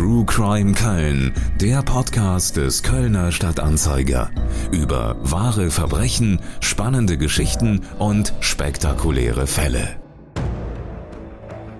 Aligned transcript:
True 0.00 0.24
Crime 0.24 0.72
Köln, 0.72 1.34
der 1.60 1.82
Podcast 1.82 2.56
des 2.56 2.82
Kölner 2.82 3.32
Stadtanzeiger. 3.32 4.30
Über 4.72 5.18
wahre 5.20 5.70
Verbrechen, 5.70 6.40
spannende 6.60 7.18
Geschichten 7.18 7.82
und 7.98 8.32
spektakuläre 8.40 9.46
Fälle. 9.46 10.00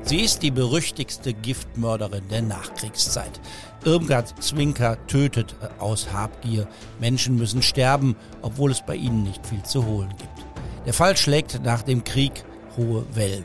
Sie 0.02 0.20
ist 0.20 0.42
die 0.42 0.50
berüchtigste 0.50 1.32
Giftmörderin 1.32 2.28
der 2.30 2.42
Nachkriegszeit. 2.42 3.40
Irmgard 3.87 4.34
Zwinker 4.42 4.98
tötet 5.06 5.56
aus 5.78 6.12
Habgier. 6.12 6.68
Menschen 7.00 7.37
müssen 7.37 7.62
sterben, 7.62 8.16
obwohl 8.42 8.71
es 8.71 8.84
bei 8.84 8.96
ihnen 8.96 9.22
nicht 9.22 9.46
viel 9.46 9.62
zu 9.62 9.87
holen 9.87 10.10
gibt. 10.18 10.46
Der 10.84 10.92
Fall 10.92 11.16
schlägt 11.16 11.64
nach 11.64 11.80
dem 11.80 12.04
Krieg 12.04 12.44
hohe 12.76 13.06
Wellen. 13.14 13.44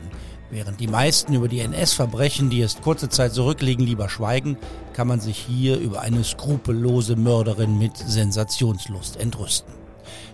Während 0.50 0.78
die 0.78 0.86
meisten 0.86 1.34
über 1.34 1.48
die 1.48 1.60
NS-Verbrechen, 1.60 2.50
die 2.50 2.60
erst 2.60 2.82
kurze 2.82 3.08
Zeit 3.08 3.34
zurückliegen, 3.34 3.84
lieber 3.84 4.08
schweigen, 4.08 4.56
kann 4.92 5.08
man 5.08 5.20
sich 5.20 5.36
hier 5.36 5.78
über 5.78 6.02
eine 6.02 6.22
skrupellose 6.22 7.16
Mörderin 7.16 7.78
mit 7.78 7.96
Sensationslust 7.96 9.16
entrüsten. 9.16 9.74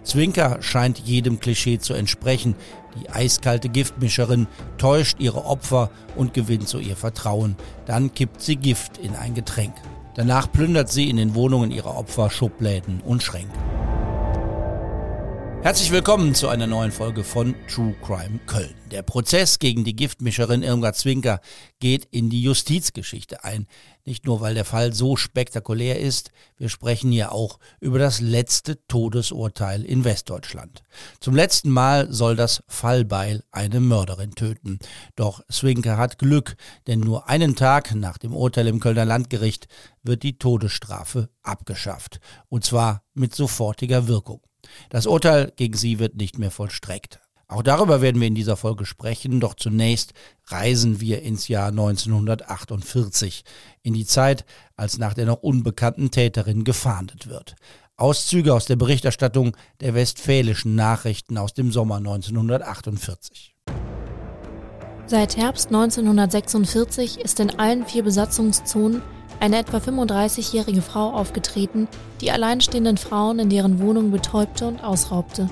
Zwinker 0.05 0.59
scheint 0.61 0.98
jedem 0.98 1.41
Klischee 1.41 1.79
zu 1.79 1.95
entsprechen. 1.95 2.56
Die 3.01 3.09
eiskalte 3.09 3.69
Giftmischerin 3.69 4.47
täuscht 4.77 5.19
ihre 5.19 5.47
Opfer 5.47 5.91
und 6.15 6.34
gewinnt 6.34 6.69
so 6.69 6.79
ihr 6.79 6.97
Vertrauen. 6.97 7.56
Dann 7.87 8.12
kippt 8.12 8.42
sie 8.42 8.56
Gift 8.56 8.98
in 8.98 9.15
ein 9.15 9.34
Getränk. 9.34 9.75
Danach 10.15 10.51
plündert 10.53 10.91
sie 10.91 11.09
in 11.09 11.17
den 11.17 11.34
Wohnungen 11.34 11.70
ihrer 11.70 11.97
Opfer 11.97 12.29
Schubläden 12.29 13.01
und 13.01 13.23
Schränke. 13.23 13.59
Herzlich 15.62 15.93
willkommen 15.93 16.34
zu 16.34 16.48
einer 16.48 16.66
neuen 16.66 16.91
Folge 16.91 17.23
von 17.23 17.55
True 17.69 17.95
Crime 18.05 18.41
Köln. 18.47 18.75
Der 18.91 19.03
Prozess 19.03 19.61
gegen 19.61 19.84
die 19.84 19.95
Giftmischerin 19.95 20.65
Irmgard 20.65 20.97
Zwinker 20.97 21.41
geht 21.79 22.05
in 22.11 22.30
die 22.30 22.43
Justizgeschichte 22.43 23.45
ein. 23.45 23.69
Nicht 24.05 24.27
nur, 24.27 24.41
weil 24.41 24.55
der 24.55 24.65
Fall 24.65 24.93
so 24.93 25.15
spektakulär 25.15 26.01
ist, 26.01 26.33
wir 26.56 26.69
sprechen 26.69 27.12
hier 27.12 27.31
auch 27.31 27.61
über 27.78 28.00
das 28.00 28.20
letzte 28.20 28.84
Todesurteil 28.89 29.84
in 29.84 30.03
Westdeutschland. 30.03 30.83
Zum 31.20 31.37
letzten 31.37 31.70
Mal 31.70 32.12
soll 32.12 32.34
das 32.34 32.65
Fallbeil 32.67 33.44
eine 33.53 33.78
Mörderin 33.78 34.34
töten. 34.34 34.81
Doch 35.15 35.42
Zwinker 35.48 35.97
hat 35.97 36.19
Glück, 36.19 36.56
denn 36.89 36.98
nur 36.98 37.28
einen 37.28 37.55
Tag 37.55 37.94
nach 37.94 38.19
dem 38.19 38.34
Urteil 38.34 38.67
im 38.67 38.81
Kölner 38.81 39.05
Landgericht 39.05 39.69
wird 40.03 40.25
die 40.25 40.39
Todesstrafe 40.39 41.28
abgeschafft. 41.44 42.19
Und 42.48 42.65
zwar 42.65 43.05
mit 43.15 43.33
sofortiger 43.33 44.09
Wirkung. 44.09 44.42
Das 44.91 45.06
Urteil 45.06 45.53
gegen 45.56 45.77
sie 45.77 45.98
wird 45.98 46.17
nicht 46.17 46.39
mehr 46.39 46.51
vollstreckt. 46.51 47.20
Auch 47.53 47.62
darüber 47.62 48.01
werden 48.01 48.19
wir 48.19 48.28
in 48.28 48.34
dieser 48.34 48.56
Folge 48.56 48.87
sprechen, 48.87 49.39
doch 49.39 49.55
zunächst 49.55 50.15
reisen 50.47 51.01
wir 51.01 51.20
ins 51.20 51.48
Jahr 51.48 51.69
1948, 51.69 53.45
in 53.83 53.93
die 53.93 54.06
Zeit, 54.06 54.47
als 54.75 54.97
nach 54.97 55.12
der 55.12 55.27
noch 55.27 55.43
unbekannten 55.43 56.11
Täterin 56.11 56.65
gefahndet 56.65 57.27
wird. 57.27 57.56
Auszüge 57.98 58.55
aus 58.55 58.65
der 58.65 58.77
Berichterstattung 58.77 59.55
der 59.81 59.93
Westfälischen 59.93 60.75
Nachrichten 60.75 61.37
aus 61.37 61.53
dem 61.53 61.70
Sommer 61.70 61.97
1948. 61.97 63.55
Seit 65.06 65.37
Herbst 65.37 65.67
1946 65.67 67.20
ist 67.20 67.39
in 67.39 67.59
allen 67.59 67.84
vier 67.84 68.03
Besatzungszonen 68.03 69.03
eine 69.43 69.59
etwa 69.59 69.79
35-jährige 69.79 70.83
Frau 70.83 71.11
aufgetreten, 71.11 71.89
die 72.21 72.31
alleinstehenden 72.31 72.97
Frauen 72.97 73.41
in 73.41 73.51
deren 73.51 73.81
Wohnung 73.81 74.12
betäubte 74.12 74.69
und 74.69 74.84
ausraubte. 74.84 75.51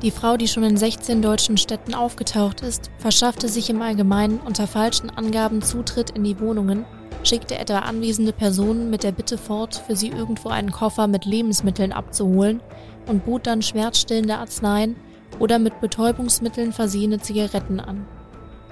Die 0.00 0.10
Frau, 0.10 0.38
die 0.38 0.48
schon 0.48 0.64
in 0.64 0.78
16 0.78 1.20
deutschen 1.20 1.58
Städten 1.58 1.92
aufgetaucht 1.92 2.62
ist, 2.62 2.90
verschaffte 2.96 3.50
sich 3.50 3.68
im 3.68 3.82
Allgemeinen 3.82 4.40
unter 4.40 4.66
falschen 4.66 5.10
Angaben 5.10 5.60
Zutritt 5.60 6.12
in 6.12 6.24
die 6.24 6.40
Wohnungen, 6.40 6.86
schickte 7.24 7.58
etwa 7.58 7.80
anwesende 7.80 8.32
Personen 8.32 8.88
mit 8.88 9.02
der 9.02 9.12
Bitte 9.12 9.36
fort, 9.36 9.82
für 9.86 9.96
sie 9.96 10.08
irgendwo 10.08 10.48
einen 10.48 10.72
Koffer 10.72 11.06
mit 11.06 11.26
Lebensmitteln 11.26 11.92
abzuholen 11.92 12.62
und 13.06 13.26
bot 13.26 13.46
dann 13.46 13.60
schmerzstillende 13.60 14.38
Arzneien 14.38 14.96
oder 15.38 15.58
mit 15.58 15.82
Betäubungsmitteln 15.82 16.72
versehene 16.72 17.20
Zigaretten 17.20 17.80
an. 17.80 18.06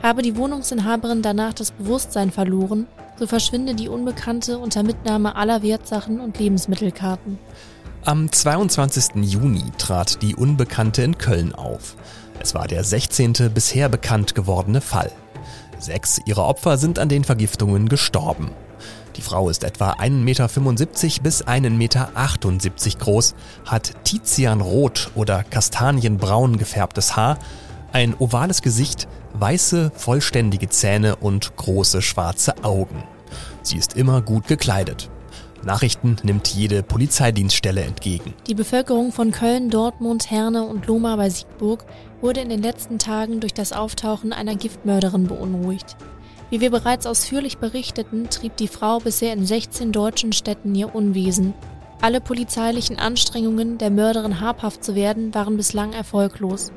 Habe 0.03 0.23
die 0.23 0.39
Wohnungsinhaberin 0.39 1.21
danach 1.21 1.53
das 1.53 1.73
Bewusstsein 1.73 2.31
verloren, 2.31 2.87
so 3.19 3.27
verschwinde 3.27 3.75
die 3.75 3.89
Unbekannte 3.89 4.59
unter 4.59 4.83
Mitnahme 4.83 5.37
aller 5.37 5.63
Wertsachen 5.63 6.21
und 6.21 6.39
Lebensmittelkarten. 6.39 7.39
Am 8.05 8.31
22. 8.31 9.23
Juni 9.23 9.65
trat 9.79 10.21
die 10.21 10.35
Unbekannte 10.35 11.03
in 11.03 11.17
Köln 11.17 11.55
auf. 11.55 11.97
Es 12.41 12.55
war 12.55 12.69
der 12.69 12.85
16. 12.85 13.51
bisher 13.55 13.89
bekannt 13.89 14.35
gewordene 14.35 14.81
Fall. 14.81 15.11
Sechs 15.79 16.21
ihrer 16.27 16.47
Opfer 16.47 16.77
sind 16.77 16.99
an 16.99 17.09
den 17.09 17.25
Vergiftungen 17.25 17.89
gestorben. 17.89 18.51
Die 19.17 19.23
Frau 19.23 19.49
ist 19.49 19.65
etwa 19.65 19.93
1,75 19.93 20.11
Meter 20.11 21.23
bis 21.23 21.45
1,78 21.45 21.71
Meter 21.71 22.11
groß, 22.99 23.35
hat 23.65 23.93
Tizianrot 24.05 25.11
oder 25.15 25.45
kastanienbraun 25.45 26.59
gefärbtes 26.59 27.17
Haar, 27.17 27.39
ein 27.95 28.15
ovales 28.19 28.61
Gesicht, 28.61 29.07
weiße, 29.35 29.93
vollständige 29.95 30.69
Zähne 30.69 31.15
und 31.17 31.57
große 31.57 32.03
schwarze 32.03 32.65
Augen. 32.65 33.05
Sie 33.63 33.77
ist 33.77 33.97
immer 33.97 34.21
gut 34.21 34.49
gekleidet. 34.49 35.11
Nachrichten 35.65 36.17
nimmt 36.25 36.49
jede 36.49 36.83
Polizeidienststelle 36.83 37.83
entgegen. 37.83 38.35
Die 38.49 38.55
Bevölkerung 38.55 39.13
von 39.13 39.31
Köln, 39.31 39.71
Dortmund, 39.71 40.31
Herne 40.31 40.65
und 40.65 40.87
Lohmar 40.89 41.17
bei 41.17 41.31
Siegburg 41.31 41.87
wurde 42.21 42.41
in 42.41 42.49
den 42.49 42.63
letzten 42.63 42.99
Tagen 42.99 43.39
durch 43.39 43.55
das 43.55 43.73
Auftauchen 43.73 44.33
einer 44.33 44.57
Giftmörderin 44.57 45.29
beunruhigt. 45.29 45.97
Wie 46.51 46.61
wir 46.61 46.71
bereits 46.71 47.07
ausführlich 47.07 47.59
berichteten, 47.59 48.29
trieb 48.29 48.57
die 48.57 48.69
Frau 48.69 48.99
bisher 48.99 49.33
in 49.33 49.47
16 49.47 49.93
deutschen 49.93 50.33
Städten 50.33 50.75
ihr 50.75 50.95
Unwesen. 50.95 51.55
Alle 52.03 52.21
polizeilichen 52.21 52.99
Anstrengungen, 52.99 53.79
der 53.79 53.91
Mörderin 53.91 54.41
habhaft 54.41 54.83
zu 54.83 54.97
werden, 54.97 55.33
waren 55.33 55.57
bislang 55.57 55.93
erfolglos. 55.93 56.73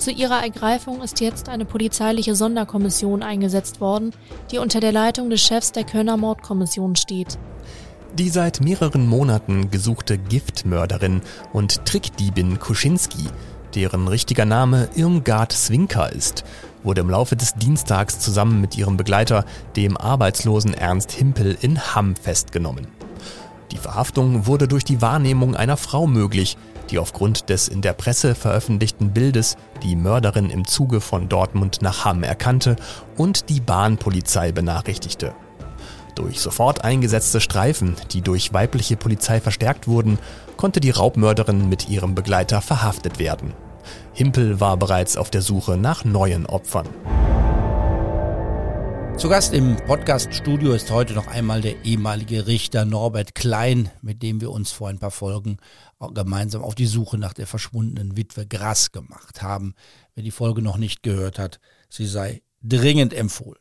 Zu 0.00 0.12
ihrer 0.12 0.42
Ergreifung 0.42 1.02
ist 1.02 1.20
jetzt 1.20 1.50
eine 1.50 1.66
polizeiliche 1.66 2.34
Sonderkommission 2.34 3.22
eingesetzt 3.22 3.82
worden, 3.82 4.12
die 4.50 4.56
unter 4.56 4.80
der 4.80 4.92
Leitung 4.92 5.28
des 5.28 5.42
Chefs 5.42 5.72
der 5.72 5.84
Kölner 5.84 6.16
Mordkommission 6.16 6.96
steht. 6.96 7.38
Die 8.14 8.30
seit 8.30 8.62
mehreren 8.62 9.06
Monaten 9.06 9.70
gesuchte 9.70 10.16
Giftmörderin 10.16 11.20
und 11.52 11.84
Trickdiebin 11.84 12.58
Kuschinski, 12.58 13.26
deren 13.74 14.08
richtiger 14.08 14.46
Name 14.46 14.88
Irmgard 14.94 15.52
Swinker 15.52 16.10
ist, 16.10 16.44
wurde 16.82 17.02
im 17.02 17.10
Laufe 17.10 17.36
des 17.36 17.52
Dienstags 17.56 18.20
zusammen 18.20 18.58
mit 18.62 18.78
ihrem 18.78 18.96
Begleiter, 18.96 19.44
dem 19.76 19.98
arbeitslosen 19.98 20.72
Ernst 20.72 21.12
Himpel, 21.12 21.58
in 21.60 21.94
Hamm 21.94 22.16
festgenommen. 22.16 22.88
Die 23.70 23.76
Verhaftung 23.76 24.46
wurde 24.46 24.66
durch 24.66 24.82
die 24.82 25.02
Wahrnehmung 25.02 25.54
einer 25.54 25.76
Frau 25.76 26.06
möglich, 26.06 26.56
die 26.90 26.98
aufgrund 26.98 27.48
des 27.48 27.68
in 27.68 27.82
der 27.82 27.92
Presse 27.92 28.34
veröffentlichten 28.34 29.12
Bildes 29.12 29.56
die 29.82 29.96
Mörderin 29.96 30.50
im 30.50 30.66
Zuge 30.66 31.00
von 31.00 31.28
Dortmund 31.28 31.82
nach 31.82 32.04
Hamm 32.04 32.22
erkannte 32.22 32.76
und 33.16 33.48
die 33.48 33.60
Bahnpolizei 33.60 34.52
benachrichtigte. 34.52 35.34
Durch 36.14 36.40
sofort 36.40 36.84
eingesetzte 36.84 37.40
Streifen, 37.40 37.96
die 38.12 38.20
durch 38.20 38.52
weibliche 38.52 38.96
Polizei 38.96 39.40
verstärkt 39.40 39.88
wurden, 39.88 40.18
konnte 40.56 40.80
die 40.80 40.90
Raubmörderin 40.90 41.68
mit 41.68 41.88
ihrem 41.88 42.14
Begleiter 42.14 42.60
verhaftet 42.60 43.18
werden. 43.18 43.54
Himpel 44.12 44.60
war 44.60 44.76
bereits 44.76 45.16
auf 45.16 45.30
der 45.30 45.42
Suche 45.42 45.76
nach 45.76 46.04
neuen 46.04 46.46
Opfern. 46.46 46.88
Zu 49.20 49.28
Gast 49.28 49.52
im 49.52 49.76
Podcast-Studio 49.76 50.72
ist 50.72 50.90
heute 50.90 51.12
noch 51.12 51.26
einmal 51.26 51.60
der 51.60 51.84
ehemalige 51.84 52.46
Richter 52.46 52.86
Norbert 52.86 53.34
Klein, 53.34 53.90
mit 54.00 54.22
dem 54.22 54.40
wir 54.40 54.50
uns 54.50 54.72
vor 54.72 54.88
ein 54.88 54.98
paar 54.98 55.10
Folgen 55.10 55.58
gemeinsam 56.14 56.62
auf 56.62 56.74
die 56.74 56.86
Suche 56.86 57.18
nach 57.18 57.34
der 57.34 57.46
verschwundenen 57.46 58.16
Witwe 58.16 58.46
Grass 58.46 58.92
gemacht 58.92 59.42
haben. 59.42 59.74
Wer 60.14 60.24
die 60.24 60.30
Folge 60.30 60.62
noch 60.62 60.78
nicht 60.78 61.02
gehört 61.02 61.38
hat, 61.38 61.60
sie 61.90 62.06
sei 62.06 62.40
dringend 62.62 63.12
empfohlen. 63.12 63.60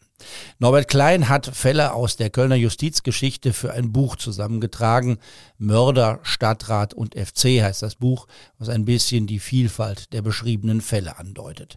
Norbert 0.60 0.88
Klein 0.88 1.28
hat 1.28 1.48
Fälle 1.48 1.94
aus 1.94 2.16
der 2.16 2.30
Kölner 2.30 2.56
Justizgeschichte 2.56 3.52
für 3.52 3.74
ein 3.74 3.92
Buch 3.92 4.16
zusammengetragen. 4.16 5.18
Mörder, 5.58 6.20
Stadtrat 6.24 6.94
und 6.94 7.16
FC 7.16 7.62
heißt 7.62 7.82
das 7.82 7.96
Buch, 7.96 8.28
was 8.60 8.70
ein 8.70 8.86
bisschen 8.86 9.28
die 9.28 9.40
Vielfalt 9.40 10.14
der 10.14 10.22
beschriebenen 10.22 10.80
Fälle 10.80 11.18
andeutet. 11.18 11.76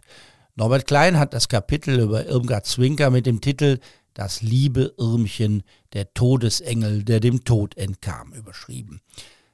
Norbert 0.55 0.85
Klein 0.85 1.17
hat 1.17 1.33
das 1.33 1.47
Kapitel 1.47 1.99
über 1.99 2.27
Irmgard 2.27 2.67
Zwinker 2.67 3.09
mit 3.09 3.25
dem 3.25 3.41
Titel 3.41 3.79
Das 4.13 4.43
liebe 4.43 4.93
Irmchen, 4.99 5.63
der 5.93 6.13
Todesengel, 6.13 7.03
der 7.03 7.19
dem 7.19 7.43
Tod 7.43 7.75
entkam, 7.75 8.33
überschrieben. 8.33 9.01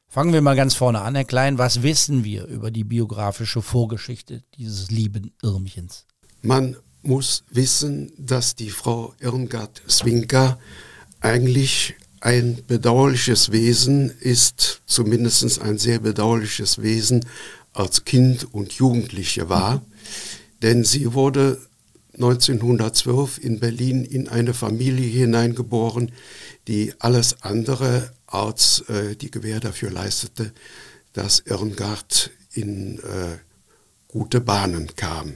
Fangen 0.10 0.34
wir 0.34 0.42
mal 0.42 0.58
ganz 0.58 0.74
vorne 0.74 1.00
an, 1.00 1.16
Herr 1.16 1.24
Klein. 1.24 1.58
Was 1.58 1.84
wissen 1.84 2.26
wir 2.26 2.48
über 2.48 2.70
die 2.70 2.84
biografische 2.84 3.62
Vorgeschichte 3.62 4.44
dieses 4.56 4.92
lieben 4.92 5.32
Irmchens? 5.42 6.06
Man 6.42 6.76
muss 7.02 7.46
wissen, 7.50 8.12
dass 8.18 8.56
die 8.56 8.70
Frau 8.70 9.14
Irmgard 9.22 9.82
Zwinker 9.88 10.60
eigentlich 11.22 11.96
ein 12.20 12.62
bedauerliches 12.68 13.54
Wesen 13.54 14.10
ist, 14.20 14.82
zumindest 14.86 15.62
ein 15.62 15.78
sehr 15.78 16.00
bedauerliches 16.00 16.82
Wesen 16.82 17.26
als 17.72 18.04
Kind 18.04 18.54
und 18.54 18.74
Jugendliche 18.74 19.48
war. 19.48 19.82
Denn 20.62 20.84
sie 20.84 21.14
wurde 21.14 21.60
1912 22.14 23.38
in 23.38 23.60
Berlin 23.60 24.04
in 24.04 24.28
eine 24.28 24.54
Familie 24.54 25.08
hineingeboren, 25.08 26.12
die 26.68 26.94
alles 27.00 27.44
andere 27.44 28.12
als 28.28 28.82
äh, 28.90 29.16
die 29.16 29.32
Gewähr 29.32 29.60
dafür 29.60 29.90
leistete, 29.90 30.54
dass 31.14 31.40
Irmgard 31.40 32.32
in 32.52 33.00
äh, 33.00 33.38
gute 34.08 34.42
Bahnen 34.42 34.96
kam. 34.96 35.36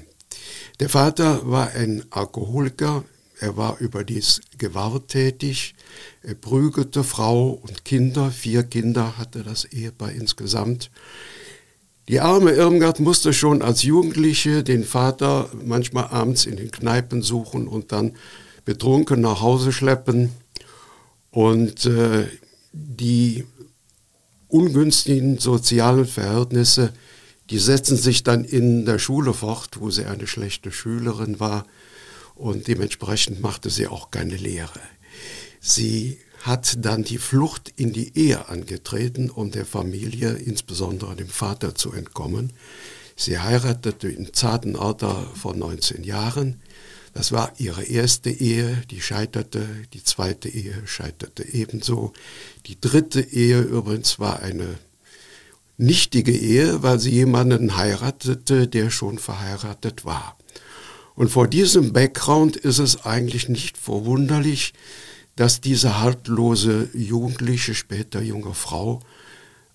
Der 0.80 0.90
Vater 0.90 1.50
war 1.50 1.72
ein 1.72 2.04
Alkoholiker, 2.10 3.06
er 3.40 3.56
war 3.56 3.80
überdies 3.80 4.42
gewalttätig, 4.58 5.76
er 6.22 6.36
prügelte 6.36 7.04
Frau 7.04 7.50
und 7.50 7.86
Kinder, 7.86 8.32
vier 8.32 8.64
Kinder 8.64 9.18
hatte 9.18 9.44
das 9.44 9.66
Ehepaar 9.66 10.12
insgesamt. 10.12 10.92
Die 12.10 12.20
arme 12.20 12.52
Irmgard 12.52 13.00
musste 13.00 13.34
schon 13.34 13.62
als 13.62 13.84
Jugendliche 13.84 14.64
den 14.64 14.84
Vater 14.84 15.50
manchmal 15.64 16.08
abends 16.08 16.46
in 16.46 16.58
den 16.58 16.70
Kneipen 16.70 17.22
suchen 17.22 17.68
und 17.68 17.92
dann 17.94 18.16
betrunken 18.66 19.22
nach 19.22 19.42
Hause 19.42 19.72
schleppen. 19.72 20.32
Und 21.32 21.86
äh, 21.86 22.28
die 22.74 23.46
ungünstigen 24.50 25.40
sozialen 25.40 26.06
Verhältnisse, 26.06 26.94
die 27.50 27.58
setzen 27.58 27.98
sich 27.98 28.24
dann 28.24 28.44
in 28.44 28.86
der 28.86 29.00
Schule 29.00 29.34
fort, 29.34 29.80
wo 29.80 29.90
sie 29.90 30.06
eine 30.06 30.28
schlechte 30.28 30.72
Schülerin 30.72 31.40
war 31.40 31.66
und 32.36 32.68
dementsprechend 32.68 33.42
machte 33.42 33.70
sie 33.70 33.88
auch 33.88 34.12
keine 34.12 34.36
Lehre. 34.36 34.80
Sie 35.60 36.20
hat 36.44 36.86
dann 36.86 37.04
die 37.04 37.20
Flucht 37.20 37.72
in 37.78 37.94
die 37.94 38.18
Ehe 38.18 38.50
angetreten, 38.50 39.30
um 39.30 39.52
der 39.52 39.66
Familie, 39.66 40.34
insbesondere 40.34 41.16
dem 41.16 41.30
Vater, 41.30 41.74
zu 41.74 41.94
entkommen. 41.94 42.52
Sie 43.16 43.40
heiratete 43.40 44.10
im 44.10 44.34
zarten 44.34 44.76
Alter 44.76 45.26
von 45.36 45.58
19 45.58 46.04
Jahren. 46.04 46.62
Das 47.14 47.32
war 47.32 47.54
ihre 47.60 47.84
erste 47.84 48.30
Ehe, 48.30 48.84
die 48.92 49.00
scheiterte, 49.00 49.66
die 49.94 50.04
zweite 50.04 50.50
Ehe 50.50 50.82
scheiterte 50.86 51.48
ebenso. 51.48 52.12
Die 52.66 52.80
dritte 52.80 53.22
Ehe 53.22 53.62
übrigens 53.62 54.20
war 54.20 54.42
eine 54.42 54.78
nichtige 55.78 56.36
Ehe, 56.36 56.84
weil 56.84 57.00
sie 57.00 57.12
jemanden 57.12 57.78
heiratete, 57.78 58.68
der 58.68 58.90
schon 58.90 59.18
verheiratet 59.18 60.04
war. 60.04 60.38
Und 61.16 61.30
vor 61.30 61.48
diesem 61.48 61.94
Background 61.94 62.58
ist 62.58 62.80
es 62.80 63.06
eigentlich 63.06 63.48
nicht 63.48 63.78
verwunderlich, 63.78 64.74
dass 65.36 65.62
diese 65.62 66.00
haltlose 66.00 66.90
Jugendliche, 66.94 67.74
später 67.74 68.22
junge 68.22 68.54
Frau, 68.54 69.02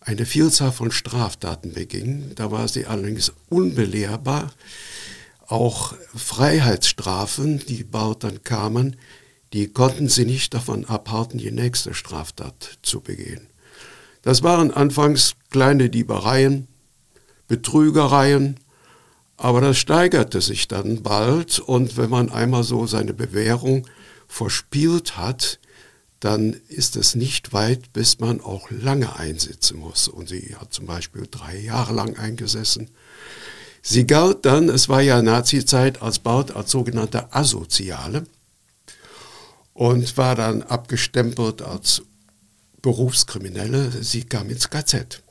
eine 0.01 0.25
Vielzahl 0.25 0.73
von 0.73 0.91
Straftaten 0.91 1.73
beging. 1.73 2.33
Da 2.35 2.51
war 2.51 2.69
sie 2.69 2.87
allerdings 2.87 3.33
unbelehrbar. 3.49 4.53
Auch 5.47 5.95
Freiheitsstrafen, 6.15 7.59
die 7.67 7.85
bald 7.85 8.25
dann 8.25 8.43
kamen, 8.45 8.97
die 9.53 9.69
konnten 9.69 10.09
sie 10.09 10.25
nicht 10.25 10.55
davon 10.55 10.85
abhalten, 10.85 11.39
die 11.39 11.51
nächste 11.51 11.95
Straftat 11.95 12.79
zu 12.83 13.01
begehen. 13.01 13.49
Das 14.23 14.43
waren 14.43 14.71
anfangs 14.71 15.35
kleine 15.51 15.89
Diebereien, 15.89 16.69
Betrügereien, 17.47 18.61
aber 19.37 19.61
das 19.61 19.79
steigerte 19.79 20.41
sich 20.41 20.69
dann 20.69 21.03
bald 21.03 21.61
und 21.61 21.97
wenn 21.97 22.11
man 22.11 22.31
einmal 22.31 22.65
so 22.65 22.87
seine 22.87 23.15
Bewährung 23.15 23.87
verspielt 24.29 25.17
hat, 25.17 25.59
dann 26.21 26.57
ist 26.69 26.97
es 26.97 27.15
nicht 27.15 27.53
weit, 27.53 27.93
bis 27.93 28.19
man 28.19 28.41
auch 28.41 28.71
lange 28.71 29.17
einsitzen 29.17 29.79
muss. 29.79 30.09
Und 30.09 30.29
sie 30.29 30.57
hat 30.59 30.73
zum 30.73 30.87
Beispiel 30.87 31.27
drei 31.31 31.59
Jahre 31.59 31.95
lang 31.95 32.17
eingesessen. 32.17 32.91
Sie 33.83 34.07
galt 34.07 34.45
dann, 34.45 34.69
es 34.69 34.89
war 34.89 35.01
ja 35.01 35.23
Nazi-Zeit, 35.23 36.03
als 36.03 36.19
bald 36.19 36.55
als 36.55 36.71
sogenannte 36.71 37.33
Asoziale 37.33 38.27
und 39.73 40.17
war 40.17 40.35
dann 40.35 40.63
abgestempelt 40.63 41.63
als 41.63 42.03
Berufskriminelle. 42.83 43.91
Sie 44.03 44.25
kam 44.25 44.51
ins 44.51 44.69
KZ. 44.69 45.23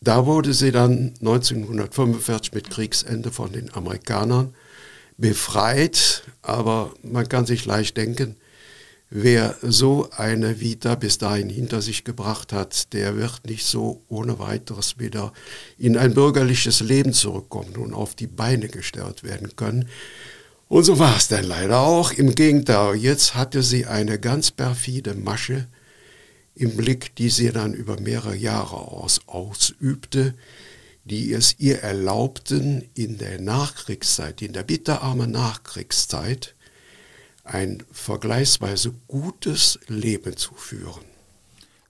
Da 0.00 0.26
wurde 0.26 0.54
sie 0.54 0.72
dann 0.72 1.14
1945 1.20 2.52
mit 2.52 2.70
Kriegsende 2.70 3.30
von 3.30 3.52
den 3.52 3.72
Amerikanern 3.74 4.54
befreit, 5.16 6.24
aber 6.42 6.94
man 7.02 7.28
kann 7.28 7.46
sich 7.46 7.64
leicht 7.64 7.96
denken, 7.96 8.36
wer 9.10 9.56
so 9.62 10.08
eine 10.16 10.60
Vita 10.60 10.94
bis 10.94 11.18
dahin 11.18 11.50
hinter 11.50 11.82
sich 11.82 12.04
gebracht 12.04 12.52
hat, 12.52 12.92
der 12.94 13.16
wird 13.16 13.46
nicht 13.46 13.66
so 13.66 14.02
ohne 14.08 14.38
weiteres 14.38 14.98
wieder 14.98 15.32
in 15.76 15.98
ein 15.98 16.14
bürgerliches 16.14 16.80
Leben 16.80 17.12
zurückkommen 17.12 17.76
und 17.76 17.92
auf 17.92 18.14
die 18.14 18.26
Beine 18.26 18.68
gestellt 18.68 19.22
werden 19.22 19.54
können. 19.54 19.88
Und 20.68 20.84
so 20.84 20.98
war 20.98 21.14
es 21.16 21.28
dann 21.28 21.44
leider 21.44 21.80
auch. 21.80 22.12
Im 22.12 22.34
Gegenteil, 22.34 22.96
jetzt 22.96 23.34
hatte 23.34 23.62
sie 23.62 23.84
eine 23.84 24.18
ganz 24.18 24.50
perfide 24.50 25.14
Masche 25.14 25.68
im 26.54 26.76
Blick, 26.76 27.14
die 27.16 27.28
sie 27.28 27.52
dann 27.52 27.74
über 27.74 28.00
mehrere 28.00 28.34
Jahre 28.34 28.76
aus, 28.76 29.20
ausübte 29.26 30.34
die 31.04 31.32
es 31.32 31.56
ihr 31.58 31.80
erlaubten, 31.80 32.88
in 32.94 33.18
der 33.18 33.40
Nachkriegszeit, 33.40 34.42
in 34.42 34.52
der 34.52 34.62
bitterarmen 34.62 35.30
Nachkriegszeit, 35.30 36.54
ein 37.44 37.82
vergleichsweise 37.90 38.94
gutes 39.08 39.80
Leben 39.88 40.36
zu 40.36 40.54
führen. 40.54 41.04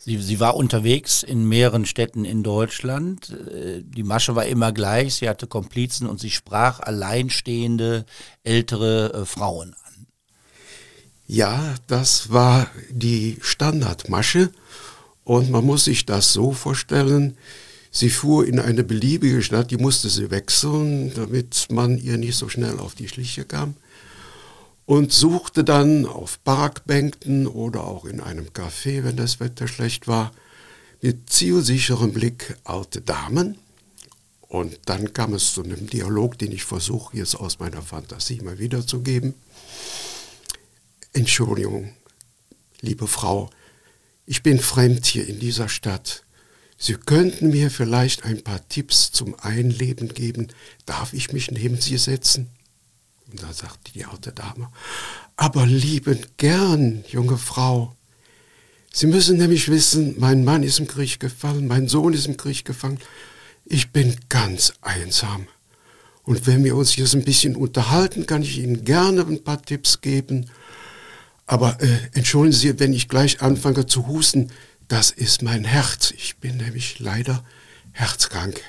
Sie, 0.05 0.21
sie 0.21 0.41
war 0.41 0.57
unterwegs 0.57 1.23
in 1.23 1.49
mehreren 1.49 1.87
Städten 1.87 2.25
in 2.25 2.43
Deutschland. 2.43 3.31
Äh, 3.31 3.83
die 3.85 4.03
Masche 4.03 4.35
war 4.35 4.47
immer 4.47 4.73
gleich. 4.73 5.15
Sie 5.15 5.29
hatte 5.29 5.47
Komplizen 5.47 6.09
und 6.09 6.19
sie 6.19 6.31
sprach 6.31 6.81
alleinstehende 6.81 8.05
ältere 8.43 9.13
äh, 9.13 9.25
Frauen 9.25 9.75
an. 9.75 10.07
Ja, 11.29 11.77
das 11.87 12.33
war 12.33 12.69
die 12.91 13.39
Standardmasche. 13.43 14.51
Und 15.23 15.51
man 15.51 15.65
muss 15.65 15.85
sich 15.85 16.05
das 16.05 16.33
so 16.33 16.51
vorstellen, 16.51 17.37
Sie 17.95 18.09
fuhr 18.09 18.47
in 18.47 18.59
eine 18.59 18.85
beliebige 18.85 19.43
Stadt, 19.43 19.71
die 19.71 19.77
musste 19.77 20.09
sie 20.09 20.31
wechseln, 20.31 21.13
damit 21.15 21.67
man 21.71 21.99
ihr 21.99 22.17
nicht 22.17 22.37
so 22.37 22.49
schnell 22.49 22.79
auf 22.79 22.95
die 22.95 23.07
Schliche 23.07 23.45
kam. 23.45 23.75
Und 24.87 25.13
suchte 25.13 25.63
dann 25.63 26.07
auf 26.07 26.43
Parkbänken 26.43 27.47
oder 27.47 27.85
auch 27.85 28.07
in 28.07 28.21
einem 28.21 28.47
Café, 28.47 29.05
wenn 29.05 29.17
das 29.17 29.41
Wetter 29.41 29.69
schlecht 29.69 30.09
war, 30.09 30.33
mit 31.03 31.29
zielsicherem 31.29 32.15
Blick 32.15 32.57
alte 32.65 33.03
Damen. 33.03 33.59
Und 34.41 34.81
dann 34.87 35.13
kam 35.13 35.35
es 35.35 35.53
zu 35.53 35.63
einem 35.63 35.87
Dialog, 35.87 36.39
den 36.39 36.51
ich 36.51 36.65
versuche 36.65 37.19
jetzt 37.19 37.35
aus 37.35 37.59
meiner 37.59 37.83
Fantasie 37.83 38.41
mal 38.41 38.59
wiederzugeben. 38.59 39.35
Entschuldigung, 41.13 41.93
liebe 42.81 43.07
Frau, 43.07 43.51
ich 44.25 44.43
bin 44.43 44.59
fremd 44.59 45.05
hier 45.05 45.29
in 45.29 45.39
dieser 45.41 45.69
Stadt. 45.69 46.25
Sie 46.85 46.95
könnten 46.95 47.51
mir 47.51 47.71
vielleicht 47.71 48.25
ein 48.25 48.43
paar 48.43 48.69
Tipps 48.69 49.13
zum 49.13 49.37
Einleben 49.39 50.09
geben. 50.09 50.49
Darf 50.85 51.13
ich 51.13 51.33
mich 51.33 51.53
neben 51.53 51.81
Sie 51.81 51.97
setzen? 51.97 52.49
Und 53.31 53.41
da 53.41 53.53
sagte 53.53 53.93
die 53.93 54.05
alte 54.05 54.33
Dame, 54.33 54.69
aber 55.37 55.65
liebend 55.65 56.39
gern, 56.39 57.05
junge 57.07 57.39
Frau. 57.39 57.95
Sie 58.93 59.07
müssen 59.07 59.37
nämlich 59.37 59.69
wissen, 59.69 60.17
mein 60.19 60.43
Mann 60.43 60.65
ist 60.65 60.81
im 60.81 60.89
Krieg 60.89 61.21
gefallen, 61.21 61.69
mein 61.69 61.87
Sohn 61.87 62.15
ist 62.15 62.27
im 62.27 62.37
Krieg 62.37 62.65
gefallen. 62.65 62.99
Ich 63.65 63.93
bin 63.93 64.17
ganz 64.29 64.73
einsam. 64.81 65.47
Und 66.25 66.49
wenn 66.49 66.65
wir 66.65 66.75
uns 66.75 66.97
jetzt 66.97 67.15
ein 67.15 67.23
bisschen 67.23 67.55
unterhalten, 67.55 68.27
kann 68.27 68.43
ich 68.43 68.59
Ihnen 68.59 68.85
gerne 68.85 69.25
ein 69.25 69.45
paar 69.45 69.63
Tipps 69.63 70.01
geben. 70.01 70.51
Aber 71.47 71.81
äh, 71.81 71.99
entschuldigen 72.15 72.59
Sie, 72.59 72.81
wenn 72.81 72.93
ich 72.93 73.09
gleich 73.09 73.41
anfange 73.41 73.87
zu 73.87 74.09
husten, 74.09 74.51
das 74.93 75.11
ist 75.11 75.41
mein 75.41 75.65
Herz. 75.65 76.11
Ich 76.11 76.37
bin 76.37 76.59
nämlich 76.59 76.99
leider 76.99 77.43
herzkrank. 77.93 78.61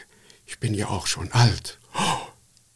Ich 0.46 0.58
bin 0.58 0.74
ja 0.74 0.88
auch 0.88 1.06
schon 1.06 1.30
alt. 1.34 1.80
Oh, 1.94 2.27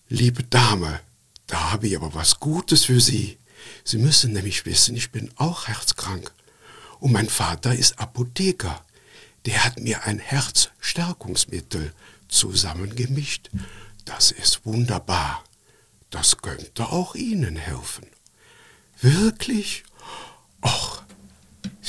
liebe 0.09 0.43
Dame, 0.43 0.99
da 1.47 1.71
habe 1.71 1.87
ich 1.87 1.95
aber 1.95 2.13
was 2.13 2.41
Gutes 2.41 2.83
für 2.83 2.99
Sie. 2.99 3.37
Sie 3.85 3.99
müssen 3.99 4.33
nämlich 4.33 4.65
wissen, 4.65 4.97
ich 4.97 5.13
bin 5.13 5.31
auch 5.37 5.69
herzkrank. 5.69 6.33
Und 6.99 7.13
mein 7.13 7.29
Vater 7.29 7.73
ist 7.73 7.99
Apotheker. 7.99 8.83
Der 9.45 9.63
hat 9.63 9.79
mir 9.79 10.03
ein 10.03 10.19
Herzstärkungsmittel 10.19 11.93
zusammengemischt. 12.27 13.49
Das 14.03 14.31
ist 14.31 14.65
wunderbar. 14.65 15.41
Das 16.09 16.39
könnte 16.39 16.89
auch 16.89 17.15
Ihnen 17.15 17.55
helfen. 17.55 18.07
Wirklich? 18.99 19.85
Och, 20.61 21.06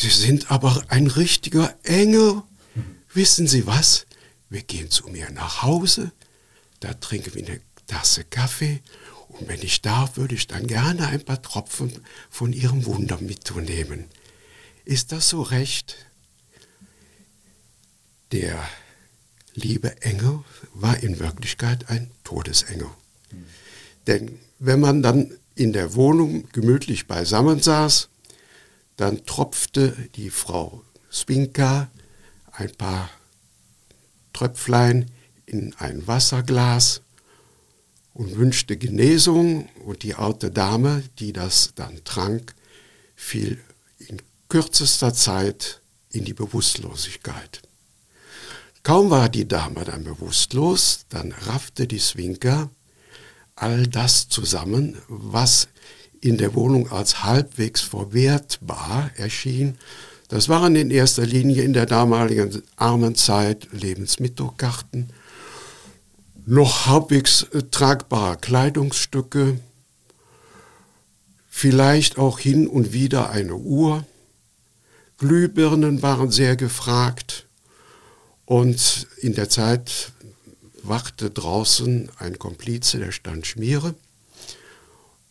Sie 0.00 0.10
sind 0.10 0.52
aber 0.52 0.84
ein 0.90 1.08
richtiger 1.08 1.74
Engel. 1.82 2.44
Wissen 3.12 3.48
Sie 3.48 3.66
was? 3.66 4.06
Wir 4.48 4.62
gehen 4.62 4.92
zu 4.92 5.08
mir 5.08 5.28
nach 5.30 5.62
Hause, 5.62 6.12
da 6.78 6.94
trinken 6.94 7.34
wir 7.34 7.44
eine 7.44 7.60
Tasse 7.88 8.22
Kaffee 8.22 8.80
und 9.26 9.48
wenn 9.48 9.60
ich 9.60 9.82
darf, 9.82 10.16
würde 10.16 10.36
ich 10.36 10.46
dann 10.46 10.68
gerne 10.68 11.08
ein 11.08 11.24
paar 11.24 11.42
Tropfen 11.42 11.92
von 12.30 12.52
Ihrem 12.52 12.86
Wunder 12.86 13.18
mitnehmen. 13.20 14.04
Ist 14.84 15.10
das 15.10 15.30
so 15.30 15.42
recht? 15.42 15.96
Der 18.30 18.56
liebe 19.54 20.00
Engel 20.02 20.44
war 20.74 21.02
in 21.02 21.18
Wirklichkeit 21.18 21.90
ein 21.90 22.12
Todesengel. 22.22 22.90
Denn 24.06 24.38
wenn 24.60 24.78
man 24.78 25.02
dann 25.02 25.32
in 25.56 25.72
der 25.72 25.96
Wohnung 25.96 26.48
gemütlich 26.52 27.08
beisammen 27.08 27.60
saß, 27.60 28.08
dann 28.98 29.24
tropfte 29.24 29.96
die 30.16 30.28
Frau 30.28 30.84
Spinka 31.10 31.88
ein 32.52 32.74
paar 32.74 33.08
Tröpflein 34.32 35.10
in 35.46 35.74
ein 35.78 36.06
Wasserglas 36.06 37.00
und 38.12 38.36
wünschte 38.36 38.76
Genesung 38.76 39.68
und 39.84 40.02
die 40.02 40.14
alte 40.14 40.50
Dame, 40.50 41.04
die 41.20 41.32
das 41.32 41.72
dann 41.76 42.02
trank, 42.04 42.54
fiel 43.14 43.58
in 43.98 44.20
kürzester 44.48 45.14
Zeit 45.14 45.80
in 46.10 46.24
die 46.24 46.34
Bewusstlosigkeit. 46.34 47.62
Kaum 48.82 49.10
war 49.10 49.28
die 49.28 49.46
Dame 49.46 49.84
dann 49.84 50.02
bewusstlos, 50.02 51.04
dann 51.08 51.30
raffte 51.32 51.86
die 51.86 51.98
Swinker 52.00 52.70
all 53.54 53.86
das 53.86 54.28
zusammen, 54.28 55.00
was 55.08 55.68
in 56.20 56.36
der 56.36 56.54
Wohnung 56.54 56.90
als 56.90 57.22
halbwegs 57.22 57.80
verwertbar 57.80 59.10
erschien. 59.16 59.78
Das 60.28 60.48
waren 60.48 60.76
in 60.76 60.90
erster 60.90 61.24
Linie 61.24 61.62
in 61.62 61.72
der 61.72 61.86
damaligen 61.86 62.62
armen 62.76 63.14
Zeit 63.14 63.68
Lebensmittelkarten, 63.72 65.10
noch 66.44 66.86
halbwegs 66.86 67.44
äh, 67.44 67.62
tragbare 67.70 68.36
Kleidungsstücke, 68.36 69.58
vielleicht 71.48 72.18
auch 72.18 72.38
hin 72.38 72.66
und 72.66 72.92
wieder 72.92 73.30
eine 73.30 73.54
Uhr. 73.54 74.04
Glühbirnen 75.18 76.02
waren 76.02 76.30
sehr 76.30 76.56
gefragt 76.56 77.46
und 78.44 79.08
in 79.20 79.34
der 79.34 79.48
Zeit 79.48 80.12
wachte 80.82 81.30
draußen 81.30 82.10
ein 82.18 82.38
Komplize, 82.38 82.98
der 82.98 83.12
stand 83.12 83.46
Schmiere. 83.46 83.94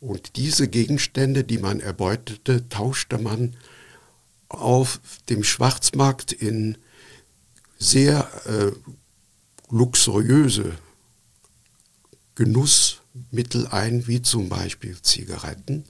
Und 0.07 0.37
diese 0.37 0.69
Gegenstände, 0.69 1.43
die 1.43 1.57
man 1.57 1.81
erbeutete, 1.81 2.69
tauschte 2.69 3.17
man 3.17 3.57
auf 4.47 5.01
dem 5.27 5.43
Schwarzmarkt 5.43 6.31
in 6.31 6.77
sehr 7.77 8.29
äh, 8.45 8.71
luxuriöse 9.69 10.77
Genussmittel 12.35 13.67
ein, 13.67 14.07
wie 14.07 14.21
zum 14.21 14.47
Beispiel 14.47 14.95
Zigaretten. 15.01 15.83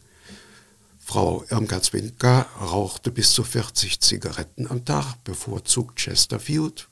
Frau 0.98 1.46
Irmgard-Zwinker 1.52 2.48
rauchte 2.60 3.12
bis 3.12 3.34
zu 3.34 3.44
40 3.44 4.00
Zigaretten 4.02 4.66
am 4.66 4.84
Tag, 4.84 5.24
bevorzugt 5.26 6.00
Chesterfield. 6.00 6.90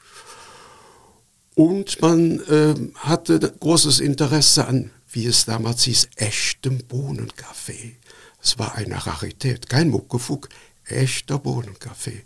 Und 1.55 1.99
man 2.03 2.39
äh, 2.41 2.75
hatte 2.99 3.39
großes 3.39 3.99
Interesse 3.99 4.67
an, 4.67 4.91
wie 5.15 5.25
es 5.25 5.45
damals 5.45 5.83
hieß, 5.83 6.09
echtem 6.17 6.79
Bohnenkaffee. 6.79 7.95
Es 8.43 8.59
war 8.59 8.75
eine 8.75 9.05
Rarität, 9.07 9.69
kein 9.69 9.89
Muckefuck, 9.89 10.49
echter 10.85 11.39
Bohnenkaffee. 11.39 12.23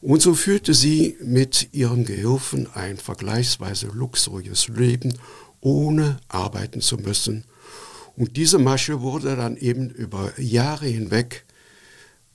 Und 0.00 0.22
so 0.22 0.34
führte 0.34 0.74
sie 0.74 1.16
mit 1.22 1.68
ihren 1.72 2.04
Gehilfen 2.04 2.66
ein 2.74 2.96
vergleichsweise 2.96 3.88
luxuriöses 3.88 4.68
Leben 4.68 5.14
ohne 5.60 6.18
arbeiten 6.28 6.80
zu 6.80 6.96
müssen. 6.96 7.44
Und 8.16 8.36
diese 8.36 8.58
Masche 8.58 9.00
wurde 9.00 9.36
dann 9.36 9.56
eben 9.56 9.90
über 9.90 10.32
Jahre 10.40 10.86
hinweg 10.86 11.44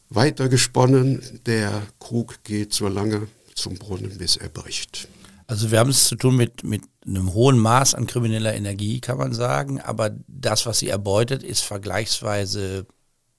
weitergesponnen. 0.10 1.42
Der 1.46 1.84
Krug 2.00 2.44
geht 2.44 2.74
so 2.74 2.88
lange 2.88 3.28
zum 3.56 3.76
Brunnen, 3.76 4.18
bis 4.18 4.36
er 4.38 4.50
bricht. 4.50 5.08
Also 5.48 5.72
wir 5.72 5.80
haben 5.80 5.90
es 5.90 6.08
zu 6.08 6.16
tun 6.16 6.36
mit, 6.36 6.64
mit 6.64 6.84
einem 7.10 7.34
hohen 7.34 7.58
Maß 7.58 7.96
an 7.96 8.08
krimineller 8.08 8.54
Energie, 8.54 9.00
kann 9.02 9.18
man 9.18 9.34
sagen. 9.34 9.82
Aber 9.82 10.12
das, 10.28 10.66
was 10.66 10.80
sie 10.80 10.90
erbeutet, 10.90 11.44
ist 11.44 11.62
vergleichsweise 11.62 12.86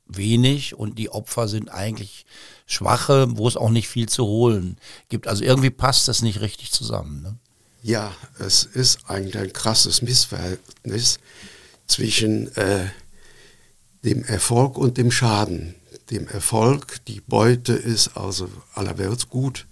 wenig 0.07 0.75
und 0.75 0.99
die 0.99 1.11
Opfer 1.11 1.49
sind 1.49 1.69
eigentlich 1.69 2.27
schwache, 2.67 3.27
wo 3.37 3.49
es 3.49 3.57
auch 3.57 3.71
nicht 3.71 3.89
viel 3.89 4.09
zu 4.09 4.25
holen 4.25 4.77
gibt. 5.09 5.29
Also 5.29 5.45
irgendwie 5.45 5.71
passt 5.71 6.09
das 6.09 6.23
nicht 6.23 6.41
richtig 6.41 6.73
zusammen. 6.73 7.23
Ne? 7.23 7.37
Ja, 7.83 8.13
es 8.39 8.65
ist 8.65 9.09
eigentlich 9.09 9.39
ein 9.39 9.53
krasses 9.53 10.03
Missverhältnis 10.03 11.19
zwischen 11.87 12.55
äh, 12.57 12.87
dem 14.05 14.25
Erfolg 14.25 14.79
und 14.79 14.99
dem 14.99 15.11
Schaden. 15.11 15.75
Dem 16.11 16.29
Erfolg, 16.29 17.05
die 17.07 17.21
Beute 17.21 17.73
ist 17.73 18.17
also 18.17 18.49
allerwärts 18.75 19.29
gut. 19.29 19.67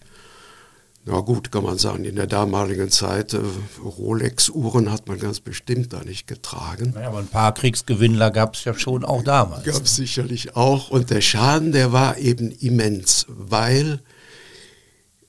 Na 1.11 1.21
gut, 1.21 1.51
kann 1.51 1.65
man 1.65 1.79
sagen, 1.79 2.05
in 2.05 2.17
der 2.17 2.27
damaligen 2.27 2.91
Zeit, 2.91 3.33
äh, 3.33 3.41
Rolex-Uhren 3.83 4.93
hat 4.93 5.09
man 5.09 5.19
ganz 5.19 5.41
bestimmt 5.41 5.95
da 5.95 6.05
nicht 6.05 6.27
getragen. 6.27 6.93
Ja, 6.95 7.09
aber 7.09 7.21
ein 7.21 7.29
paar 7.29 7.55
Kriegsgewinnler 7.55 8.31
gab 8.31 8.55
es 8.55 8.65
ja 8.65 8.75
schon 8.75 9.07
auch 9.07 9.23
damals. 9.23 9.65
Gab 9.65 9.83
es 9.83 9.97
sicherlich 9.97 10.55
auch. 10.55 10.91
Und 10.91 11.09
der 11.09 11.23
Schaden, 11.23 11.73
der 11.73 11.93
war 11.93 12.19
eben 12.19 12.51
immens, 12.51 13.25
weil 13.29 14.01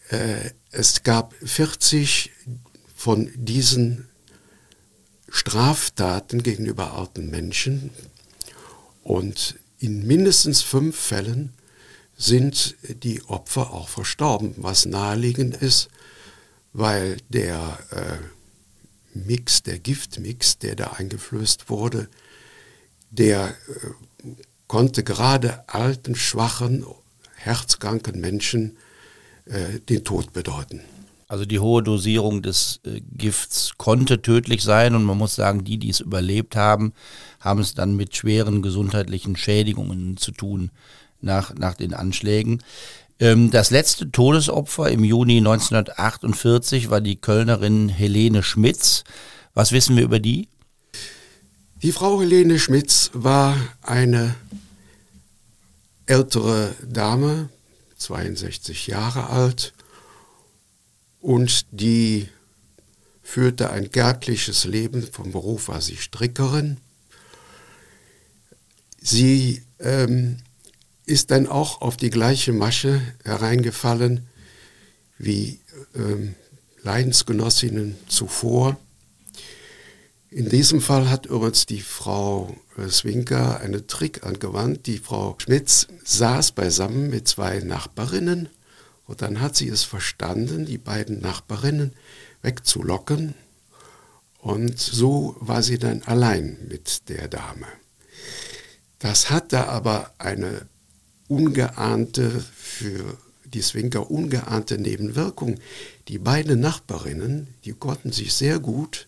äh, 0.10 0.50
es 0.72 1.04
gab 1.04 1.34
40 1.46 2.32
von 2.94 3.30
diesen 3.36 4.10
Straftaten 5.30 6.44
gegenüber 6.44 6.94
alten 6.96 7.30
Menschen 7.30 7.92
und 9.02 9.56
in 9.78 10.06
mindestens 10.06 10.62
fünf 10.62 11.00
Fällen 11.00 11.54
sind 12.20 12.76
die 13.02 13.24
Opfer 13.24 13.74
auch 13.74 13.88
verstorben, 13.88 14.54
was 14.58 14.86
naheliegend 14.86 15.56
ist, 15.56 15.88
weil 16.74 17.18
der 17.30 17.80
äh, 17.92 19.18
Mix, 19.18 19.64
der 19.64 19.80
Giftmix, 19.80 20.60
der 20.60 20.76
da 20.76 20.88
eingeflößt 20.98 21.70
wurde, 21.70 22.10
der 23.10 23.48
äh, 23.48 24.34
konnte 24.68 25.06
gerade 25.06 25.64
alten, 25.70 26.14
schwachen, 26.14 26.86
herzkranken 27.38 28.20
Menschen 28.20 28.76
äh, 29.46 29.80
den 29.80 30.04
Tod 30.04 30.34
bedeuten. 30.34 30.82
Also 31.30 31.46
die 31.46 31.60
hohe 31.60 31.82
Dosierung 31.84 32.42
des 32.42 32.82
äh, 32.86 33.00
Gifts 33.16 33.76
konnte 33.78 34.22
tödlich 34.22 34.62
sein 34.62 34.94
und 34.94 35.06
man 35.06 35.18
muss 35.18 35.36
sagen, 35.36 35.64
die, 35.64 35.78
die 35.78 35.90
es 35.90 36.02
überlebt 36.02 36.58
haben, 36.58 36.92
haben 37.40 37.62
es 37.62 37.76
dann 37.76 37.96
mit 37.96 38.14
schweren 38.14 38.62
gesundheitlichen 38.62 39.38
Schädigungen 39.38 40.18
zu 40.18 40.32
tun 40.32 40.70
nach, 41.22 41.54
nach 41.56 41.76
den 41.76 41.94
Anschlägen. 41.94 42.62
Ähm, 43.20 43.52
das 43.52 43.72
letzte 43.72 44.12
Todesopfer 44.12 44.90
im 44.90 45.04
Juni 45.04 45.38
1948 45.38 46.90
war 46.90 47.02
die 47.02 47.18
Kölnerin 47.18 47.90
Helene 47.90 48.44
Schmitz. 48.44 49.04
Was 49.54 49.72
wissen 49.72 49.96
wir 49.96 50.04
über 50.04 50.20
die? 50.20 50.48
Die 51.82 51.92
Frau 51.92 52.20
Helene 52.20 52.60
Schmitz 52.60 53.12
war 53.14 53.56
eine 53.82 54.36
ältere 56.06 56.74
Dame, 56.86 57.50
62 57.98 58.88
Jahre 58.88 59.30
alt, 59.30 59.74
und 61.22 61.66
die 61.72 62.30
führte 63.22 63.70
ein 63.70 63.92
gärtliches 63.92 64.66
Leben. 64.66 65.04
Vom 65.04 65.32
Beruf 65.32 65.68
war 65.68 65.82
sie 65.82 65.98
Strickerin. 65.98 66.78
Sie 69.00 69.64
ähm, 69.80 70.38
ist 71.10 71.32
dann 71.32 71.48
auch 71.48 71.82
auf 71.82 71.98
die 71.98 72.12
gleiche 72.12 72.54
Masche 72.54 73.01
hereingefallen 73.24 74.28
wie 75.18 75.60
ähm, 75.96 76.36
Leidensgenossinnen 76.84 77.96
zuvor. 78.08 78.78
In 80.30 80.48
diesem 80.48 80.82
Fall 80.82 81.10
hat 81.10 81.25
übrigens 81.25 81.66
die 81.66 81.82
Frau 81.82 82.56
äh, 82.78 82.88
Swinker 82.88 83.60
einen 83.60 83.88
Trick 83.88 84.24
angewandt. 84.24 84.86
Die 84.86 85.00
Frau 85.00 85.36
Schmitz 85.39 85.88
saß 86.04 86.51
beisammen 86.51 87.10
mit 87.10 87.28
zwei 87.28 87.60
Nachbarinnen 87.60 88.50
und 89.08 89.24
dann 89.24 89.42
hat 89.42 89.56
sie 89.56 89.68
es 89.68 89.84
verstanden, 89.84 90.68
die 90.68 90.78
beiden 90.78 91.20
Nachbarinnen 91.20 91.94
wegzulocken. 92.44 93.34
Und 94.38 94.80
so 94.80 95.36
war 95.39 95.63
sie 95.63 95.80
dann 95.80 96.04
allein 96.04 96.60
mit 96.70 97.10
der 97.10 97.28
Dame. 97.28 97.66
Das 99.00 99.32
hatte 99.32 99.68
aber 99.68 100.13
eine 100.20 100.68
ungeahnte, 101.30 102.44
für 102.58 103.18
die 103.46 103.62
Swinker 103.62 104.12
ungeahnte 104.12 104.78
Nebenwirkung. 104.78 105.60
Die 106.08 106.18
beiden 106.18 106.60
Nachbarinnen, 106.60 107.48
die 107.66 107.74
konnten 107.74 108.12
sich 108.12 108.34
sehr 108.34 108.60
gut 108.60 109.08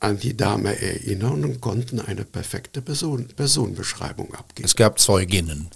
an 0.00 0.18
die 0.18 0.36
Dame 0.36 0.80
erinnern 0.80 1.44
und 1.44 1.60
konnten 1.60 2.00
eine 2.00 2.24
perfekte 2.24 2.82
Person, 2.82 3.28
Personenbeschreibung 3.36 4.34
abgeben. 4.34 4.66
Es 4.66 4.74
gab 4.74 4.98
Zeuginnen. 4.98 5.68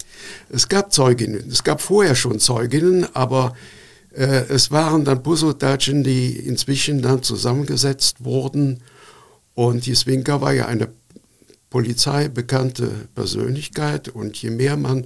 Es 0.49 0.67
gab 0.67 0.91
Zeuginnen. 0.91 1.49
Es 1.49 1.63
gab 1.63 1.81
vorher 1.81 2.13
schon 2.13 2.39
Zeuginnen, 2.39 3.07
aber 3.15 3.55
äh, 4.13 4.43
es 4.49 4.69
waren 4.69 5.05
dann 5.05 5.23
Puzzletatschen, 5.23 6.03
die 6.03 6.31
inzwischen 6.35 7.01
dann 7.01 7.23
zusammengesetzt 7.23 8.25
wurden. 8.25 8.81
Und 9.53 9.85
die 9.85 9.95
Swinker 9.95 10.41
war 10.41 10.53
ja 10.53 10.65
eine 10.65 10.89
polizeibekannte 11.69 13.07
Persönlichkeit 13.13 14.09
und 14.09 14.41
je 14.41 14.49
mehr 14.49 14.77
man 14.77 15.05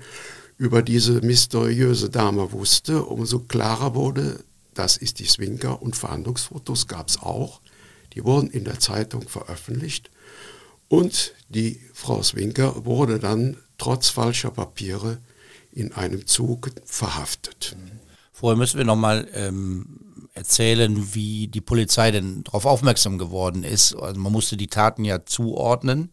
über 0.58 0.84
diese 0.84 1.22
mysteriöse 1.22 2.10
Dame 2.10 2.52
wusste, 2.52 3.04
umso 3.04 3.40
klarer 3.40 3.96
wurde, 3.96 4.44
das 4.74 4.98
ist 4.98 5.20
die 5.20 5.26
Swinker 5.26 5.82
und 5.82 5.96
Verhandlungsfotos 5.96 6.88
gab 6.88 7.10
es 7.10 7.22
auch. 7.22 7.62
Die 8.14 8.24
wurden 8.24 8.50
in 8.50 8.64
der 8.64 8.80
Zeitung 8.80 9.28
veröffentlicht. 9.28 10.12
Und 10.88 11.34
die 11.50 11.82
Frau 11.94 12.22
Swinker 12.22 12.86
wurde 12.86 13.20
dann 13.20 13.58
trotz 13.78 14.10
falscher 14.10 14.52
Papiere 14.52 15.20
in 15.72 15.94
einem 15.94 16.28
Zug 16.28 16.70
verhaftet. 16.86 17.76
Vorher 18.34 18.58
müssen 18.58 18.78
wir 18.78 18.86
nochmal 18.86 19.28
ähm, 19.34 20.11
erzählen, 20.34 21.14
wie 21.14 21.48
die 21.48 21.62
Polizei 21.62 22.12
denn 22.12 22.44
darauf 22.44 22.66
aufmerksam 22.66 23.18
geworden 23.18 23.64
ist. 23.64 23.96
Also 23.96 24.20
man 24.20 24.32
musste 24.32 24.58
die 24.58 24.68
Taten 24.68 25.04
ja 25.04 25.26
zuordnen. 25.26 26.12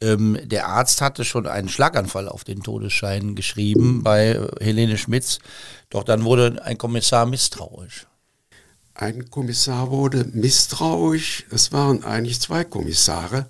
Ähm, 0.00 0.38
der 0.44 0.68
Arzt 0.68 1.00
hatte 1.00 1.24
schon 1.24 1.46
einen 1.46 1.68
Schlaganfall 1.68 2.28
auf 2.28 2.44
den 2.44 2.62
Todesschein 2.62 3.34
geschrieben 3.34 4.02
bei 4.02 4.38
Helene 4.60 4.98
Schmitz. 4.98 5.38
Doch 5.90 6.04
dann 6.04 6.24
wurde 6.24 6.62
ein 6.64 6.76
Kommissar 6.76 7.26
misstrauisch. 7.26 8.06
Ein 8.94 9.30
Kommissar 9.30 9.90
wurde 9.90 10.24
misstrauisch. 10.32 11.46
Es 11.50 11.72
waren 11.72 12.02
eigentlich 12.02 12.40
zwei 12.40 12.64
Kommissare, 12.64 13.46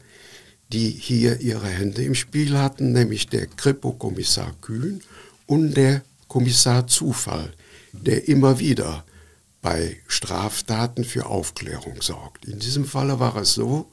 die 0.73 0.91
hier 0.91 1.41
ihre 1.41 1.69
Hände 1.69 2.03
im 2.03 2.15
Spiel 2.15 2.59
hatten, 2.59 2.93
nämlich 2.93 3.29
der 3.29 3.47
Kripo-Kommissar 3.47 4.53
Kühn 4.61 5.01
und 5.47 5.77
der 5.77 6.03
Kommissar 6.29 6.87
Zufall, 6.87 7.53
der 7.93 8.29
immer 8.29 8.59
wieder 8.59 9.05
bei 9.67 9.97
Straftaten 10.07 11.03
für 11.03 11.27
Aufklärung 11.27 12.01
sorgt. 12.01 12.45
In 12.45 12.61
diesem 12.61 12.85
Falle 12.85 13.19
war 13.19 13.35
es 13.35 13.55
so, 13.55 13.91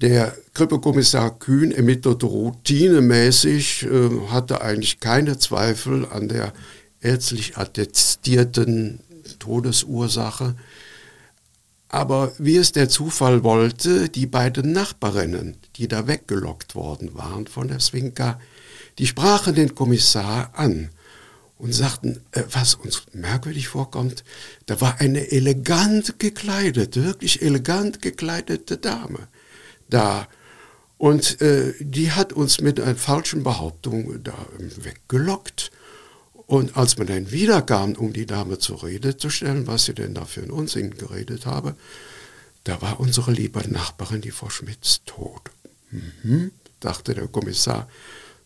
der 0.00 0.32
Kripo-Kommissar 0.54 1.36
Kühn 1.40 1.72
ermittelte 1.72 2.26
routinemäßig, 2.26 3.82
äh, 3.82 4.28
hatte 4.30 4.60
eigentlich 4.60 5.00
keine 5.00 5.38
Zweifel 5.38 6.06
an 6.06 6.28
der 6.28 6.52
ärztlich 7.00 7.56
attestierten 7.56 9.00
Todesursache. 9.40 10.54
Aber 11.88 12.32
wie 12.38 12.58
es 12.58 12.70
der 12.70 12.88
Zufall 12.88 13.42
wollte, 13.42 14.08
die 14.08 14.26
beiden 14.26 14.70
Nachbarinnen, 14.70 15.56
die 15.74 15.88
da 15.88 16.06
weggelockt 16.06 16.76
worden 16.76 17.12
waren 17.14 17.48
von 17.48 17.66
der 17.66 17.80
Swinka, 17.80 18.38
die 19.00 19.08
sprachen 19.08 19.56
den 19.56 19.74
Kommissar 19.74 20.52
an 20.54 20.90
und 21.58 21.72
sagten, 21.72 22.20
äh, 22.32 22.42
was 22.50 22.74
uns 22.74 23.02
merkwürdig 23.12 23.68
vorkommt, 23.68 24.24
da 24.66 24.80
war 24.80 25.00
eine 25.00 25.30
elegant 25.30 26.18
gekleidete, 26.18 27.04
wirklich 27.04 27.42
elegant 27.42 28.02
gekleidete 28.02 28.76
Dame 28.76 29.28
da. 29.88 30.28
Und 30.98 31.40
äh, 31.42 31.74
die 31.78 32.12
hat 32.12 32.32
uns 32.32 32.60
mit 32.60 32.80
einer 32.80 32.96
falschen 32.96 33.42
Behauptung 33.42 34.22
da 34.22 34.34
weggelockt. 34.58 35.70
Und 36.46 36.76
als 36.76 36.96
man 36.96 37.06
dann 37.06 37.32
wiederkam, 37.32 37.92
um 37.94 38.12
die 38.12 38.24
Dame 38.24 38.58
zur 38.58 38.82
Rede 38.84 39.16
zu 39.16 39.28
stellen, 39.30 39.66
was 39.66 39.84
sie 39.84 39.94
denn 39.94 40.14
da 40.14 40.24
für 40.24 40.42
einen 40.42 40.52
Unsinn 40.52 40.96
geredet 40.96 41.44
habe, 41.44 41.74
da 42.64 42.80
war 42.80 42.98
unsere 42.98 43.32
liebe 43.32 43.60
Nachbarin, 43.70 44.20
die 44.20 44.30
Frau 44.30 44.48
Schmitz, 44.48 45.02
tot. 45.04 45.42
Mhm, 45.90 46.50
dachte 46.80 47.14
der 47.14 47.28
Kommissar, 47.28 47.88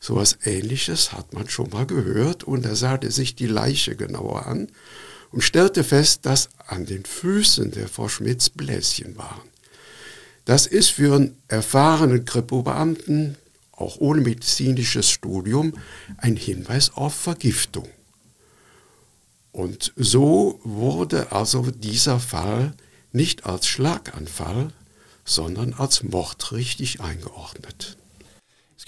so 0.00 0.14
etwas 0.14 0.38
Ähnliches 0.44 1.12
hat 1.12 1.34
man 1.34 1.48
schon 1.48 1.70
mal 1.70 1.86
gehört 1.86 2.42
und 2.42 2.64
er 2.64 2.74
sah 2.74 2.98
sich 3.02 3.34
die 3.36 3.46
Leiche 3.46 3.94
genauer 3.94 4.46
an 4.46 4.68
und 5.30 5.42
stellte 5.42 5.84
fest, 5.84 6.24
dass 6.24 6.48
an 6.66 6.86
den 6.86 7.04
Füßen 7.04 7.70
der 7.70 7.86
Frau 7.86 8.08
Schmitz 8.08 8.48
Bläschen 8.48 9.16
waren. 9.18 9.48
Das 10.46 10.66
ist 10.66 10.88
für 10.88 11.14
einen 11.14 11.36
erfahrenen 11.48 12.24
Kripo-Beamten, 12.24 13.36
auch 13.72 13.98
ohne 13.98 14.22
medizinisches 14.22 15.10
Studium, 15.10 15.74
ein 16.16 16.36
Hinweis 16.36 16.90
auf 16.94 17.14
Vergiftung. 17.14 17.88
Und 19.52 19.92
so 19.96 20.60
wurde 20.64 21.32
also 21.32 21.70
dieser 21.70 22.20
Fall 22.20 22.72
nicht 23.12 23.44
als 23.44 23.66
Schlaganfall, 23.66 24.72
sondern 25.24 25.74
als 25.74 26.02
Mord 26.02 26.52
richtig 26.52 27.00
eingeordnet. 27.00 27.96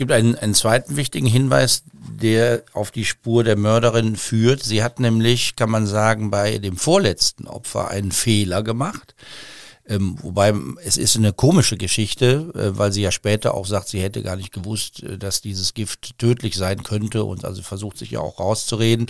Es 0.02 0.04
gibt 0.08 0.18
einen, 0.18 0.34
einen 0.34 0.54
zweiten 0.54 0.96
wichtigen 0.96 1.28
Hinweis, 1.28 1.84
der 1.92 2.64
auf 2.72 2.90
die 2.90 3.04
Spur 3.04 3.44
der 3.44 3.56
Mörderin 3.56 4.16
führt. 4.16 4.60
Sie 4.64 4.82
hat 4.82 4.98
nämlich, 4.98 5.54
kann 5.54 5.70
man 5.70 5.86
sagen, 5.86 6.28
bei 6.28 6.58
dem 6.58 6.76
vorletzten 6.76 7.46
Opfer 7.46 7.86
einen 7.88 8.10
Fehler 8.10 8.64
gemacht. 8.64 9.14
Ähm, 9.86 10.16
wobei 10.20 10.54
es 10.84 10.96
ist 10.96 11.16
eine 11.16 11.32
komische 11.32 11.76
Geschichte, 11.76 12.50
äh, 12.56 12.76
weil 12.76 12.90
sie 12.90 13.02
ja 13.02 13.12
später 13.12 13.54
auch 13.54 13.64
sagt, 13.64 13.86
sie 13.86 14.02
hätte 14.02 14.24
gar 14.24 14.34
nicht 14.34 14.52
gewusst, 14.52 15.04
äh, 15.04 15.18
dass 15.18 15.40
dieses 15.40 15.72
Gift 15.72 16.18
tödlich 16.18 16.56
sein 16.56 16.82
könnte 16.82 17.22
und 17.22 17.44
also 17.44 17.62
versucht 17.62 17.96
sich 17.96 18.10
ja 18.10 18.18
auch 18.18 18.40
rauszureden. 18.40 19.06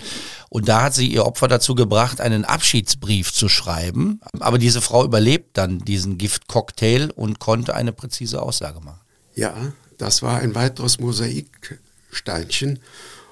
Und 0.49 0.69
da 0.69 0.83
hat 0.83 0.93
sie 0.93 1.07
ihr 1.07 1.25
Opfer 1.25 1.47
dazu 1.47 1.73
gebracht, 1.73 2.21
einen 2.21 2.45
Abschiedsbrief 2.45 3.33
zu 3.33 3.49
schreiben. 3.49 4.21
Aber 4.39 4.59
diese 4.59 4.81
Frau 4.81 5.03
überlebt 5.03 5.57
dann 5.57 5.79
diesen 5.79 6.19
Giftcocktail 6.19 7.09
und 7.15 7.39
konnte 7.39 7.73
eine 7.73 7.93
präzise 7.93 8.43
Aussage 8.43 8.79
machen. 8.79 8.99
Ja, 9.33 9.55
das 9.97 10.21
war 10.21 10.39
ein 10.39 10.55
weiteres 10.55 10.99
Mosaiksteinchen. 10.99 12.79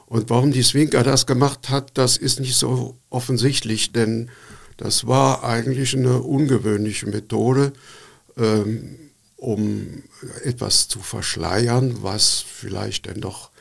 Und 0.06 0.30
warum 0.30 0.52
die 0.52 0.64
Swinker 0.64 1.04
das 1.04 1.26
gemacht 1.26 1.70
hat, 1.70 1.92
das 1.98 2.18
ist 2.18 2.40
nicht 2.40 2.58
so 2.58 2.98
offensichtlich, 3.10 3.94
denn 3.94 4.30
das 4.78 5.08
war 5.08 5.44
eigentlich 5.44 5.96
eine 5.96 6.22
ungewöhnliche 6.22 7.08
Methode, 7.08 7.72
ähm, 8.38 8.98
um 9.38 10.04
etwas 10.44 10.88
zu 10.88 11.00
verschleiern, 11.00 12.04
was 12.04 12.40
vielleicht 12.40 13.08
dann 13.08 13.22
doch 13.22 13.52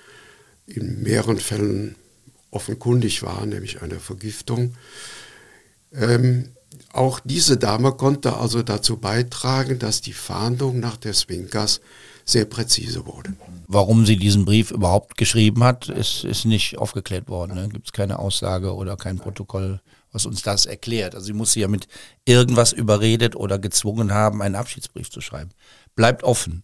in 0.67 1.03
mehreren 1.03 1.39
Fällen 1.39 1.95
offenkundig 2.51 3.23
war, 3.23 3.47
nämlich 3.47 3.83
eine 3.83 4.01
Vergiftung. 4.01 4.75
Ähm, 5.93 6.51
auch 6.93 7.21
diese 7.21 7.57
Dame 7.57 7.93
konnte 7.93 8.37
also 8.37 8.63
dazu 8.63 8.97
beitragen, 8.97 9.79
dass 9.79 10.01
die 10.01 10.13
Fahndung 10.13 10.81
nach 10.81 10.97
der 10.97 11.15
Swinkas 11.15 11.81
sehr 12.31 12.45
präzise 12.45 13.07
wurde. 13.07 13.35
Warum 13.67 14.05
sie 14.05 14.17
diesen 14.17 14.45
Brief 14.45 14.71
überhaupt 14.71 15.17
geschrieben 15.17 15.63
hat, 15.63 15.89
ist, 15.89 16.25
ist 16.25 16.45
nicht 16.45 16.79
aufgeklärt 16.79 17.29
worden. 17.29 17.55
Ne? 17.55 17.69
Gibt 17.69 17.87
es 17.87 17.93
keine 17.93 18.19
Aussage 18.19 18.75
oder 18.75 18.97
kein 18.97 19.19
Protokoll 19.19 19.81
was 20.13 20.27
uns 20.27 20.43
das 20.43 20.67
erklärt. 20.67 21.15
Also 21.15 21.27
sie 21.27 21.33
muss 21.33 21.53
sie 21.53 21.61
ja 21.61 21.69
mit 21.69 21.89
irgendwas 22.25 22.73
überredet 22.73 23.37
oder 23.37 23.59
gezwungen 23.59 24.13
haben, 24.13 24.43
einen 24.43 24.57
Abschiedsbrief 24.57 25.11
zu 25.11 25.21
schreiben. 25.21 25.51
Bleibt 25.95 26.25
offen. 26.25 26.63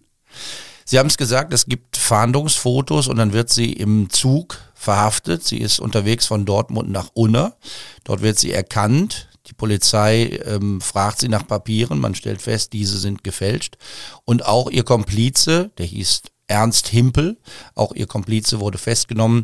Sie 0.84 0.98
haben 0.98 1.08
es 1.08 1.16
gesagt, 1.16 1.52
es 1.52 1.66
gibt 1.66 1.96
Fahndungsfotos 1.96 3.08
und 3.08 3.16
dann 3.16 3.32
wird 3.32 3.50
sie 3.50 3.72
im 3.72 4.08
Zug 4.10 4.58
verhaftet. 4.74 5.44
Sie 5.44 5.58
ist 5.58 5.80
unterwegs 5.80 6.26
von 6.26 6.44
Dortmund 6.44 6.90
nach 6.90 7.10
Unna. 7.12 7.56
Dort 8.04 8.22
wird 8.22 8.38
sie 8.38 8.52
erkannt. 8.52 9.28
Die 9.46 9.54
Polizei 9.54 10.40
ähm, 10.44 10.80
fragt 10.80 11.20
sie 11.20 11.28
nach 11.28 11.46
Papieren. 11.46 11.98
Man 11.98 12.14
stellt 12.14 12.42
fest, 12.42 12.72
diese 12.72 12.98
sind 12.98 13.22
gefälscht. 13.24 13.76
Und 14.24 14.44
auch 14.44 14.70
ihr 14.70 14.84
Komplize, 14.84 15.70
der 15.78 15.86
hieß 15.86 16.22
Ernst 16.48 16.88
Himpel, 16.88 17.38
auch 17.74 17.92
ihr 17.94 18.06
Komplize 18.06 18.60
wurde 18.60 18.78
festgenommen. 18.78 19.42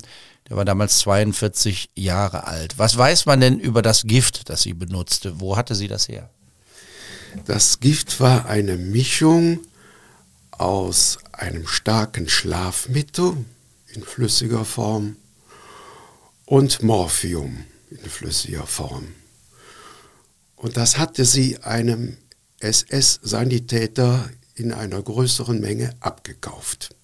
Der 0.48 0.56
war 0.56 0.64
damals 0.64 0.98
42 0.98 1.90
Jahre 1.94 2.46
alt. 2.46 2.78
Was 2.78 2.96
weiß 2.96 3.26
man 3.26 3.40
denn 3.40 3.58
über 3.58 3.82
das 3.82 4.04
Gift, 4.04 4.48
das 4.48 4.62
sie 4.62 4.74
benutzte? 4.74 5.40
Wo 5.40 5.56
hatte 5.56 5.74
sie 5.74 5.88
das 5.88 6.08
her? 6.08 6.30
Das 7.46 7.80
Gift 7.80 8.20
war 8.20 8.46
eine 8.46 8.76
Mischung 8.76 9.60
aus 10.50 11.18
einem 11.32 11.66
starken 11.66 12.28
Schlafmittel 12.28 13.36
in 13.94 14.02
flüssiger 14.02 14.64
Form 14.64 15.16
und 16.44 16.82
Morphium 16.82 17.64
in 17.90 18.10
flüssiger 18.10 18.66
Form. 18.66 19.08
Und 20.62 20.76
das 20.76 20.96
hatte 20.96 21.24
sie 21.24 21.58
einem 21.58 22.18
SS-Sanitäter 22.60 24.30
in 24.54 24.70
einer 24.70 25.02
größeren 25.02 25.60
Menge 25.60 25.92
abgekauft. 25.98 26.94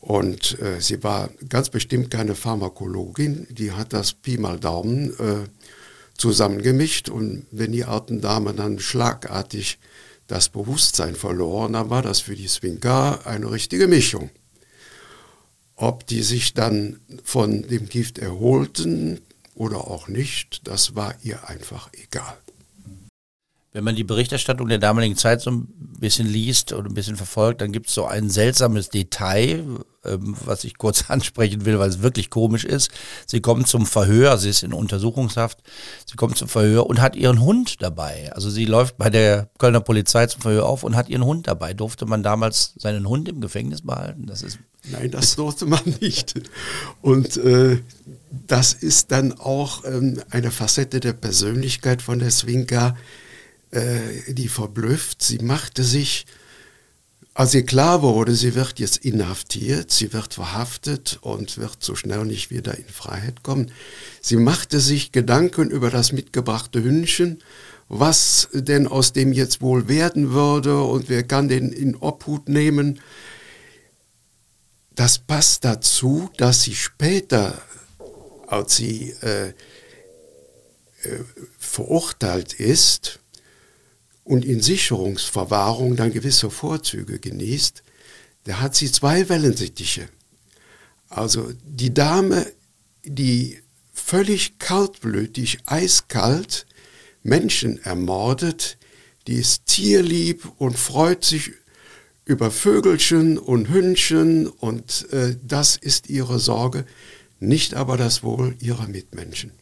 Und 0.00 0.58
äh, 0.60 0.80
sie 0.80 1.04
war 1.04 1.30
ganz 1.48 1.70
bestimmt 1.70 2.10
keine 2.10 2.34
Pharmakologin, 2.34 3.46
die 3.48 3.70
hat 3.70 3.92
das 3.92 4.12
Pi 4.12 4.38
mal 4.38 4.58
Daumen 4.58 5.10
äh, 5.20 5.48
zusammengemischt 6.18 7.10
und 7.10 7.46
wenn 7.52 7.70
die 7.70 7.84
alten 7.84 8.20
Damen 8.20 8.56
dann 8.56 8.80
schlagartig 8.80 9.78
das 10.26 10.48
Bewusstsein 10.48 11.14
verloren, 11.14 11.74
dann 11.74 11.90
war 11.90 12.02
das 12.02 12.18
für 12.18 12.34
die 12.34 12.48
Swinka 12.48 13.20
eine 13.24 13.52
richtige 13.52 13.86
Mischung. 13.86 14.30
Ob 15.76 16.08
die 16.08 16.22
sich 16.22 16.54
dann 16.54 16.98
von 17.22 17.62
dem 17.68 17.88
Gift 17.88 18.18
erholten 18.18 19.20
oder 19.54 19.88
auch 19.88 20.08
nicht, 20.08 20.66
das 20.66 20.94
war 20.94 21.14
ihr 21.22 21.48
einfach 21.48 21.90
egal. 21.92 22.36
Wenn 23.74 23.82
man 23.82 23.96
die 23.96 24.04
Berichterstattung 24.04 24.68
der 24.68 24.78
damaligen 24.78 25.16
Zeit 25.16 25.40
so 25.40 25.50
ein 25.50 25.66
bisschen 25.98 26.28
liest 26.28 26.72
oder 26.72 26.88
ein 26.88 26.94
bisschen 26.94 27.16
verfolgt, 27.16 27.60
dann 27.60 27.72
gibt 27.72 27.88
es 27.88 27.94
so 27.94 28.04
ein 28.06 28.30
seltsames 28.30 28.88
Detail, 28.88 29.64
ähm, 30.04 30.36
was 30.44 30.62
ich 30.62 30.78
kurz 30.78 31.06
ansprechen 31.10 31.64
will, 31.64 31.80
weil 31.80 31.88
es 31.88 32.00
wirklich 32.00 32.30
komisch 32.30 32.64
ist. 32.64 32.92
Sie 33.26 33.40
kommt 33.40 33.66
zum 33.66 33.84
Verhör, 33.84 34.38
sie 34.38 34.50
ist 34.50 34.62
in 34.62 34.72
Untersuchungshaft, 34.72 35.58
sie 36.06 36.14
kommt 36.14 36.38
zum 36.38 36.46
Verhör 36.46 36.86
und 36.86 37.00
hat 37.00 37.16
ihren 37.16 37.40
Hund 37.40 37.82
dabei. 37.82 38.32
Also 38.32 38.48
sie 38.48 38.64
läuft 38.64 38.96
bei 38.96 39.10
der 39.10 39.50
Kölner 39.58 39.80
Polizei 39.80 40.26
zum 40.28 40.42
Verhör 40.42 40.66
auf 40.66 40.84
und 40.84 40.94
hat 40.94 41.08
ihren 41.08 41.24
Hund 41.24 41.48
dabei. 41.48 41.74
Durfte 41.74 42.06
man 42.06 42.22
damals 42.22 42.74
seinen 42.76 43.08
Hund 43.08 43.28
im 43.28 43.40
Gefängnis 43.40 43.82
behalten? 43.82 44.26
Das 44.26 44.42
ist 44.42 44.60
Nein, 44.90 45.10
das 45.10 45.36
durfte 45.36 45.66
man 45.66 45.80
nicht. 46.00 46.34
Und 47.00 47.38
äh, 47.38 47.78
das 48.46 48.72
ist 48.74 49.10
dann 49.10 49.32
auch 49.32 49.84
ähm, 49.84 50.20
eine 50.30 50.50
Facette 50.50 51.00
der 51.00 51.14
Persönlichkeit 51.14 52.02
von 52.02 52.18
der 52.18 52.30
Swinka, 52.30 52.96
äh, 53.74 54.32
die 54.32 54.48
verblüfft. 54.48 55.22
Sie 55.22 55.38
machte 55.38 55.84
sich 55.84 56.26
als 57.36 57.52
ihr 57.52 57.66
klar 57.66 58.02
wurde, 58.02 58.32
sie 58.32 58.54
wird 58.54 58.78
jetzt 58.78 58.98
inhaftiert, 58.98 59.90
sie 59.90 60.12
wird 60.12 60.34
verhaftet 60.34 61.18
und 61.20 61.58
wird 61.58 61.82
so 61.82 61.96
schnell 61.96 62.24
nicht 62.24 62.50
wieder 62.50 62.78
in 62.78 62.86
Freiheit 62.86 63.42
kommen, 63.42 63.72
sie 64.20 64.36
machte 64.36 64.78
sich 64.78 65.10
Gedanken 65.10 65.68
über 65.68 65.90
das 65.90 66.12
mitgebrachte 66.12 66.84
Hündchen, 66.84 67.42
was 67.88 68.48
denn 68.52 68.86
aus 68.86 69.12
dem 69.12 69.32
jetzt 69.32 69.60
wohl 69.60 69.88
werden 69.88 70.30
würde 70.30 70.80
und 70.80 71.08
wer 71.08 71.24
kann 71.24 71.48
den 71.48 71.72
in 71.72 71.96
Obhut 71.96 72.48
nehmen. 72.48 73.00
Das 74.94 75.18
passt 75.18 75.64
dazu, 75.64 76.30
dass 76.36 76.62
sie 76.62 76.76
später, 76.76 77.60
als 78.46 78.76
sie 78.76 79.10
äh, 79.22 79.48
äh, 79.48 79.52
verurteilt 81.58 82.52
ist, 82.52 83.18
und 84.24 84.44
in 84.44 84.60
Sicherungsverwahrung 84.60 85.96
dann 85.96 86.12
gewisse 86.12 86.50
Vorzüge 86.50 87.18
genießt, 87.18 87.82
da 88.44 88.60
hat 88.60 88.74
sie 88.74 88.90
zwei 88.90 89.28
Wellensittiche. 89.28 90.08
Also 91.08 91.52
die 91.64 91.94
Dame, 91.94 92.46
die 93.04 93.60
völlig 93.92 94.58
kaltblütig, 94.58 95.58
eiskalt 95.66 96.66
Menschen 97.22 97.82
ermordet, 97.84 98.78
die 99.26 99.36
ist 99.36 99.66
tierlieb 99.66 100.50
und 100.58 100.78
freut 100.78 101.24
sich 101.24 101.52
über 102.24 102.50
Vögelchen 102.50 103.38
und 103.38 103.68
Hündchen 103.68 104.46
und 104.46 105.10
äh, 105.12 105.36
das 105.42 105.76
ist 105.76 106.08
ihre 106.08 106.38
Sorge, 106.38 106.86
nicht 107.38 107.74
aber 107.74 107.96
das 107.96 108.22
Wohl 108.22 108.56
ihrer 108.60 108.88
Mitmenschen. 108.88 109.52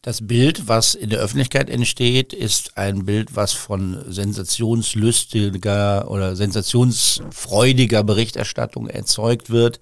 Das 0.00 0.26
Bild, 0.26 0.68
was 0.68 0.94
in 0.94 1.10
der 1.10 1.18
Öffentlichkeit 1.18 1.68
entsteht, 1.68 2.32
ist 2.32 2.78
ein 2.78 3.04
Bild, 3.04 3.34
was 3.34 3.52
von 3.52 4.04
sensationslustiger 4.06 6.08
oder 6.08 6.36
sensationsfreudiger 6.36 8.04
Berichterstattung 8.04 8.88
erzeugt 8.88 9.50
wird. 9.50 9.80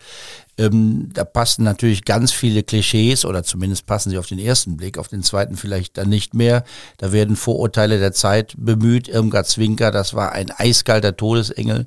Ähm, 0.59 1.11
da 1.13 1.25
passen 1.25 1.65
natürlich 1.65 2.05
ganz 2.05 2.33
viele 2.33 2.63
Klischees 2.63 3.25
oder 3.25 3.43
zumindest 3.43 3.87
passen 3.87 4.11
sie 4.11 4.19
auf 4.19 4.27
den 4.27 4.39
ersten 4.39 4.77
Blick, 4.77 4.97
auf 4.97 5.09
den 5.09 5.23
zweiten 5.23 5.57
vielleicht 5.57 5.99
dann 5.99 6.09
nicht 6.09 6.35
mehr. 6.35 6.65
Da 6.99 7.13
werden 7.13 7.37
Vorurteile 7.37 7.99
der 7.99 8.13
Zeit 8.13 8.55
bemüht. 8.57 9.09
Irmgard 9.09 9.47
Zwinker, 9.47 9.91
das 9.91 10.15
war 10.15 10.33
ein 10.33 10.51
eiskalter 10.51 11.17
Todesengel. 11.17 11.87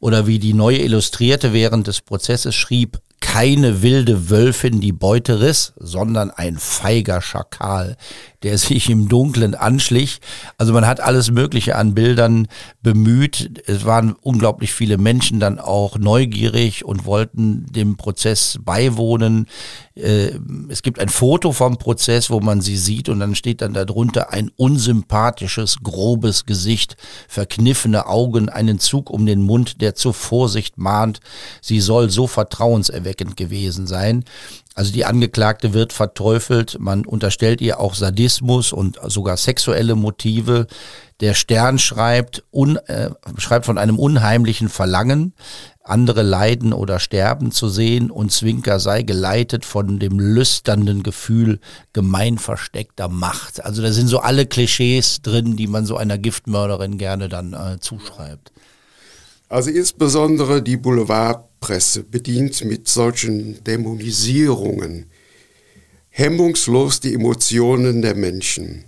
Oder 0.00 0.26
wie 0.26 0.38
die 0.38 0.54
neue 0.54 0.78
Illustrierte 0.78 1.52
während 1.52 1.86
des 1.86 2.00
Prozesses 2.00 2.54
schrieb, 2.54 3.00
keine 3.20 3.82
wilde 3.82 4.30
Wölfin 4.30 4.80
die 4.80 4.92
Beute 4.92 5.40
riss, 5.40 5.72
sondern 5.76 6.30
ein 6.30 6.56
feiger 6.56 7.20
Schakal, 7.20 7.96
der 8.42 8.56
sich 8.58 8.88
im 8.88 9.08
Dunklen 9.08 9.54
anschlich. 9.54 10.20
Also 10.58 10.72
man 10.72 10.86
hat 10.86 11.00
alles 11.00 11.30
Mögliche 11.30 11.76
an 11.76 11.94
Bildern 11.94 12.46
bemüht. 12.82 13.62
Es 13.66 13.84
waren 13.84 14.14
unglaublich 14.20 14.72
viele 14.72 14.96
Menschen 14.96 15.40
dann 15.40 15.58
auch 15.58 15.98
neugierig 15.98 16.84
und 16.84 17.04
wollten 17.04 17.66
dem 17.66 17.96
Prozess 17.96 18.58
beiwohnen. 18.64 19.46
Äh, 19.94 20.38
es 20.68 20.82
gibt 20.82 21.00
ein 21.00 21.08
Foto 21.08 21.52
vom 21.52 21.78
Prozess, 21.78 22.30
wo 22.30 22.40
man 22.40 22.60
sie 22.60 22.76
sieht 22.76 23.08
und 23.08 23.20
dann 23.20 23.34
steht 23.34 23.60
dann 23.60 23.74
darunter 23.74 24.32
ein 24.32 24.50
unsympathisches, 24.56 25.78
grobes 25.82 26.46
Gesicht, 26.46 26.96
verkniffene 27.26 28.06
Augen, 28.06 28.48
einen 28.48 28.78
Zug 28.78 29.10
um 29.10 29.26
den 29.26 29.42
Mund, 29.42 29.80
der 29.80 29.94
zur 29.96 30.14
Vorsicht 30.14 30.78
mahnt. 30.78 31.20
Sie 31.60 31.80
soll 31.80 32.10
so 32.10 32.26
vertrauenserweckend 32.26 33.36
gewesen 33.36 33.86
sein. 33.86 34.24
Also 34.78 34.92
die 34.92 35.04
Angeklagte 35.04 35.74
wird 35.74 35.92
verteufelt, 35.92 36.76
man 36.78 37.04
unterstellt 37.04 37.60
ihr 37.60 37.80
auch 37.80 37.96
Sadismus 37.96 38.72
und 38.72 38.96
sogar 39.08 39.36
sexuelle 39.36 39.96
Motive. 39.96 40.68
Der 41.18 41.34
Stern 41.34 41.80
schreibt, 41.80 42.44
un, 42.52 42.76
äh, 42.86 43.10
schreibt 43.38 43.66
von 43.66 43.76
einem 43.76 43.98
unheimlichen 43.98 44.68
Verlangen, 44.68 45.34
andere 45.82 46.22
leiden 46.22 46.72
oder 46.72 47.00
sterben 47.00 47.50
zu 47.50 47.68
sehen 47.68 48.08
und 48.08 48.30
Zwinker 48.30 48.78
sei 48.78 49.02
geleitet 49.02 49.64
von 49.64 49.98
dem 49.98 50.20
lüsternden 50.20 51.02
Gefühl 51.02 51.58
gemein 51.92 52.38
versteckter 52.38 53.08
Macht. 53.08 53.64
Also 53.64 53.82
da 53.82 53.90
sind 53.90 54.06
so 54.06 54.20
alle 54.20 54.46
Klischees 54.46 55.22
drin, 55.22 55.56
die 55.56 55.66
man 55.66 55.86
so 55.86 55.96
einer 55.96 56.18
Giftmörderin 56.18 56.98
gerne 56.98 57.28
dann 57.28 57.52
äh, 57.52 57.80
zuschreibt. 57.80 58.52
Also 59.48 59.70
insbesondere 59.70 60.62
die 60.62 60.76
Boulevardpresse 60.76 62.04
bedient 62.04 62.64
mit 62.64 62.86
solchen 62.88 63.64
Dämonisierungen 63.64 65.06
hemmungslos 66.10 67.00
die 67.00 67.14
Emotionen 67.14 68.02
der 68.02 68.14
Menschen. 68.14 68.84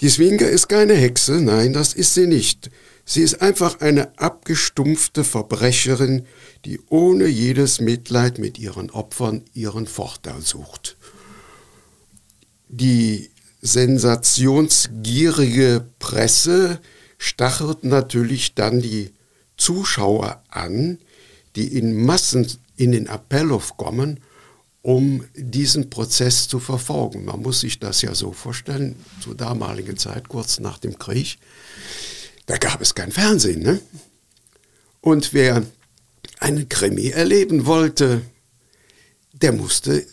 Die 0.00 0.10
Swinger 0.10 0.48
ist 0.48 0.68
keine 0.68 0.94
Hexe, 0.94 1.40
nein, 1.40 1.72
das 1.72 1.94
ist 1.94 2.14
sie 2.14 2.28
nicht. 2.28 2.70
Sie 3.04 3.22
ist 3.22 3.40
einfach 3.40 3.80
eine 3.80 4.16
abgestumpfte 4.18 5.24
Verbrecherin, 5.24 6.26
die 6.66 6.78
ohne 6.90 7.26
jedes 7.26 7.80
Mitleid 7.80 8.38
mit 8.38 8.58
ihren 8.58 8.90
Opfern 8.90 9.42
ihren 9.54 9.86
Vorteil 9.86 10.42
sucht. 10.42 10.98
Die 12.68 13.30
sensationsgierige 13.62 15.86
Presse 15.98 16.80
stachelt 17.16 17.84
natürlich 17.84 18.54
dann 18.54 18.82
die 18.82 19.10
Zuschauer 19.58 20.42
an, 20.48 20.98
die 21.56 21.76
in 21.76 22.04
Massen 22.04 22.50
in 22.76 22.92
den 22.92 23.06
Appellhof 23.06 23.76
kommen, 23.76 24.20
um 24.82 25.24
diesen 25.34 25.90
Prozess 25.90 26.48
zu 26.48 26.60
verfolgen. 26.60 27.24
Man 27.24 27.42
muss 27.42 27.60
sich 27.60 27.78
das 27.78 28.00
ja 28.00 28.14
so 28.14 28.32
vorstellen, 28.32 28.96
zur 29.20 29.34
damaligen 29.34 29.98
Zeit, 29.98 30.28
kurz 30.28 30.60
nach 30.60 30.78
dem 30.78 30.98
Krieg, 30.98 31.38
da 32.46 32.56
gab 32.56 32.80
es 32.80 32.94
kein 32.94 33.12
Fernsehen. 33.12 33.62
Ne? 33.62 33.80
Und 35.00 35.34
wer 35.34 35.66
einen 36.38 36.68
Krimi 36.68 37.08
erleben 37.08 37.66
wollte, 37.66 38.22
der 39.32 39.52
musste 39.52 40.06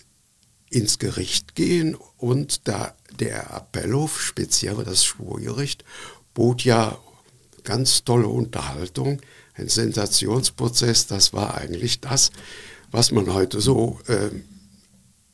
ins 0.70 1.00
Gericht 1.00 1.56
gehen 1.56 1.96
und 2.18 2.68
da 2.68 2.96
der 3.20 3.56
Appellhof, 3.56 4.20
speziell 4.22 4.84
das 4.84 5.06
Schwurgericht, 5.06 5.86
bot 6.34 6.64
ja 6.64 6.98
ganz 7.64 8.04
tolle 8.04 8.28
Unterhaltung, 8.28 9.22
ein 9.56 9.70
Sensationsprozess, 9.70 11.08
das 11.08 11.34
war 11.34 11.56
eigentlich 11.56 12.02
das, 12.02 12.32
was 12.92 13.12
man 13.12 13.34
heute 13.34 13.62
so 13.62 14.00
äh, 14.08 14.30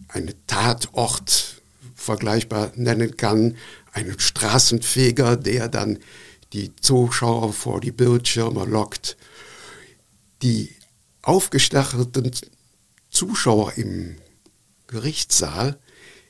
eine 0.07 0.33
Tatort 0.47 1.61
vergleichbar 1.95 2.71
nennen 2.75 3.17
kann, 3.17 3.55
einen 3.91 4.19
Straßenfeger, 4.19 5.37
der 5.37 5.67
dann 5.67 5.99
die 6.53 6.75
Zuschauer 6.75 7.53
vor 7.53 7.81
die 7.81 7.91
Bildschirme 7.91 8.65
lockt. 8.65 9.17
Die 10.41 10.69
aufgestachelten 11.21 12.31
Zuschauer 13.09 13.73
im 13.77 14.15
Gerichtssaal, 14.87 15.77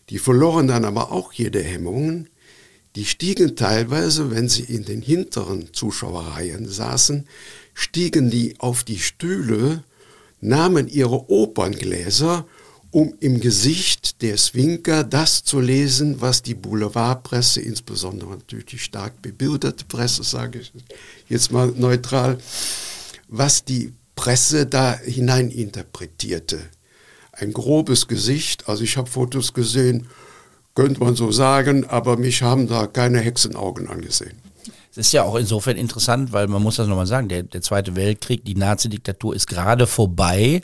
die 0.10 0.20
verloren 0.20 0.68
dann 0.68 0.86
aber 0.86 1.12
auch 1.12 1.34
jede 1.34 1.64
Hemmungen, 1.64 2.30
die 2.96 3.06
stiegen 3.06 3.56
teilweise, 3.56 4.32
wenn 4.32 4.50
sie 4.50 4.64
in 4.64 4.84
den 4.84 5.02
hinteren 5.02 5.74
Zuschauerreihen 5.74 6.68
saßen, 6.68 7.28
stiegen 7.82 8.30
die 8.30 8.60
auf 8.60 8.84
die 8.84 9.00
Stühle, 9.00 9.84
nahmen 10.40 10.88
ihre 10.88 11.30
Operngläser, 11.30 12.46
um 12.92 13.16
im 13.20 13.40
Gesicht 13.40 14.22
der 14.22 14.38
Swinker 14.38 15.04
das 15.04 15.44
zu 15.44 15.60
lesen, 15.60 16.22
was 16.22 16.44
die 16.44 16.54
Boulevardpresse, 16.54 17.60
insbesondere 17.62 18.32
natürlich 18.32 18.66
die 18.66 18.78
stark 18.78 19.22
bebilderte 19.22 19.86
Presse, 19.86 20.24
sage 20.24 20.60
ich 20.60 20.72
jetzt 21.28 21.52
mal 21.52 21.74
neutral, 21.76 22.38
was 23.28 23.66
die 23.66 23.94
Presse 24.16 24.68
da 24.68 25.00
hineininterpretierte. 25.00 26.60
Ein 27.32 27.52
grobes 27.52 28.08
Gesicht, 28.08 28.70
also 28.70 28.84
ich 28.84 28.98
habe 28.98 29.10
Fotos 29.10 29.54
gesehen, 29.54 30.08
könnte 30.76 31.00
man 31.00 31.16
so 31.16 31.32
sagen, 31.32 31.86
aber 31.86 32.18
mich 32.18 32.44
haben 32.44 32.68
da 32.68 32.86
keine 32.86 33.20
Hexenaugen 33.20 33.88
angesehen. 33.88 34.51
Es 34.92 34.98
ist 34.98 35.14
ja 35.14 35.24
auch 35.24 35.36
insofern 35.36 35.78
interessant, 35.78 36.34
weil 36.34 36.48
man 36.48 36.62
muss 36.62 36.76
das 36.76 36.88
nochmal 36.88 37.08
sagen, 37.08 37.30
der, 37.30 37.44
der 37.44 37.62
Zweite 37.62 37.96
Weltkrieg, 37.96 38.44
die 38.44 38.56
Nazi-Diktatur 38.56 39.34
ist 39.34 39.48
gerade 39.48 39.88
vorbei 39.88 40.62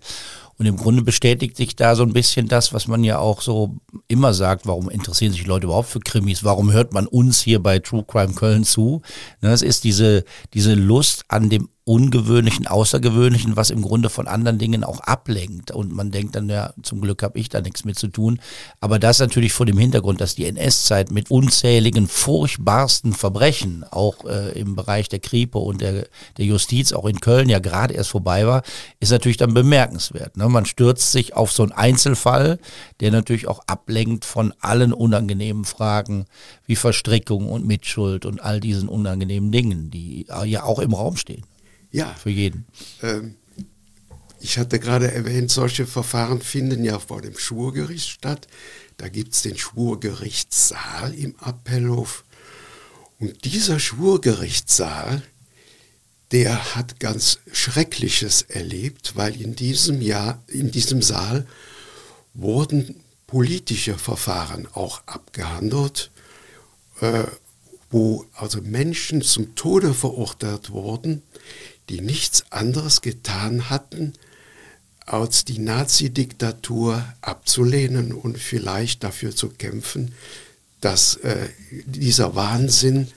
und 0.57 0.65
im 0.65 0.75
Grunde 0.75 1.01
bestätigt 1.01 1.55
sich 1.55 1.75
da 1.75 1.95
so 1.95 2.03
ein 2.03 2.13
bisschen 2.13 2.47
das, 2.47 2.73
was 2.73 2.87
man 2.87 3.03
ja 3.03 3.19
auch 3.19 3.41
so 3.41 3.77
immer 4.07 4.33
sagt, 4.33 4.65
warum 4.65 4.89
interessieren 4.89 5.31
sich 5.31 5.45
Leute 5.45 5.67
überhaupt 5.67 5.89
für 5.89 5.99
Krimis? 5.99 6.43
Warum 6.43 6.71
hört 6.71 6.93
man 6.93 7.07
uns 7.07 7.41
hier 7.41 7.61
bei 7.61 7.79
True 7.79 8.03
Crime 8.05 8.33
Köln 8.33 8.63
zu? 8.63 9.01
Das 9.39 9.61
ist 9.61 9.83
diese, 9.83 10.25
diese 10.53 10.73
Lust 10.73 11.23
an 11.27 11.49
dem 11.49 11.69
Ungewöhnlichen, 11.87 12.67
Außergewöhnlichen, 12.67 13.55
was 13.55 13.69
im 13.69 13.81
Grunde 13.81 14.09
von 14.09 14.27
anderen 14.27 14.57
Dingen 14.57 14.83
auch 14.83 14.99
ablenkt. 14.99 15.71
Und 15.71 15.93
man 15.93 16.11
denkt 16.11 16.35
dann, 16.35 16.49
ja, 16.49 16.73
zum 16.83 16.99
Glück 16.99 17.23
habe 17.23 17.39
ich 17.39 17.47
da 17.47 17.61
nichts 17.61 17.85
mit 17.85 17.97
zu 17.97 18.09
tun. 18.09 18.39
Aber 18.81 18.99
das 18.99 19.19
natürlich 19.19 19.53
vor 19.53 19.65
dem 19.65 19.77
Hintergrund, 19.77 20.19
dass 20.19 20.35
die 20.35 20.47
NS-Zeit 20.47 21.11
mit 21.11 21.31
unzähligen, 21.31 22.09
furchtbarsten 22.09 23.13
Verbrechen, 23.13 23.85
auch 23.89 24.25
äh, 24.25 24.59
im 24.59 24.75
Bereich 24.75 25.07
der 25.07 25.19
Kripo 25.19 25.59
und 25.59 25.79
der, 25.79 26.07
der 26.35 26.45
Justiz, 26.45 26.91
auch 26.91 27.05
in 27.05 27.21
Köln 27.21 27.47
ja 27.47 27.59
gerade 27.59 27.93
erst 27.93 28.09
vorbei 28.09 28.45
war, 28.45 28.63
ist 28.99 29.11
natürlich 29.11 29.37
dann 29.37 29.53
bemerkenswert. 29.53 30.35
Ne? 30.35 30.49
Man 30.49 30.65
stürzt 30.65 31.13
sich 31.13 31.37
auf 31.37 31.53
so 31.53 31.63
einen 31.63 31.71
Einzelfall, 31.71 32.59
der 32.99 33.11
natürlich 33.11 33.47
auch 33.47 33.61
ablenkt 33.65 34.25
von 34.25 34.53
allen 34.59 34.91
unangenehmen 34.91 35.63
Fragen 35.63 36.25
wie 36.65 36.75
Verstrickung 36.75 37.47
und 37.47 37.65
Mitschuld 37.65 38.25
und 38.25 38.41
all 38.41 38.59
diesen 38.59 38.89
unangenehmen 38.89 39.53
Dingen, 39.53 39.89
die 39.89 40.27
ja 40.43 40.63
auch 40.63 40.79
im 40.79 40.93
Raum 40.93 41.15
stehen. 41.15 41.43
Ja. 41.91 42.13
Für 42.13 42.29
jeden. 42.29 42.65
Ähm, 43.01 43.35
ich 44.39 44.57
hatte 44.57 44.79
gerade 44.79 45.11
erwähnt, 45.11 45.51
solche 45.51 45.87
Verfahren 45.87 46.41
finden 46.41 46.83
ja 46.83 46.99
vor 46.99 47.21
dem 47.21 47.37
Schwurgericht 47.37 48.09
statt. 48.09 48.47
Da 48.97 49.09
gibt 49.09 49.33
es 49.33 49.41
den 49.41 49.57
Schwurgerichtssaal 49.57 51.13
im 51.13 51.35
Appellhof. 51.43 52.23
Und 53.19 53.45
dieser 53.45 53.79
Schwurgerichtssaal, 53.79 55.23
der 56.31 56.75
hat 56.75 56.99
ganz 56.99 57.39
Schreckliches 57.51 58.43
erlebt, 58.43 59.13
weil 59.15 59.41
in 59.41 59.55
diesem 59.55 60.01
Jahr, 60.01 60.43
in 60.47 60.71
diesem 60.71 61.01
Saal 61.01 61.47
wurden 62.33 62.95
politische 63.25 63.97
Verfahren 63.97 64.67
auch 64.73 65.01
abgehandelt, 65.05 66.11
äh, 67.01 67.23
wo 67.89 68.25
also 68.33 68.61
Menschen 68.61 69.21
zum 69.21 69.55
Tode 69.55 69.93
verurteilt 69.93 70.69
wurden, 70.69 71.23
die 71.89 72.01
nichts 72.01 72.45
anderes 72.51 73.01
getan 73.01 73.69
hatten, 73.69 74.13
als 75.05 75.45
die 75.45 75.59
Nazi-Diktatur 75.59 77.03
abzulehnen 77.21 78.11
und 78.11 78.37
vielleicht 78.37 79.03
dafür 79.03 79.35
zu 79.35 79.49
kämpfen, 79.49 80.13
dass 80.81 81.15
äh, 81.17 81.47
dieser 81.85 82.35
Wahnsinn 82.35 83.07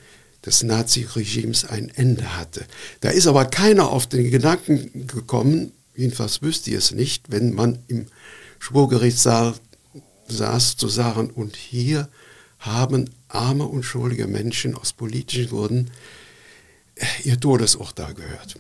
des 0.47 0.63
Nazi-Regimes 0.63 1.65
ein 1.67 1.91
Ende 1.91 2.37
hatte. 2.37 2.65
Da 3.01 3.11
ist 3.11 3.27
aber 3.27 3.45
keiner 3.45 3.91
auf 3.91 4.07
den 4.07 4.31
Gedanken 4.31 5.07
gekommen, 5.07 5.73
jedenfalls 5.97 6.43
wüsste 6.43 6.71
ich 6.71 6.77
es 6.77 6.93
nicht, 6.93 7.31
wenn 7.31 7.55
man 7.55 7.81
im 7.89 8.07
Schwurgerichtssaal 8.61 9.55
saß, 10.29 10.77
zu 10.77 10.89
sagen, 10.89 11.31
und 11.31 11.57
hier 11.57 12.09
haben 12.61 13.11
arme, 13.29 13.65
unschuldige 13.65 14.27
Menschen 14.27 14.75
aus 14.77 14.93
politischen 14.93 15.51
Gründen 15.51 15.91
ihr 17.25 17.39
Todesurteil 17.39 18.15
gehört. 18.15 18.57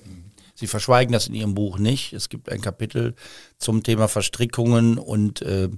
Sie 0.55 0.67
verschweigen 0.67 1.13
das 1.13 1.27
in 1.27 1.35
Ihrem 1.35 1.55
Buch 1.55 1.79
nicht. 1.79 2.13
Es 2.13 2.29
gibt 2.29 2.53
ein 2.53 2.61
Kapitel 2.61 3.15
zum 3.59 3.83
Thema 3.83 4.09
Verstrickungen 4.09 4.99
und 4.99 5.41
äh, 5.43 5.71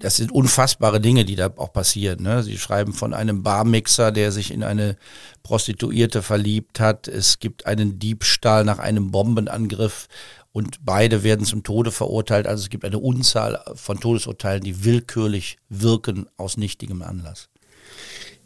das 0.00 0.16
sind 0.16 0.32
unfassbare 0.32 1.00
Dinge, 1.00 1.24
die 1.24 1.36
da 1.36 1.52
auch 1.56 1.72
passieren. 1.72 2.22
Ne? 2.22 2.42
Sie 2.42 2.58
schreiben 2.58 2.92
von 2.92 3.14
einem 3.14 3.42
Barmixer, 3.42 4.12
der 4.12 4.32
sich 4.32 4.50
in 4.50 4.62
eine 4.62 4.96
Prostituierte 5.42 6.22
verliebt 6.22 6.80
hat. 6.80 7.06
Es 7.06 7.38
gibt 7.38 7.66
einen 7.66 7.98
Diebstahl 7.98 8.64
nach 8.64 8.78
einem 8.78 9.10
Bombenangriff 9.10 10.08
und 10.52 10.84
beide 10.84 11.22
werden 11.22 11.46
zum 11.46 11.62
Tode 11.62 11.92
verurteilt. 11.92 12.46
Also 12.46 12.62
es 12.62 12.70
gibt 12.70 12.84
eine 12.84 12.98
Unzahl 12.98 13.62
von 13.74 14.00
Todesurteilen, 14.00 14.62
die 14.62 14.84
willkürlich 14.84 15.58
wirken 15.68 16.26
aus 16.36 16.56
nichtigem 16.56 17.02
Anlass. 17.02 17.48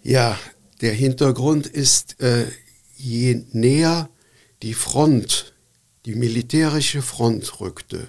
Ja, 0.02 0.38
der 0.80 0.92
Hintergrund 0.92 1.66
ist, 1.66 2.20
äh, 2.20 2.46
je 3.04 3.44
näher 3.52 4.08
die 4.62 4.74
Front, 4.74 5.54
die 6.06 6.14
militärische 6.14 7.02
Front 7.02 7.60
rückte 7.60 8.08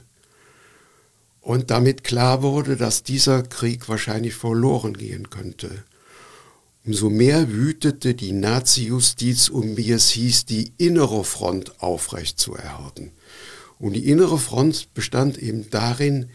und 1.46 1.70
damit 1.70 2.04
klar 2.04 2.42
wurde, 2.42 2.76
dass 2.76 3.04
dieser 3.04 3.44
Krieg 3.44 3.88
wahrscheinlich 3.88 4.34
verloren 4.34 4.96
gehen 4.96 5.30
könnte. 5.30 5.84
Umso 6.86 7.10
mehr 7.10 7.52
wütete 7.52 8.16
die 8.16 8.32
Nazi-Justiz 8.32 9.50
um, 9.50 9.78
wie 9.78 9.92
es 9.92 10.10
hieß, 10.10 10.46
die 10.46 10.74
innere 10.78 11.24
Front 11.24 11.82
aufrechtzuerhalten. 11.82 13.12
Und 13.80 13.94
die 13.94 14.08
innere 14.08 14.40
Front 14.40 14.94
bestand 14.94 15.38
eben 15.38 15.70
darin, 15.70 16.30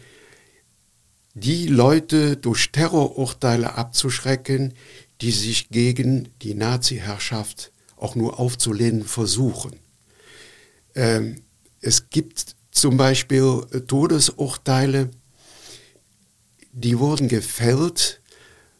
die 1.33 1.67
Leute 1.67 2.37
durch 2.37 2.71
Terrorurteile 2.71 3.75
abzuschrecken, 3.75 4.73
die 5.21 5.31
sich 5.31 5.69
gegen 5.69 6.29
die 6.41 6.53
Nazi-Herrschaft 6.53 7.70
auch 8.01 8.15
nur 8.15 8.39
aufzulehnen 8.39 9.03
versuchen. 9.03 9.73
Ähm, 10.95 11.41
es 11.79 12.09
gibt 12.09 12.55
zum 12.71 12.97
Beispiel 12.97 13.63
äh, 13.71 13.81
Todesurteile, 13.81 15.09
die 16.73 16.99
wurden 16.99 17.27
gefällt, 17.27 18.21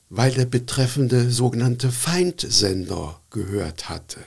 weil 0.09 0.31
der 0.31 0.45
betreffende 0.45 1.29
sogenannte 1.29 1.91
Feindsender 1.91 3.21
gehört 3.29 3.89
hatte. 3.89 4.19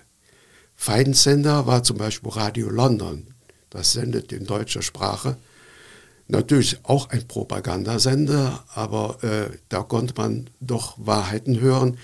Feindsender 0.77 1.67
war 1.67 1.83
zum 1.83 1.99
Beispiel 1.99 2.31
Radio 2.31 2.71
London, 2.71 3.27
das 3.71 3.93
sendet 3.93 4.33
in 4.33 4.47
deutscher 4.47 4.83
Sprache. 4.83 5.37
Natürlich 6.27 6.79
auch 6.85 7.11
ein 7.11 7.27
Propagandasender, 7.29 8.65
aber 8.75 9.23
äh, 9.23 9.59
da 9.69 9.83
konnte 9.83 10.15
man 10.17 10.49
doch 10.61 10.95
Wahrheiten 10.97 11.61
hören, 11.61 11.99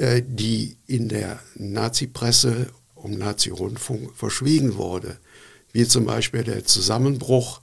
die 0.00 0.76
in 0.86 1.08
der 1.08 1.40
Nazi-Presse 1.56 2.68
um 2.94 3.12
Nazi-Rundfunk 3.12 4.16
verschwiegen 4.16 4.76
wurde, 4.76 5.18
wie 5.72 5.86
zum 5.86 6.06
Beispiel 6.06 6.44
der 6.44 6.64
Zusammenbruch 6.64 7.60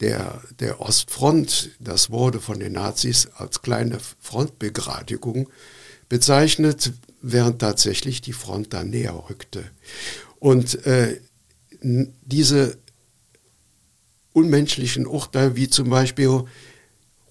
der, 0.00 0.42
der 0.58 0.80
Ostfront. 0.80 1.70
Das 1.78 2.10
wurde 2.10 2.40
von 2.40 2.60
den 2.60 2.72
Nazis 2.72 3.28
als 3.34 3.62
kleine 3.62 3.98
Frontbegradigung 4.20 5.48
bezeichnet, 6.08 6.92
während 7.22 7.60
tatsächlich 7.60 8.20
die 8.20 8.32
Front 8.32 8.72
da 8.72 8.82
näher 8.82 9.24
rückte. 9.28 9.64
Und 10.38 10.86
äh, 10.86 11.20
diese 11.82 12.78
unmenschlichen 14.32 15.06
Urteile, 15.06 15.56
wie 15.56 15.68
zum 15.68 15.90
Beispiel 15.90 16.44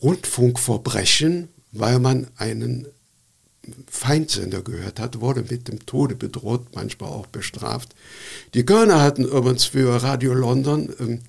Rundfunkverbrechen, 0.01 1.49
weil 1.71 1.99
man 1.99 2.27
einen 2.37 2.87
Feindsender 3.89 4.61
gehört 4.61 4.99
hat, 4.99 5.19
wurde 5.21 5.43
mit 5.49 5.67
dem 5.67 5.85
Tode 5.85 6.15
bedroht, 6.15 6.67
manchmal 6.73 7.09
auch 7.09 7.27
bestraft. 7.27 7.95
Die 8.53 8.65
Kölner 8.65 9.01
hatten 9.01 9.23
übrigens 9.23 9.65
für 9.65 10.01
Radio 10.01 10.33
London 10.33 10.93
ähm, 10.99 11.19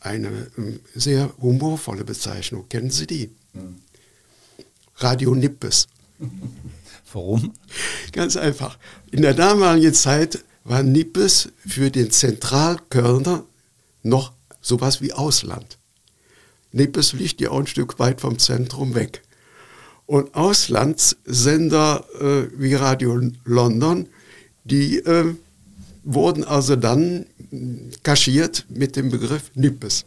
eine 0.00 0.50
ähm, 0.58 0.80
sehr 0.94 1.32
humorvolle 1.40 2.04
Bezeichnung. 2.04 2.68
Kennen 2.68 2.90
Sie 2.90 3.06
die? 3.06 3.30
Mhm. 3.52 3.76
Radio 4.96 5.34
Nippes. 5.34 5.88
Warum? 7.12 7.52
Ganz 8.12 8.36
einfach. 8.36 8.78
In 9.10 9.22
der 9.22 9.34
damaligen 9.34 9.94
Zeit 9.94 10.44
war 10.64 10.82
Nippes 10.82 11.50
für 11.66 11.90
den 11.90 12.10
Zentralkölner 12.10 13.44
noch 14.02 14.32
sowas 14.60 15.00
wie 15.00 15.12
Ausland. 15.12 15.78
Nippes 16.72 17.12
liegt 17.12 17.40
ja 17.40 17.50
auch 17.50 17.60
ein 17.60 17.66
Stück 17.66 17.98
weit 17.98 18.20
vom 18.20 18.38
Zentrum 18.38 18.94
weg. 18.94 19.22
Und 20.12 20.34
Auslandssender 20.34 22.04
äh, 22.20 22.60
wie 22.60 22.74
Radio 22.74 23.18
London, 23.46 24.10
die 24.62 24.98
äh, 24.98 25.34
wurden 26.04 26.44
also 26.44 26.76
dann 26.76 27.24
kaschiert 28.02 28.66
mit 28.68 28.94
dem 28.96 29.10
Begriff 29.10 29.50
Nippes. 29.54 30.04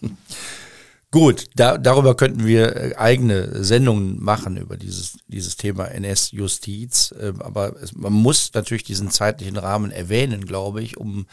Gut, 1.10 1.46
da, 1.56 1.76
darüber 1.76 2.14
könnten 2.14 2.46
wir 2.46 2.76
äh, 2.76 2.94
eigene 2.94 3.64
Sendungen 3.64 4.22
machen 4.22 4.58
über 4.58 4.76
dieses, 4.76 5.18
dieses 5.26 5.56
Thema 5.56 5.86
NS-Justiz. 5.86 7.12
Ähm, 7.20 7.42
aber 7.42 7.74
es, 7.82 7.96
man 7.96 8.12
muss 8.12 8.52
natürlich 8.54 8.84
diesen 8.84 9.10
zeitlichen 9.10 9.56
Rahmen 9.56 9.90
erwähnen, 9.90 10.44
glaube 10.44 10.84
ich, 10.84 10.98
um 10.98 11.26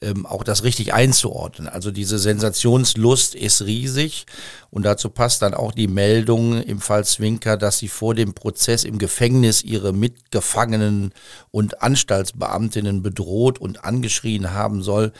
ähm, 0.00 0.26
auch 0.26 0.44
das 0.44 0.62
richtig 0.64 0.94
einzuordnen. 0.94 1.68
Also 1.68 1.90
diese 1.90 2.18
Sensationslust 2.18 3.34
ist 3.34 3.62
riesig 3.62 4.26
und 4.70 4.84
dazu 4.84 5.10
passt 5.10 5.42
dann 5.42 5.54
auch 5.54 5.72
die 5.72 5.88
Meldung 5.88 6.62
im 6.62 6.80
Fall 6.80 7.04
Zwinker, 7.04 7.56
dass 7.56 7.78
sie 7.78 7.88
vor 7.88 8.14
dem 8.14 8.34
Prozess 8.34 8.84
im 8.84 8.98
Gefängnis 8.98 9.62
ihre 9.62 9.92
Mitgefangenen 9.92 11.12
und 11.50 11.82
Anstaltsbeamtinnen 11.82 13.02
bedroht 13.02 13.58
und 13.58 13.84
angeschrien 13.84 14.52
haben 14.52 14.82
soll, 14.82 15.12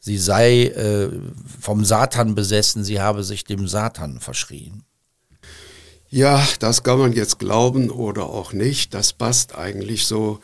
sie 0.00 0.18
sei 0.18 0.64
äh, 0.64 1.10
vom 1.60 1.84
Satan 1.84 2.34
besessen, 2.34 2.84
sie 2.84 3.00
habe 3.00 3.24
sich 3.24 3.44
dem 3.44 3.68
Satan 3.68 4.20
verschrien. 4.20 4.84
Ja, 6.10 6.46
das 6.60 6.82
kann 6.82 6.98
man 6.98 7.12
jetzt 7.12 7.38
glauben 7.38 7.90
oder 7.90 8.24
auch 8.26 8.52
nicht. 8.52 8.94
Das 8.94 9.12
passt 9.12 9.56
eigentlich 9.56 10.06
so 10.06 10.40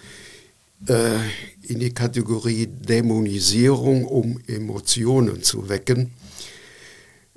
äh, 0.88 1.18
in 1.70 1.78
die 1.78 1.94
Kategorie 1.94 2.66
Dämonisierung, 2.66 4.04
um 4.04 4.40
Emotionen 4.48 5.42
zu 5.42 5.68
wecken. 5.68 6.10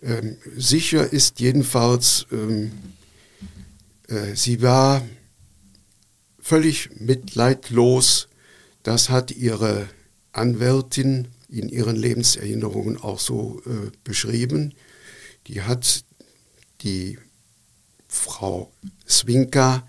Ähm, 0.01 0.37
sicher 0.57 1.13
ist 1.13 1.39
jedenfalls, 1.39 2.25
ähm, 2.31 2.71
äh, 4.07 4.35
sie 4.35 4.61
war 4.61 5.03
völlig 6.39 6.99
mitleidlos. 6.99 8.27
Das 8.81 9.09
hat 9.09 9.31
ihre 9.31 9.87
Anwältin 10.31 11.27
in 11.47 11.69
ihren 11.69 11.95
Lebenserinnerungen 11.95 12.97
auch 12.97 13.19
so 13.19 13.61
äh, 13.67 13.91
beschrieben. 14.03 14.73
Die 15.45 15.61
hat 15.61 16.03
die 16.81 17.19
Frau 18.07 18.71
Swinka 19.07 19.87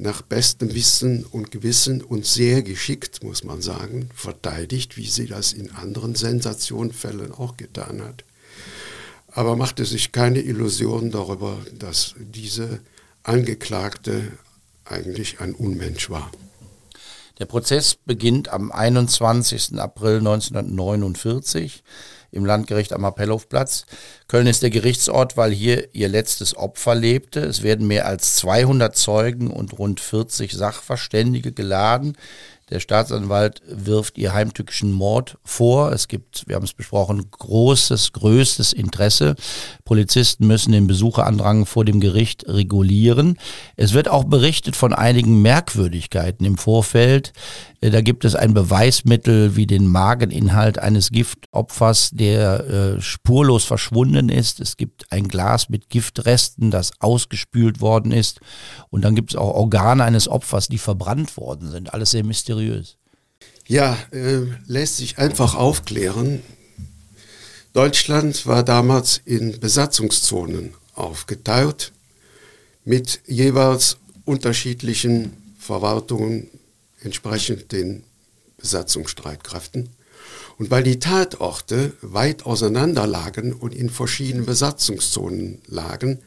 nach 0.00 0.22
bestem 0.22 0.74
Wissen 0.74 1.24
und 1.24 1.50
Gewissen 1.50 2.02
und 2.02 2.24
sehr 2.24 2.62
geschickt, 2.62 3.22
muss 3.22 3.44
man 3.44 3.60
sagen, 3.60 4.08
verteidigt, 4.14 4.96
wie 4.96 5.06
sie 5.06 5.26
das 5.26 5.52
in 5.52 5.70
anderen 5.72 6.14
Sensationenfällen 6.14 7.32
auch 7.32 7.56
getan 7.56 8.02
hat. 8.02 8.24
Aber 9.32 9.56
machte 9.56 9.84
sich 9.84 10.10
keine 10.10 10.40
Illusionen 10.40 11.10
darüber, 11.10 11.58
dass 11.78 12.14
diese 12.18 12.80
Angeklagte 13.22 14.32
eigentlich 14.84 15.40
ein 15.40 15.54
Unmensch 15.54 16.08
war. 16.08 16.32
Der 17.38 17.46
Prozess 17.46 17.94
beginnt 17.94 18.48
am 18.48 18.72
21. 18.72 19.78
April 19.78 20.18
1949 20.18 21.82
im 22.32 22.44
Landgericht 22.44 22.92
am 22.92 23.04
Appellhofplatz. 23.04 23.86
Köln 24.28 24.46
ist 24.46 24.62
der 24.62 24.70
Gerichtsort, 24.70 25.36
weil 25.36 25.52
hier 25.52 25.94
ihr 25.94 26.08
letztes 26.08 26.56
Opfer 26.56 26.94
lebte. 26.94 27.40
Es 27.40 27.62
werden 27.62 27.86
mehr 27.86 28.06
als 28.06 28.36
200 28.36 28.96
Zeugen 28.96 29.48
und 29.48 29.78
rund 29.78 30.00
40 30.00 30.52
Sachverständige 30.52 31.52
geladen. 31.52 32.16
Der 32.70 32.78
Staatsanwalt 32.78 33.62
wirft 33.66 34.16
ihr 34.16 34.32
heimtückischen 34.32 34.92
Mord 34.92 35.38
vor. 35.44 35.90
Es 35.90 36.06
gibt, 36.06 36.46
wir 36.46 36.54
haben 36.54 36.64
es 36.64 36.72
besprochen, 36.72 37.28
großes, 37.28 38.12
größtes 38.12 38.72
Interesse. 38.72 39.34
Polizisten 39.84 40.46
müssen 40.46 40.70
den 40.70 40.86
Besucherandrang 40.86 41.66
vor 41.66 41.84
dem 41.84 41.98
Gericht 41.98 42.46
regulieren. 42.46 43.38
Es 43.74 43.92
wird 43.92 44.08
auch 44.08 44.22
berichtet 44.22 44.76
von 44.76 44.92
einigen 44.92 45.42
Merkwürdigkeiten 45.42 46.46
im 46.46 46.58
Vorfeld. 46.58 47.32
Äh, 47.80 47.90
da 47.90 48.00
gibt 48.00 48.24
es 48.24 48.34
ein 48.34 48.54
Beweismittel 48.54 49.56
wie 49.56 49.66
den 49.66 49.86
Mageninhalt 49.86 50.78
eines 50.78 51.10
Giftopfers, 51.10 52.10
der 52.12 52.96
äh, 52.96 53.00
spurlos 53.00 53.64
verschwunden 53.64 54.28
ist. 54.28 54.60
Es 54.60 54.76
gibt 54.76 55.10
ein 55.10 55.28
Glas 55.28 55.68
mit 55.68 55.88
Giftresten, 55.88 56.70
das 56.70 56.92
ausgespült 57.00 57.80
worden 57.80 58.12
ist. 58.12 58.40
Und 58.90 59.02
dann 59.02 59.14
gibt 59.14 59.30
es 59.30 59.36
auch 59.36 59.54
Organe 59.54 60.04
eines 60.04 60.28
Opfers, 60.28 60.68
die 60.68 60.78
verbrannt 60.78 61.36
worden 61.36 61.70
sind. 61.70 61.94
Alles 61.94 62.10
sehr 62.10 62.24
mysteriös. 62.24 62.96
Ja, 63.66 63.96
äh, 64.10 64.40
lässt 64.66 64.96
sich 64.96 65.18
einfach 65.18 65.54
aufklären. 65.54 66.42
Deutschland 67.72 68.46
war 68.46 68.64
damals 68.64 69.20
in 69.24 69.60
Besatzungszonen 69.60 70.74
aufgeteilt 70.94 71.92
mit 72.84 73.20
jeweils 73.26 73.98
unterschiedlichen 74.24 75.36
Verwaltungen 75.58 76.48
entsprechend 77.02 77.72
den 77.72 78.04
Besatzungsstreitkräften. 78.58 79.88
Und 80.58 80.70
weil 80.70 80.82
die 80.82 80.98
Tatorte 80.98 81.94
weit 82.02 82.44
auseinander 82.44 83.06
lagen 83.06 83.52
und 83.52 83.74
in 83.74 83.88
verschiedenen 83.88 84.46
Besatzungszonen 84.46 85.62
lagen, 85.66 86.18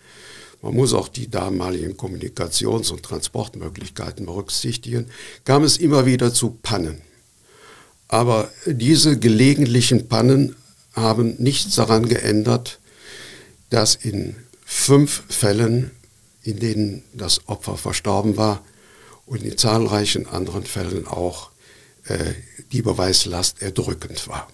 man 0.63 0.75
muss 0.75 0.93
auch 0.93 1.09
die 1.09 1.29
damaligen 1.29 1.97
Kommunikations- 1.97 2.91
und 2.91 3.03
Transportmöglichkeiten 3.03 4.25
berücksichtigen, 4.25 5.07
kam 5.43 5.63
es 5.63 5.77
immer 5.77 6.05
wieder 6.05 6.33
zu 6.33 6.51
Pannen. 6.51 7.01
Aber 8.07 8.49
diese 8.65 9.19
gelegentlichen 9.19 10.07
Pannen 10.07 10.55
haben 10.93 11.35
nichts 11.39 11.75
daran 11.75 12.07
geändert, 12.07 12.79
dass 13.69 13.95
in 13.95 14.35
fünf 14.65 15.23
Fällen, 15.29 15.91
in 16.43 16.59
denen 16.59 17.03
das 17.13 17.47
Opfer 17.49 17.75
verstorben 17.75 18.37
war, 18.37 18.63
und 19.25 19.43
in 19.43 19.57
zahlreichen 19.57 20.27
anderen 20.27 20.63
Fällen 20.63 21.07
auch 21.07 21.51
äh, 22.05 22.33
die 22.71 22.81
Beweislast 22.81 23.61
erdrückend 23.61 24.27
war. 24.27 24.47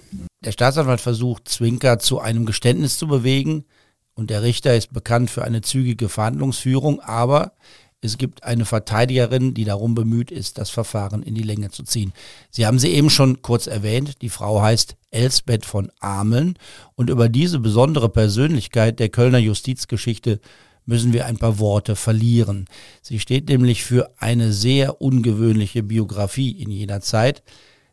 Der 0.43 0.51
Staatsanwalt 0.51 1.01
versucht, 1.01 1.47
Zwinker 1.49 1.99
zu 1.99 2.19
einem 2.19 2.45
Geständnis 2.45 2.97
zu 2.97 3.07
bewegen 3.07 3.65
und 4.13 4.29
der 4.29 4.43
Richter 4.43 4.75
ist 4.75 4.93
bekannt 4.93 5.29
für 5.29 5.43
eine 5.43 5.61
zügige 5.61 6.09
Verhandlungsführung, 6.09 6.99
aber 7.01 7.53
es 8.01 8.17
gibt 8.17 8.43
eine 8.43 8.63
Verteidigerin, 8.63 9.53
die 9.53 9.65
darum 9.65 9.93
bemüht 9.93 10.31
ist, 10.31 10.57
das 10.57 10.69
Verfahren 10.69 11.21
in 11.21 11.35
die 11.35 11.43
Länge 11.43 11.69
zu 11.69 11.83
ziehen. 11.83 12.13
Sie 12.49 12.65
haben 12.65 12.79
sie 12.79 12.89
eben 12.89 13.09
schon 13.09 13.41
kurz 13.41 13.67
erwähnt. 13.67 14.21
Die 14.21 14.29
Frau 14.29 14.61
heißt 14.61 14.95
Elsbeth 15.11 15.65
von 15.65 15.91
Ameln. 15.99 16.57
Und 16.95 17.09
über 17.09 17.27
diese 17.27 17.59
besondere 17.59 18.07
Persönlichkeit 18.07 18.99
der 18.99 19.09
Kölner 19.09 19.39
Justizgeschichte 19.39 20.39
müssen 20.85 21.13
wir 21.13 21.25
ein 21.25 21.37
paar 21.37 21.59
Worte 21.59 21.95
verlieren. 21.95 22.65
Sie 23.01 23.19
steht 23.19 23.49
nämlich 23.49 23.83
für 23.83 24.11
eine 24.17 24.53
sehr 24.53 25.01
ungewöhnliche 25.01 25.83
Biografie 25.83 26.51
in 26.51 26.71
jener 26.71 27.01
Zeit. 27.01 27.43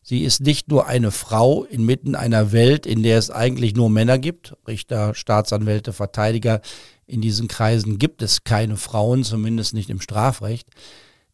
Sie 0.03 0.23
ist 0.23 0.41
nicht 0.41 0.69
nur 0.69 0.87
eine 0.87 1.11
Frau 1.11 1.65
inmitten 1.65 2.15
einer 2.15 2.53
Welt, 2.53 2.87
in 2.87 3.03
der 3.03 3.19
es 3.19 3.31
eigentlich 3.31 3.75
nur 3.75 3.91
Männer 3.91 4.19
gibt, 4.19 4.55
Richter, 4.67 5.15
Staatsanwälte, 5.15 5.93
Verteidiger. 5.93 6.61
In 7.07 7.21
diesen 7.21 7.49
Kreisen 7.49 7.99
gibt 7.99 8.23
es 8.23 8.45
keine 8.45 8.77
Frauen, 8.77 9.25
zumindest 9.25 9.75
nicht 9.75 9.91
im 9.91 10.01
Strafrecht. 10.01 10.69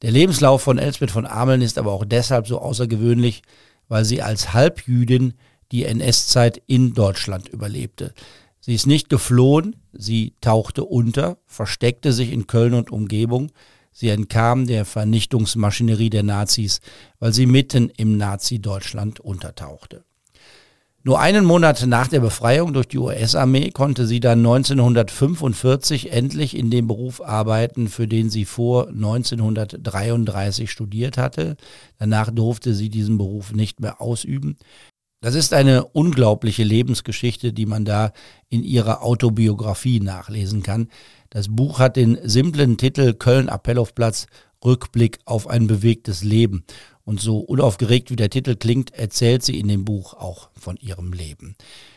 Der 0.00 0.10
Lebenslauf 0.10 0.62
von 0.62 0.78
Elsbeth 0.78 1.10
von 1.10 1.26
Ameln 1.26 1.62
ist 1.62 1.78
aber 1.78 1.92
auch 1.92 2.04
deshalb 2.04 2.48
so 2.48 2.58
außergewöhnlich, 2.60 3.42
weil 3.88 4.04
sie 4.04 4.22
als 4.22 4.52
Halbjüdin 4.52 5.34
die 5.70 5.84
NS-Zeit 5.84 6.62
in 6.66 6.92
Deutschland 6.94 7.48
überlebte. 7.48 8.14
Sie 8.64 8.76
ist 8.76 8.86
nicht 8.86 9.08
geflohen, 9.08 9.74
sie 9.92 10.34
tauchte 10.40 10.84
unter, 10.84 11.38
versteckte 11.46 12.12
sich 12.12 12.30
in 12.32 12.46
Köln 12.46 12.74
und 12.74 12.92
Umgebung. 12.92 13.50
Sie 13.90 14.08
entkam 14.08 14.68
der 14.68 14.84
Vernichtungsmaschinerie 14.84 16.10
der 16.10 16.22
Nazis, 16.22 16.80
weil 17.18 17.32
sie 17.32 17.46
mitten 17.46 17.90
im 17.96 18.16
Nazi-Deutschland 18.16 19.18
untertauchte. 19.18 20.04
Nur 21.04 21.18
einen 21.18 21.44
Monat 21.44 21.84
nach 21.88 22.06
der 22.06 22.20
Befreiung 22.20 22.72
durch 22.72 22.86
die 22.86 22.98
US-Armee 22.98 23.72
konnte 23.72 24.06
sie 24.06 24.20
dann 24.20 24.38
1945 24.38 26.12
endlich 26.12 26.56
in 26.56 26.70
dem 26.70 26.86
Beruf 26.86 27.20
arbeiten, 27.20 27.88
für 27.88 28.06
den 28.06 28.30
sie 28.30 28.44
vor 28.44 28.86
1933 28.86 30.70
studiert 30.70 31.18
hatte. 31.18 31.56
Danach 31.98 32.30
durfte 32.30 32.72
sie 32.74 32.88
diesen 32.88 33.18
Beruf 33.18 33.52
nicht 33.52 33.80
mehr 33.80 34.00
ausüben. 34.00 34.56
Das 35.22 35.36
ist 35.36 35.54
eine 35.54 35.84
unglaubliche 35.84 36.64
Lebensgeschichte, 36.64 37.52
die 37.52 37.64
man 37.64 37.84
da 37.84 38.12
in 38.48 38.64
ihrer 38.64 39.02
Autobiografie 39.04 40.00
nachlesen 40.00 40.64
kann. 40.64 40.88
Das 41.30 41.46
Buch 41.48 41.78
hat 41.78 41.94
den 41.94 42.18
simplen 42.24 42.76
Titel 42.76 43.14
Köln 43.14 43.48
Appellhofplatz 43.48 44.26
Rückblick 44.64 45.20
auf 45.24 45.46
ein 45.46 45.68
bewegtes 45.68 46.24
Leben. 46.24 46.64
Und 47.04 47.20
so 47.20 47.38
unaufgeregt 47.38 48.10
wie 48.10 48.16
der 48.16 48.30
Titel 48.30 48.56
klingt, 48.56 48.94
erzählt 48.94 49.44
sie 49.44 49.60
in 49.60 49.68
dem 49.68 49.84
Buch 49.84 50.14
auch 50.14 50.50
von 50.58 50.76
ihrem 50.78 51.12
Leben. 51.12 51.54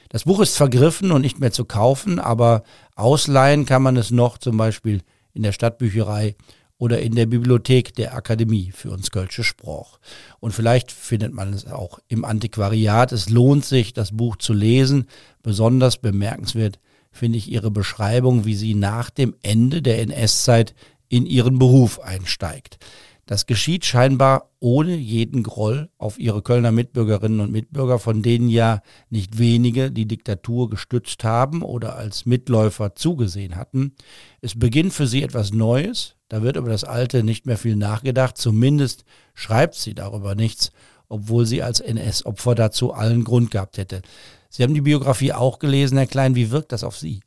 Das 0.09 0.25
Buch 0.25 0.39
ist 0.39 0.55
vergriffen 0.55 1.11
und 1.11 1.21
nicht 1.21 1.39
mehr 1.39 1.51
zu 1.51 1.65
kaufen, 1.65 2.19
aber 2.19 2.61
ausleihen 2.95 3.65
kann 3.65 3.81
man 3.81 3.97
es 3.97 4.11
noch 4.11 4.37
zum 4.37 4.55
Beispiel 4.55 5.01
in 5.33 5.41
der 5.41 5.51
Stadtbücherei 5.51 6.35
oder 6.77 7.01
in 7.01 7.15
der 7.15 7.25
Bibliothek 7.25 7.95
der 7.95 8.15
Akademie 8.15 8.71
für 8.71 8.91
uns 8.91 9.11
Kölsche 9.11 9.43
Spruch. 9.43 9.99
Und 10.39 10.51
vielleicht 10.51 10.91
findet 10.91 11.33
man 11.33 11.53
es 11.53 11.67
auch 11.67 11.99
im 12.07 12.25
Antiquariat. 12.25 13.11
Es 13.11 13.29
lohnt 13.29 13.65
sich, 13.65 13.93
das 13.93 14.15
Buch 14.15 14.35
zu 14.35 14.53
lesen. 14.53 15.07
Besonders 15.41 15.97
bemerkenswert 15.97 16.79
finde 17.11 17.37
ich 17.37 17.49
ihre 17.49 17.71
Beschreibung, 17.71 18.45
wie 18.45 18.55
sie 18.55 18.75
nach 18.75 19.09
dem 19.09 19.35
Ende 19.41 19.81
der 19.81 20.01
NS-Zeit 20.01 20.75
in 21.07 21.25
ihren 21.25 21.59
Beruf 21.59 21.99
einsteigt. 21.99 22.77
Das 23.25 23.47
geschieht 23.47 23.85
scheinbar 23.85 24.51
ohne 24.59 24.95
jeden 24.95 25.41
Groll 25.41 25.89
auf 25.97 26.19
ihre 26.19 26.43
Kölner 26.43 26.71
Mitbürgerinnen 26.71 27.39
und 27.39 27.51
Mitbürger, 27.51 27.97
von 27.97 28.21
denen 28.21 28.49
ja 28.49 28.81
nicht 29.09 29.39
wenige 29.39 29.91
die 29.91 30.07
Diktatur 30.07 30.69
gestützt 30.69 31.23
haben 31.23 31.63
oder 31.63 31.95
als 31.95 32.27
Mitläufer 32.27 32.93
zugesehen 32.93 33.55
hatten. 33.55 33.95
Es 34.41 34.59
beginnt 34.59 34.93
für 34.93 35.07
sie 35.07 35.23
etwas 35.23 35.53
Neues, 35.53 36.15
da 36.29 36.43
wird 36.43 36.55
über 36.55 36.69
das 36.69 36.83
Alte 36.83 37.23
nicht 37.23 37.47
mehr 37.47 37.57
viel 37.57 37.75
nachgedacht, 37.75 38.37
zumindest 38.37 39.05
schreibt 39.33 39.75
sie 39.75 39.95
darüber 39.95 40.35
nichts, 40.35 40.71
obwohl 41.09 41.47
sie 41.47 41.63
als 41.63 41.79
NS-Opfer 41.79 42.53
dazu 42.53 42.93
allen 42.93 43.23
Grund 43.23 43.49
gehabt 43.49 43.79
hätte. 43.79 44.03
Sie 44.49 44.61
haben 44.61 44.73
die 44.75 44.81
Biografie 44.81 45.33
auch 45.33 45.57
gelesen, 45.57 45.97
Herr 45.97 46.07
Klein, 46.07 46.35
wie 46.35 46.51
wirkt 46.51 46.71
das 46.71 46.83
auf 46.83 46.97
Sie? 46.97 47.21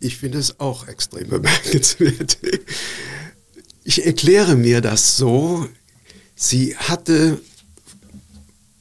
Ich 0.00 0.18
finde 0.18 0.38
es 0.38 0.60
auch 0.60 0.86
extrem 0.86 1.28
bemerkenswert. 1.28 2.38
Ich 3.86 4.06
erkläre 4.06 4.56
mir 4.56 4.80
das 4.80 5.18
so, 5.18 5.68
sie 6.34 6.74
hatte 6.74 7.38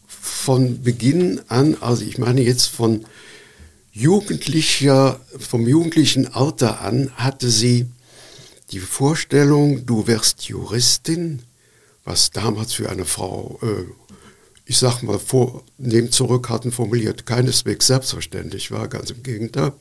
von 0.07 0.81
Beginn 0.81 1.41
an, 1.49 1.75
also 1.81 2.05
ich 2.05 2.17
meine 2.17 2.41
jetzt 2.41 2.67
von 2.67 3.05
jugendlicher, 3.91 5.19
vom 5.37 5.67
jugendlichen 5.67 6.33
Alter 6.33 6.79
an, 6.79 7.11
hatte 7.15 7.49
sie 7.49 7.87
die 8.71 8.79
Vorstellung, 8.79 9.85
du 9.85 10.07
wirst 10.07 10.43
Juristin, 10.43 11.43
was 12.05 12.31
damals 12.31 12.71
für 12.71 12.89
eine 12.89 13.05
Frau, 13.05 13.59
äh, 13.61 13.83
ich 14.65 14.77
sag 14.77 15.03
mal, 15.03 15.19
vor 15.19 15.65
dem 15.77 16.13
zurückhaltend 16.13 16.73
formuliert, 16.73 17.25
keineswegs 17.25 17.87
selbstverständlich 17.87 18.71
war, 18.71 18.87
ganz 18.87 19.11
im 19.11 19.21
Gegenteil. 19.21 19.73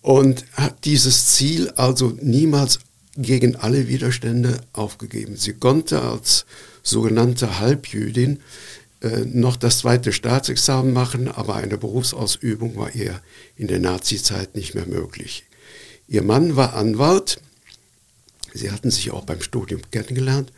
Und 0.00 0.46
hat 0.54 0.86
dieses 0.86 1.26
Ziel 1.26 1.70
also 1.76 2.16
niemals 2.20 2.80
gegen 3.16 3.56
alle 3.56 3.88
Widerstände 3.88 4.60
aufgegeben. 4.72 5.36
Sie 5.36 5.52
konnte 5.54 6.02
als 6.02 6.46
sogenannte 6.82 7.60
Halbjüdin 7.60 8.40
äh, 9.00 9.24
noch 9.24 9.56
das 9.56 9.78
zweite 9.78 10.12
Staatsexamen 10.12 10.92
machen, 10.92 11.28
aber 11.28 11.56
eine 11.56 11.78
Berufsausübung 11.78 12.76
war 12.76 12.94
ihr 12.94 13.20
in 13.56 13.68
der 13.68 13.78
Nazizeit 13.78 14.54
nicht 14.56 14.74
mehr 14.74 14.86
möglich. 14.86 15.44
Ihr 16.08 16.22
Mann 16.22 16.56
war 16.56 16.74
Anwalt, 16.74 17.40
sie 18.52 18.70
hatten 18.70 18.90
sich 18.90 19.10
auch 19.10 19.24
beim 19.24 19.40
Studium 19.40 19.82
kennengelernt 19.90 20.52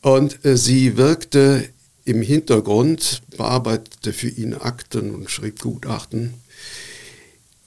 und 0.00 0.44
äh, 0.44 0.56
sie 0.56 0.96
wirkte 0.96 1.68
im 2.04 2.22
Hintergrund, 2.22 3.20
bearbeitete 3.36 4.12
für 4.14 4.28
ihn 4.28 4.54
Akten 4.54 5.14
und 5.14 5.30
schrieb 5.30 5.60
Gutachten 5.60 6.34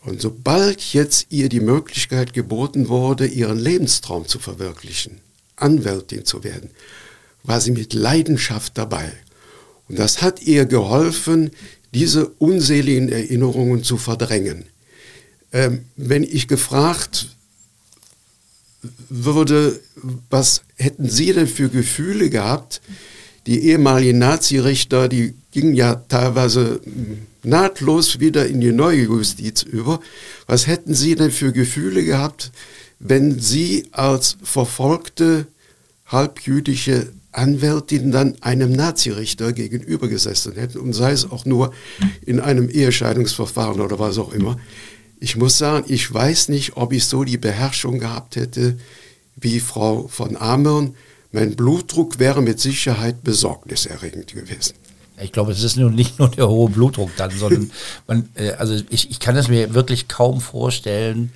und 0.03 0.21
sobald 0.21 0.81
jetzt 0.93 1.27
ihr 1.29 1.47
die 1.47 1.59
Möglichkeit 1.59 2.33
geboten 2.33 2.89
wurde, 2.89 3.27
ihren 3.27 3.59
Lebenstraum 3.59 4.27
zu 4.27 4.39
verwirklichen, 4.39 5.21
Anwältin 5.55 6.25
zu 6.25 6.43
werden, 6.43 6.71
war 7.43 7.61
sie 7.61 7.71
mit 7.71 7.93
Leidenschaft 7.93 8.77
dabei. 8.77 9.11
Und 9.87 9.99
das 9.99 10.21
hat 10.21 10.41
ihr 10.41 10.65
geholfen, 10.65 11.51
diese 11.93 12.27
unseligen 12.27 13.09
Erinnerungen 13.09 13.83
zu 13.83 13.97
verdrängen. 13.97 14.65
Ähm, 15.51 15.85
wenn 15.97 16.23
ich 16.23 16.47
gefragt 16.47 17.27
würde, 19.09 19.79
was 20.29 20.63
hätten 20.77 21.09
Sie 21.09 21.33
denn 21.33 21.47
für 21.47 21.69
Gefühle 21.69 22.29
gehabt? 22.29 22.81
Die 23.45 23.65
ehemaligen 23.65 24.17
Nazirichter, 24.17 25.09
die 25.09 25.35
gingen 25.51 25.75
ja 25.75 25.95
teilweise 25.95 26.79
nahtlos 27.43 28.19
wieder 28.19 28.47
in 28.47 28.61
die 28.61 28.71
neue 28.71 29.03
Justiz 29.03 29.63
über. 29.63 29.99
Was 30.47 30.67
hätten 30.67 30.93
Sie 30.93 31.15
denn 31.15 31.31
für 31.31 31.51
Gefühle 31.51 32.03
gehabt, 32.03 32.51
wenn 32.99 33.39
Sie 33.39 33.87
als 33.91 34.37
verfolgte 34.43 35.47
halbjüdische 36.05 37.11
Anwältin 37.31 38.11
dann 38.11 38.35
einem 38.41 38.73
Nazirichter 38.73 39.53
gegenübergesessen 39.53 40.53
hätten 40.53 40.79
und 40.79 40.93
sei 40.93 41.11
es 41.11 41.29
auch 41.29 41.45
nur 41.45 41.73
in 42.25 42.39
einem 42.39 42.69
Ehescheidungsverfahren 42.69 43.79
oder 43.79 43.99
was 43.99 44.17
auch 44.17 44.33
immer. 44.33 44.59
Ich 45.19 45.37
muss 45.37 45.57
sagen, 45.57 45.85
ich 45.87 46.13
weiß 46.13 46.49
nicht, 46.49 46.75
ob 46.75 46.91
ich 46.91 47.05
so 47.05 47.23
die 47.23 47.37
Beherrschung 47.37 47.99
gehabt 47.99 48.35
hätte 48.35 48.77
wie 49.35 49.59
Frau 49.59 50.07
von 50.07 50.35
Amern. 50.35 50.95
Mein 51.31 51.55
Blutdruck 51.55 52.19
wäre 52.19 52.41
mit 52.41 52.59
Sicherheit 52.59 53.23
besorgniserregend 53.23 54.33
gewesen. 54.33 54.73
Ich 55.21 55.31
glaube, 55.31 55.51
es 55.51 55.63
ist 55.63 55.77
nur 55.77 55.91
nicht 55.91 56.19
nur 56.19 56.29
der 56.29 56.47
hohe 56.47 56.69
Blutdruck 56.69 57.11
dann, 57.17 57.31
sondern 57.31 57.71
man, 58.07 58.29
äh, 58.35 58.51
also 58.53 58.75
ich, 58.89 59.09
ich 59.11 59.19
kann 59.19 59.35
es 59.35 59.47
mir 59.47 59.73
wirklich 59.73 60.07
kaum 60.07 60.41
vorstellen, 60.41 61.31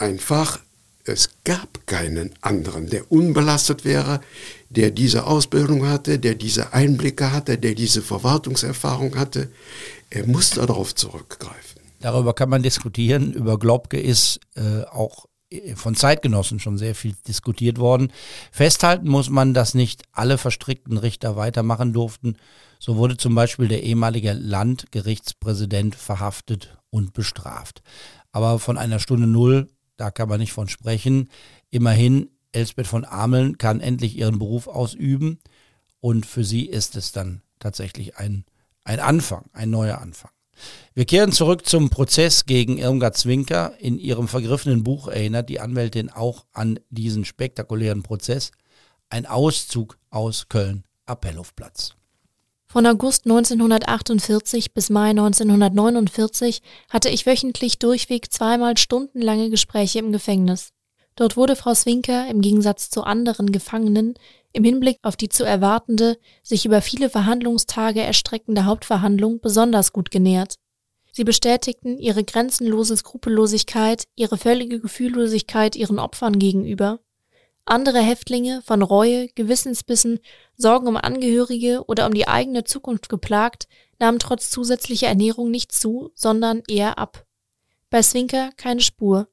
einfach, 0.02 0.60
es 1.04 1.30
gab 1.44 1.88
keinen 1.88 2.32
anderen, 2.42 2.90
der 2.90 3.12
unbelastet 3.12 3.86
wäre, 3.86 4.22
der 4.70 4.92
diese 4.92 5.26
Ausbildung 5.26 5.88
hatte, 5.88 6.20
der 6.20 6.36
diese 6.36 6.74
Einblicke 6.74 7.32
hatte, 7.32 7.58
der 7.58 7.74
diese 7.74 8.02
Verwaltungserfahrung 8.02 9.18
hatte. 9.18 9.50
Er 10.10 10.28
musste 10.28 10.66
darauf 10.66 10.94
zurückgreifen. 10.94 11.82
Darüber 12.00 12.34
kann 12.34 12.50
man 12.50 12.64
diskutieren. 12.64 13.34
Über 13.34 13.58
Globke 13.58 14.00
ist 14.00 14.40
äh, 14.56 14.84
auch 14.92 15.26
von 15.76 15.96
Zeitgenossen 15.96 16.60
schon 16.60 16.78
sehr 16.78 16.96
viel 16.96 17.16
diskutiert 17.28 17.78
worden. 17.78 18.12
Festhalten 18.52 19.10
muss 19.10 19.30
man, 19.30 19.54
dass 19.54 19.74
nicht 19.74 20.04
alle 20.12 20.38
verstrickten 20.38 20.98
Richter 20.98 21.36
weitermachen 21.36 21.94
durften. 21.94 22.38
So 22.80 22.96
wurde 22.96 23.18
zum 23.18 23.36
Beispiel 23.36 23.68
der 23.68 23.84
ehemalige 23.84 24.34
Landgerichtspräsident 24.34 25.96
verhaftet 25.96 26.78
und 26.90 27.14
bestraft. 27.14 27.82
Aber 28.32 28.60
von 28.60 28.78
einer 28.78 29.00
Stunde 29.00 29.28
Null 29.28 29.68
da 30.02 30.10
kann 30.10 30.28
man 30.28 30.40
nicht 30.40 30.52
von 30.52 30.68
sprechen. 30.68 31.30
Immerhin, 31.70 32.32
Elsbeth 32.54 32.88
von 32.88 33.06
Ameln 33.06 33.60
kann 33.60 33.80
endlich 33.80 34.18
ihren 34.18 34.40
Beruf 34.40 34.68
ausüben 34.68 35.38
und 36.00 36.26
für 36.26 36.44
sie 36.44 36.66
ist 36.66 36.96
es 36.96 37.12
dann 37.12 37.44
tatsächlich 37.60 38.18
ein, 38.18 38.44
ein 38.84 39.00
Anfang, 39.00 39.46
ein 39.54 39.70
neuer 39.70 40.00
Anfang. 40.00 40.32
Wir 40.96 41.06
kehren 41.06 41.32
zurück 41.32 41.68
zum 41.68 41.92
Prozess 41.92 42.48
gegen 42.48 42.80
Irmgard 42.80 43.16
Zwinker. 43.16 43.74
In 43.80 44.00
ihrem 44.00 44.28
vergriffenen 44.28 44.84
Buch 44.84 45.08
erinnert 45.08 45.50
die 45.50 45.60
Anwältin 45.60 46.10
auch 46.10 46.46
an 46.52 46.80
diesen 46.90 47.24
spektakulären 47.24 48.02
Prozess. 48.02 48.52
Ein 49.08 49.28
Auszug 49.28 50.00
aus 50.10 50.50
Köln, 50.50 50.84
Appellhofplatz. 51.06 51.94
Von 52.72 52.86
August 52.86 53.26
1948 53.26 54.74
bis 54.74 54.90
Mai 54.90 55.10
1949 55.10 56.62
hatte 56.90 57.10
ich 57.10 57.26
wöchentlich 57.26 57.80
durchweg 57.80 58.32
zweimal 58.32 58.78
stundenlange 58.78 59.50
Gespräche 59.50 60.00
im 60.00 60.14
Gefängnis. 60.14 60.70
Dort 61.18 61.36
wurde 61.36 61.58
Frau 61.58 61.74
Swinker 61.74 62.30
im 62.30 62.40
Gegensatz 62.40 62.90
zu 62.90 63.04
anderen 63.04 63.52
Gefangenen 63.52 64.14
im 64.54 64.64
Hinblick 64.64 65.00
auf 65.02 65.18
die 65.18 65.28
zu 65.28 65.44
erwartende, 65.44 66.18
sich 66.44 66.66
über 66.66 66.82
viele 66.82 67.10
Verhandlungstage 67.10 68.00
erstreckende 68.00 68.64
Hauptverhandlung 68.64 69.42
besonders 69.42 69.92
gut 69.92 70.10
genährt. 70.10 70.56
Sie 71.12 71.26
bestätigten 71.26 71.98
ihre 71.98 72.24
grenzenlose 72.24 72.96
Skrupellosigkeit, 72.96 74.06
ihre 74.16 74.38
völlige 74.38 74.80
Gefühllosigkeit 74.80 75.76
ihren 75.76 76.00
Opfern 76.00 76.40
gegenüber 76.40 77.02
andere 77.66 78.00
Häftlinge, 78.00 78.62
von 78.64 78.82
Reue, 78.82 79.28
Gewissensbissen, 79.30 80.20
Sorgen 80.58 80.88
um 80.88 80.98
Angehörige 80.98 81.84
oder 81.86 82.06
um 82.08 82.14
die 82.14 82.28
eigene 82.28 82.64
Zukunft 82.64 83.10
geplagt, 83.10 83.68
nahmen 84.00 84.20
trotz 84.20 84.50
zusätzlicher 84.50 85.08
Ernährung 85.08 85.52
nicht 85.52 85.72
zu, 85.72 86.12
sondern 86.16 86.64
eher 86.68 86.98
ab. 86.98 87.26
Bei 87.90 88.02
Swinker 88.02 88.52
keine 88.58 88.82
Spur. 88.82 89.28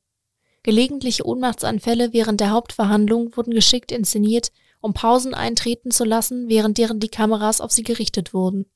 Gelegentliche 0.63 1.27
Ohnmachtsanfälle 1.27 2.13
während 2.13 2.41
der 2.41 2.51
Hauptverhandlung 2.51 3.37
wurden 3.37 3.55
geschickt 3.55 3.93
inszeniert, 3.93 4.53
um 4.81 4.93
Pausen 4.93 5.35
eintreten 5.35 5.91
zu 5.91 6.05
lassen, 6.05 6.49
während 6.49 6.79
deren 6.79 7.01
die 7.01 7.09
Kameras 7.09 7.61
auf 7.61 7.73
sie 7.73 7.83
gerichtet 7.83 8.35
wurden. 8.35 8.67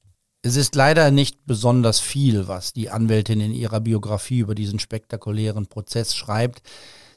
Es 0.43 0.57
ist 0.57 0.75
leider 0.75 1.11
nicht 1.13 1.47
besonders 1.47 2.01
viel, 2.01 2.49
was 2.49 2.73
die 2.73 2.91
Anwältin 2.91 3.41
in 3.41 3.53
ihrer 3.53 3.81
Biografie 3.81 4.41
über 4.41 4.57
diesen 4.57 4.81
spektakulären 4.81 5.67
Prozess 5.67 6.17
schreibt. 6.17 6.63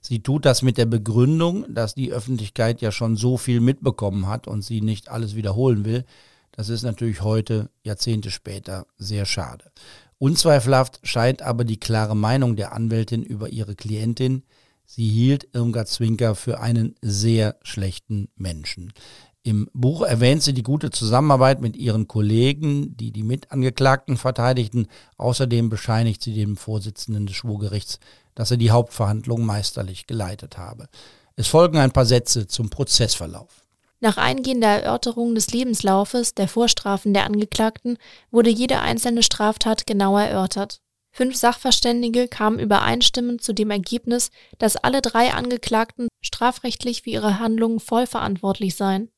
Sie 0.08 0.20
tut 0.20 0.45
das 0.45 0.62
mit 0.62 0.78
der 0.78 0.86
Begründung, 0.86 1.66
dass 1.68 1.95
die 1.95 2.12
Öffentlichkeit 2.12 2.80
ja 2.80 2.91
schon 2.91 3.16
so 3.16 3.38
viel 3.38 3.60
mitbekommen 3.60 4.28
hat 4.28 4.47
und 4.47 4.62
sie 4.62 4.82
nicht 4.82 5.10
alles 5.10 5.36
wiederholen 5.36 5.84
will. 5.84 6.06
Das 6.51 6.70
ist 6.70 6.84
natürlich 6.84 7.24
heute, 7.24 7.72
Jahrzehnte 7.82 8.30
später, 8.30 8.86
sehr 8.99 9.26
schade. 9.26 9.72
Unzweifelhaft 10.20 10.99
scheint 11.01 11.41
aber 11.41 11.64
die 11.66 11.80
klare 11.80 12.16
Meinung 12.16 12.56
der 12.56 12.74
Anwältin 12.74 13.24
über 13.24 13.49
ihre 13.49 13.74
Klientin. 13.74 14.43
Sie 14.86 15.10
hielt 15.10 15.47
Irmgard 15.53 15.88
Zwinker 15.88 16.36
für 16.36 16.60
einen 16.60 16.93
sehr 17.01 17.56
schlechten 17.64 18.30
Menschen. 18.36 18.93
Im 19.41 19.70
Buch 19.74 20.03
erwähnt 20.03 20.43
sie 20.43 20.53
die 20.53 20.62
gute 20.62 20.91
Zusammenarbeit 20.91 21.62
mit 21.62 21.76
ihren 21.76 22.08
Kollegen, 22.08 22.95
die 22.95 23.12
die 23.12 23.24
Mitangeklagten 23.24 24.18
verteidigten. 24.18 24.86
Außerdem 25.18 25.70
bescheinigt 25.70 26.22
sie 26.22 26.36
dem 26.36 26.58
Vorsitzenden 26.58 27.26
des 27.26 27.36
Schwurgerichts, 27.36 27.99
dass 28.36 28.52
er 28.52 28.58
die 28.58 28.72
Hauptverhandlung 28.72 29.46
meisterlich 29.46 30.06
geleitet 30.06 30.58
habe. 30.58 30.88
Es 31.36 31.48
folgen 31.48 31.78
ein 31.78 31.92
paar 31.92 32.06
Sätze 32.06 32.48
zum 32.48 32.70
Prozessverlauf. 32.70 33.64
Nach 34.00 34.18
eingehender 34.18 34.68
Erörterung 34.68 35.36
des 35.36 35.52
Lebenslaufes 35.52 36.36
der 36.36 36.48
Vorstrafen 36.48 37.14
der 37.14 37.26
Angeklagten 37.26 37.98
wurde 38.30 38.50
jede 38.50 38.80
einzelne 38.80 39.24
Straftat 39.24 39.88
genauer 39.88 40.22
erörtert. 40.22 40.82
Fünf 41.12 41.36
Sachverständige 41.38 42.28
kamen 42.28 42.60
übereinstimmend 42.60 43.42
zu 43.42 43.54
dem 43.54 43.72
Ergebnis, 43.72 44.32
dass 44.58 44.76
alle 44.76 45.02
drei 45.02 45.34
Angeklagten 45.34 46.10
strafrechtlich 46.22 47.04
für 47.04 47.10
ihre 47.10 47.40
Handlungen 47.40 47.80
voll 47.80 48.06
verantwortlich 48.06 48.76
seien. 48.76 49.10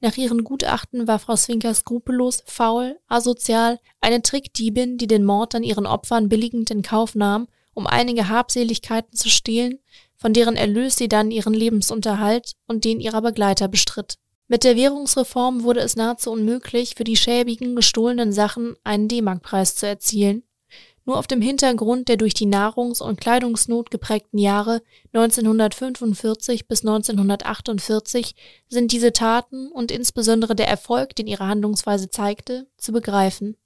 Nach 0.00 0.16
ihren 0.16 0.44
Gutachten 0.44 1.06
war 1.06 1.18
Frau 1.18 1.36
Swinker 1.36 1.74
skrupellos, 1.74 2.42
faul, 2.46 2.98
asozial, 3.06 3.78
eine 4.00 4.22
Trickdiebin, 4.22 4.98
die 4.98 5.06
den 5.06 5.24
Mord 5.24 5.54
an 5.54 5.62
ihren 5.62 5.86
Opfern 5.86 6.28
billigend 6.28 6.70
in 6.70 6.82
Kauf 6.82 7.14
nahm 7.14 7.48
um 7.76 7.86
einige 7.86 8.28
Habseligkeiten 8.28 9.16
zu 9.16 9.28
stehlen, 9.28 9.78
von 10.16 10.32
deren 10.32 10.56
Erlös 10.56 10.96
sie 10.96 11.08
dann 11.08 11.30
ihren 11.30 11.52
Lebensunterhalt 11.52 12.52
und 12.66 12.84
den 12.84 13.00
ihrer 13.00 13.20
Begleiter 13.20 13.68
bestritt. 13.68 14.16
Mit 14.48 14.64
der 14.64 14.76
Währungsreform 14.76 15.62
wurde 15.62 15.80
es 15.80 15.94
nahezu 15.94 16.32
unmöglich, 16.32 16.94
für 16.96 17.04
die 17.04 17.16
schäbigen 17.16 17.76
gestohlenen 17.76 18.32
Sachen 18.32 18.76
einen 18.82 19.08
D-Mark-Preis 19.08 19.76
zu 19.76 19.86
erzielen. 19.86 20.42
Nur 21.04 21.18
auf 21.18 21.26
dem 21.26 21.42
Hintergrund 21.42 22.08
der 22.08 22.16
durch 22.16 22.32
die 22.32 22.46
Nahrungs- 22.46 23.02
und 23.02 23.20
Kleidungsnot 23.20 23.90
geprägten 23.90 24.38
Jahre 24.38 24.82
1945 25.12 26.66
bis 26.66 26.80
1948 26.80 28.34
sind 28.68 28.90
diese 28.90 29.12
Taten 29.12 29.70
und 29.70 29.92
insbesondere 29.92 30.56
der 30.56 30.66
Erfolg, 30.66 31.14
den 31.14 31.26
ihre 31.26 31.46
Handlungsweise 31.46 32.08
zeigte, 32.08 32.66
zu 32.78 32.92
begreifen. 32.92 33.56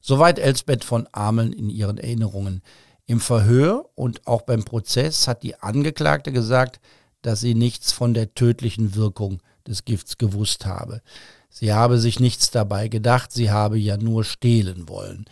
Soweit 0.00 0.38
Elsbeth 0.38 0.84
von 0.84 1.08
Ameln 1.12 1.52
in 1.52 1.68
ihren 1.68 1.98
Erinnerungen. 1.98 2.62
Im 3.08 3.20
Verhör 3.20 3.88
und 3.94 4.26
auch 4.26 4.42
beim 4.42 4.64
Prozess 4.64 5.26
hat 5.26 5.42
die 5.42 5.56
Angeklagte 5.56 6.30
gesagt, 6.30 6.78
dass 7.22 7.40
sie 7.40 7.54
nichts 7.54 7.90
von 7.90 8.12
der 8.12 8.34
tödlichen 8.34 8.94
Wirkung 8.94 9.40
des 9.66 9.86
Gifts 9.86 10.18
gewusst 10.18 10.66
habe. 10.66 11.00
Sie 11.48 11.72
habe 11.72 11.98
sich 11.98 12.20
nichts 12.20 12.50
dabei 12.50 12.88
gedacht, 12.88 13.32
sie 13.32 13.50
habe 13.50 13.78
ja 13.78 13.96
nur 13.96 14.24
stehlen 14.24 14.90
wollen. 14.90 15.24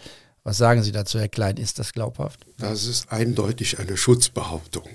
Was 0.43 0.57
sagen 0.57 0.83
Sie 0.83 0.93
dazu, 0.93 1.18
Herr 1.18 1.29
Klein? 1.29 1.59
Ist 1.59 1.79
das 1.79 1.93
glaubhaft? 1.93 2.47
Das 2.57 2.87
ist 2.87 3.12
eindeutig 3.12 3.79
eine 3.79 3.99
Schutzbehauptung. 3.99 4.89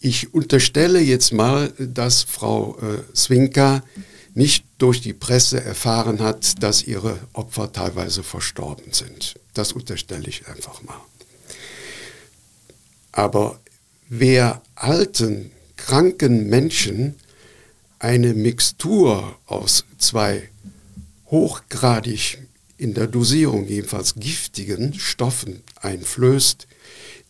Ich 0.00 0.34
unterstelle 0.34 1.00
jetzt 1.00 1.32
mal, 1.32 1.72
dass 1.78 2.22
Frau 2.22 2.76
äh, 2.82 3.16
Swinka 3.16 3.82
nicht 4.34 4.66
durch 4.76 5.00
die 5.00 5.14
Presse 5.14 5.64
erfahren 5.64 6.20
hat, 6.20 6.62
dass 6.62 6.82
ihre 6.82 7.18
Opfer 7.32 7.72
teilweise 7.72 8.22
verstorben 8.22 8.92
sind. 8.92 9.36
Das 9.54 9.72
unterstelle 9.72 10.28
ich 10.28 10.48
einfach 10.48 10.82
mal. 10.82 11.00
Aber 13.16 13.60
wer 14.08 14.60
alten, 14.74 15.52
kranken 15.76 16.48
Menschen 16.48 17.14
eine 18.00 18.34
Mixtur 18.34 19.38
aus 19.46 19.84
zwei 19.98 20.48
hochgradig 21.30 22.38
in 22.76 22.92
der 22.92 23.06
Dosierung 23.06 23.68
jedenfalls 23.68 24.16
giftigen 24.16 24.94
Stoffen 24.94 25.62
einflößt, 25.80 26.66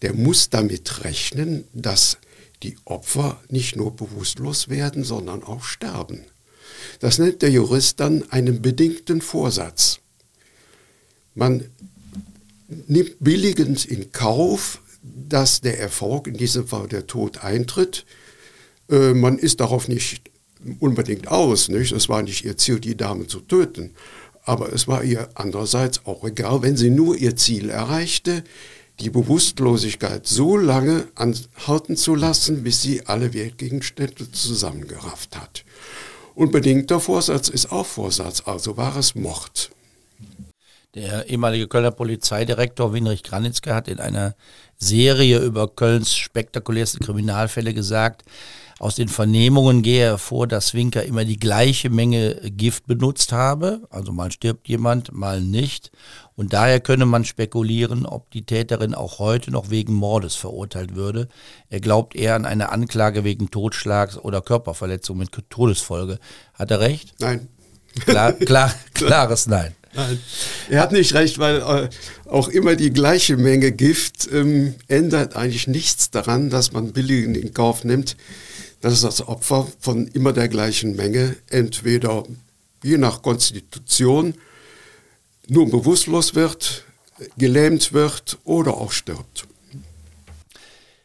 der 0.00 0.14
muss 0.14 0.48
damit 0.48 1.04
rechnen, 1.04 1.64
dass 1.74 2.16
die 2.62 2.78
Opfer 2.86 3.42
nicht 3.50 3.76
nur 3.76 3.94
bewusstlos 3.94 4.70
werden, 4.70 5.04
sondern 5.04 5.42
auch 5.42 5.64
sterben. 5.64 6.24
Das 7.00 7.18
nennt 7.18 7.42
der 7.42 7.50
Jurist 7.50 8.00
dann 8.00 8.30
einen 8.30 8.62
bedingten 8.62 9.20
Vorsatz. 9.20 9.98
Man 11.34 11.68
nimmt 12.68 13.16
billigend 13.20 13.84
in 13.84 14.12
Kauf, 14.12 14.80
dass 15.04 15.60
der 15.60 15.78
Erfolg, 15.78 16.26
in 16.26 16.34
diesem 16.34 16.66
Fall 16.66 16.88
der 16.88 17.06
Tod, 17.06 17.44
eintritt. 17.44 18.06
Äh, 18.90 19.12
man 19.12 19.38
ist 19.38 19.60
darauf 19.60 19.88
nicht 19.88 20.30
unbedingt 20.80 21.28
aus. 21.28 21.68
Nicht? 21.68 21.92
Es 21.92 22.08
war 22.08 22.22
nicht 22.22 22.44
ihr 22.44 22.56
Ziel, 22.56 22.80
die 22.80 22.96
Dame 22.96 23.26
zu 23.26 23.40
töten. 23.40 23.90
Aber 24.44 24.72
es 24.72 24.88
war 24.88 25.04
ihr 25.04 25.28
andererseits 25.34 26.06
auch 26.06 26.24
egal, 26.24 26.62
wenn 26.62 26.76
sie 26.76 26.90
nur 26.90 27.16
ihr 27.16 27.36
Ziel 27.36 27.70
erreichte, 27.70 28.44
die 29.00 29.10
Bewusstlosigkeit 29.10 30.26
so 30.26 30.56
lange 30.56 31.08
anhalten 31.14 31.96
zu 31.96 32.14
lassen, 32.14 32.62
bis 32.62 32.82
sie 32.82 33.06
alle 33.06 33.34
Wertgegenstände 33.34 34.30
zusammengerafft 34.30 35.36
hat. 35.36 35.64
Unbedingter 36.34 37.00
Vorsatz 37.00 37.48
ist 37.48 37.72
auch 37.72 37.86
Vorsatz, 37.86 38.42
also 38.44 38.76
war 38.76 38.96
es 38.96 39.14
Mord. 39.14 39.70
Der 40.94 41.28
ehemalige 41.28 41.66
Kölner 41.66 41.90
Polizeidirektor 41.90 42.92
Winrich 42.92 43.24
Granitzke 43.24 43.74
hat 43.74 43.88
in 43.88 43.98
einer 43.98 44.34
Serie 44.76 45.38
über 45.38 45.68
Kölns 45.68 46.14
spektakulärste 46.14 47.00
Kriminalfälle 47.00 47.74
gesagt, 47.74 48.24
aus 48.80 48.96
den 48.96 49.08
Vernehmungen 49.08 49.82
gehe 49.82 50.04
hervor, 50.04 50.46
dass 50.46 50.74
Winker 50.74 51.04
immer 51.04 51.24
die 51.24 51.38
gleiche 51.38 51.90
Menge 51.90 52.34
Gift 52.50 52.86
benutzt 52.86 53.32
habe. 53.32 53.82
Also 53.88 54.12
mal 54.12 54.32
stirbt 54.32 54.68
jemand, 54.68 55.12
mal 55.12 55.40
nicht. 55.40 55.92
Und 56.34 56.52
daher 56.52 56.80
könne 56.80 57.06
man 57.06 57.24
spekulieren, 57.24 58.04
ob 58.04 58.30
die 58.32 58.44
Täterin 58.44 58.94
auch 58.94 59.20
heute 59.20 59.52
noch 59.52 59.70
wegen 59.70 59.94
Mordes 59.94 60.34
verurteilt 60.34 60.96
würde. 60.96 61.28
Er 61.70 61.80
glaubt 61.80 62.16
eher 62.16 62.34
an 62.34 62.46
eine 62.46 62.72
Anklage 62.72 63.22
wegen 63.22 63.50
Totschlags 63.50 64.18
oder 64.18 64.42
Körperverletzung 64.42 65.18
mit 65.18 65.30
Todesfolge. 65.50 66.18
Hat 66.52 66.70
er 66.72 66.80
recht? 66.80 67.14
Nein. 67.20 67.48
Klar, 68.00 68.32
klar, 68.32 68.74
klares 68.94 69.46
Nein. 69.46 69.74
Nein. 69.94 70.18
Er 70.70 70.80
hat 70.80 70.92
nicht 70.92 71.14
recht, 71.14 71.38
weil 71.38 71.60
äh, 71.60 71.88
auch 72.28 72.48
immer 72.48 72.74
die 72.74 72.92
gleiche 72.92 73.36
Menge 73.36 73.72
Gift 73.72 74.28
ähm, 74.32 74.74
ändert 74.88 75.36
eigentlich 75.36 75.68
nichts 75.68 76.10
daran, 76.10 76.50
dass 76.50 76.72
man 76.72 76.92
billig 76.92 77.24
in 77.24 77.54
Kauf 77.54 77.84
nimmt, 77.84 78.16
dass 78.80 79.02
das 79.02 79.26
Opfer 79.26 79.68
von 79.78 80.08
immer 80.08 80.32
der 80.32 80.48
gleichen 80.48 80.96
Menge 80.96 81.36
entweder 81.48 82.24
je 82.82 82.98
nach 82.98 83.22
Konstitution 83.22 84.34
nur 85.46 85.70
bewusstlos 85.70 86.34
wird, 86.34 86.84
gelähmt 87.38 87.92
wird 87.92 88.38
oder 88.44 88.74
auch 88.74 88.92
stirbt. 88.92 89.46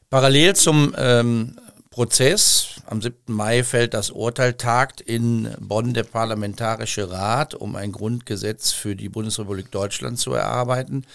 Parallel 0.09 0.55
zum 0.55 0.95
ähm, 0.97 1.55
Prozess 1.91 2.81
am 2.85 3.01
7. 3.01 3.15
Mai 3.27 3.63
fällt 3.63 3.95
das 3.95 4.11
Urteil, 4.11 4.53
tagt 4.53 5.01
in 5.01 5.53
Bonn 5.59 5.95
der 5.95 6.03
Parlamentarische 6.03 7.09
Rat, 7.09 7.55
um 7.55 7.75
ein 7.75 7.91
Grundgesetz 7.91 8.71
für 8.71 8.95
die 8.95 9.09
Bundesrepublik 9.09 9.71
Deutschland 9.71 10.19
zu 10.19 10.33
erarbeiten. 10.33 11.05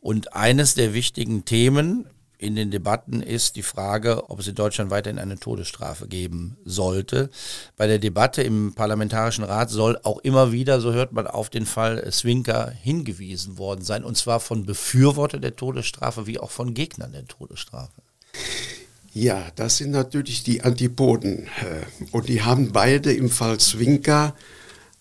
Und 0.00 0.34
eines 0.34 0.74
der 0.74 0.94
wichtigen 0.94 1.44
Themen 1.44 2.06
in 2.38 2.54
den 2.54 2.70
Debatten 2.70 3.20
ist 3.20 3.56
die 3.56 3.62
Frage, 3.62 4.30
ob 4.30 4.40
es 4.40 4.48
in 4.48 4.54
Deutschland 4.54 4.90
weiterhin 4.90 5.18
eine 5.18 5.38
Todesstrafe 5.38 6.08
geben 6.08 6.56
sollte. 6.64 7.28
Bei 7.76 7.86
der 7.88 7.98
Debatte 7.98 8.42
im 8.42 8.74
Parlamentarischen 8.74 9.44
Rat 9.44 9.70
soll 9.70 9.98
auch 10.02 10.18
immer 10.18 10.50
wieder, 10.50 10.80
so 10.80 10.92
hört 10.92 11.12
man, 11.12 11.26
auf 11.26 11.50
den 11.50 11.66
Fall 11.66 12.10
Swinker 12.10 12.70
hingewiesen 12.70 13.58
worden 13.58 13.84
sein, 13.84 14.04
und 14.04 14.16
zwar 14.16 14.40
von 14.40 14.66
Befürwortern 14.66 15.40
der 15.40 15.56
Todesstrafe 15.56 16.26
wie 16.26 16.38
auch 16.38 16.50
von 16.50 16.74
Gegnern 16.74 17.12
der 17.12 17.26
Todesstrafe. 17.26 18.02
Ja, 19.14 19.50
das 19.56 19.76
sind 19.76 19.90
natürlich 19.90 20.42
die 20.42 20.62
Antipoden. 20.62 21.46
Äh, 21.46 22.06
und 22.12 22.28
die 22.28 22.42
haben 22.42 22.72
beide 22.72 23.12
im 23.12 23.28
Fall 23.28 23.60
Swinker 23.60 24.34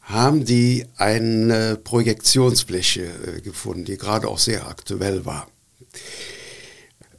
haben 0.02 0.44
die 0.44 0.86
eine 0.98 1.78
Projektionsfläche 1.78 3.06
äh, 3.06 3.42
gefunden, 3.42 3.86
die 3.86 3.98
gerade 3.98 4.28
auch 4.28 4.40
sehr 4.40 4.68
aktuell 4.68 5.26
war. 5.26 5.48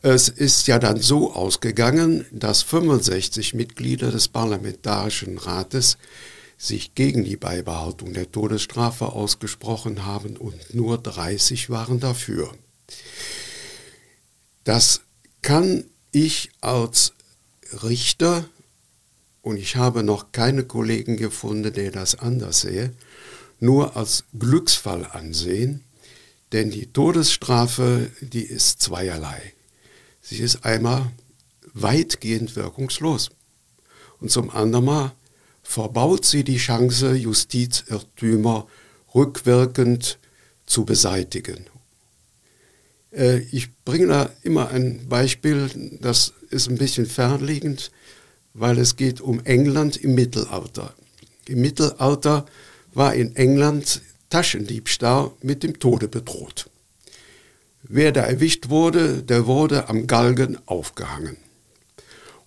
Es 0.02 0.28
ist 0.28 0.66
ja 0.66 0.78
dann 0.78 1.00
so 1.00 1.32
ausgegangen, 1.32 2.26
dass 2.32 2.62
65 2.62 3.54
Mitglieder 3.54 4.10
des 4.10 4.28
Parlamentarischen 4.28 5.38
Rates 5.38 5.96
sich 6.58 6.94
gegen 6.94 7.24
die 7.24 7.36
Beibehaltung 7.36 8.12
der 8.12 8.30
Todesstrafe 8.30 9.06
ausgesprochen 9.06 10.04
haben 10.04 10.36
und 10.36 10.74
nur 10.74 10.98
30 10.98 11.70
waren 11.70 12.00
dafür. 12.00 12.52
Das 14.64 15.00
kann 15.40 15.84
ich 16.12 16.50
als 16.60 17.14
Richter, 17.82 18.44
und 19.40 19.56
ich 19.56 19.76
habe 19.76 20.04
noch 20.04 20.30
keine 20.30 20.64
Kollegen 20.64 21.16
gefunden, 21.16 21.72
der 21.72 21.90
das 21.90 22.14
anders 22.14 22.60
sehe, 22.60 22.92
nur 23.58 23.96
als 23.96 24.24
Glücksfall 24.38 25.04
ansehen, 25.06 25.82
denn 26.52 26.70
die 26.70 26.92
Todesstrafe, 26.92 28.10
die 28.20 28.44
ist 28.44 28.82
zweierlei. 28.82 29.54
Sie 30.20 30.38
ist 30.38 30.64
einmal 30.64 31.10
weitgehend 31.72 32.54
wirkungslos. 32.56 33.30
Und 34.20 34.30
zum 34.30 34.50
anderen 34.50 34.84
mal 34.84 35.12
verbaut 35.62 36.24
sie 36.24 36.44
die 36.44 36.58
Chance, 36.58 37.14
Justizirrtümer 37.14 38.66
rückwirkend 39.14 40.18
zu 40.66 40.84
beseitigen. 40.84 41.66
Äh, 43.12 43.38
ich 43.52 43.74
bringe 43.84 44.06
da 44.08 44.30
immer 44.42 44.70
ein 44.70 45.06
Beispiel, 45.08 45.70
das 46.00 46.32
ist 46.50 46.68
ein 46.68 46.78
bisschen 46.78 47.06
fernliegend, 47.06 47.90
weil 48.54 48.78
es 48.78 48.96
geht 48.96 49.20
um 49.20 49.44
England 49.44 49.96
im 49.96 50.14
Mittelalter. 50.14 50.94
Im 51.46 51.60
Mittelalter 51.60 52.46
war 52.94 53.14
in 53.14 53.34
England 53.36 54.02
Taschendiebstahl 54.30 55.30
mit 55.42 55.62
dem 55.62 55.78
Tode 55.78 56.08
bedroht. 56.08 56.70
Wer 57.82 58.12
da 58.12 58.22
erwischt 58.22 58.68
wurde, 58.68 59.22
der 59.22 59.46
wurde 59.46 59.88
am 59.88 60.06
Galgen 60.06 60.58
aufgehangen. 60.66 61.36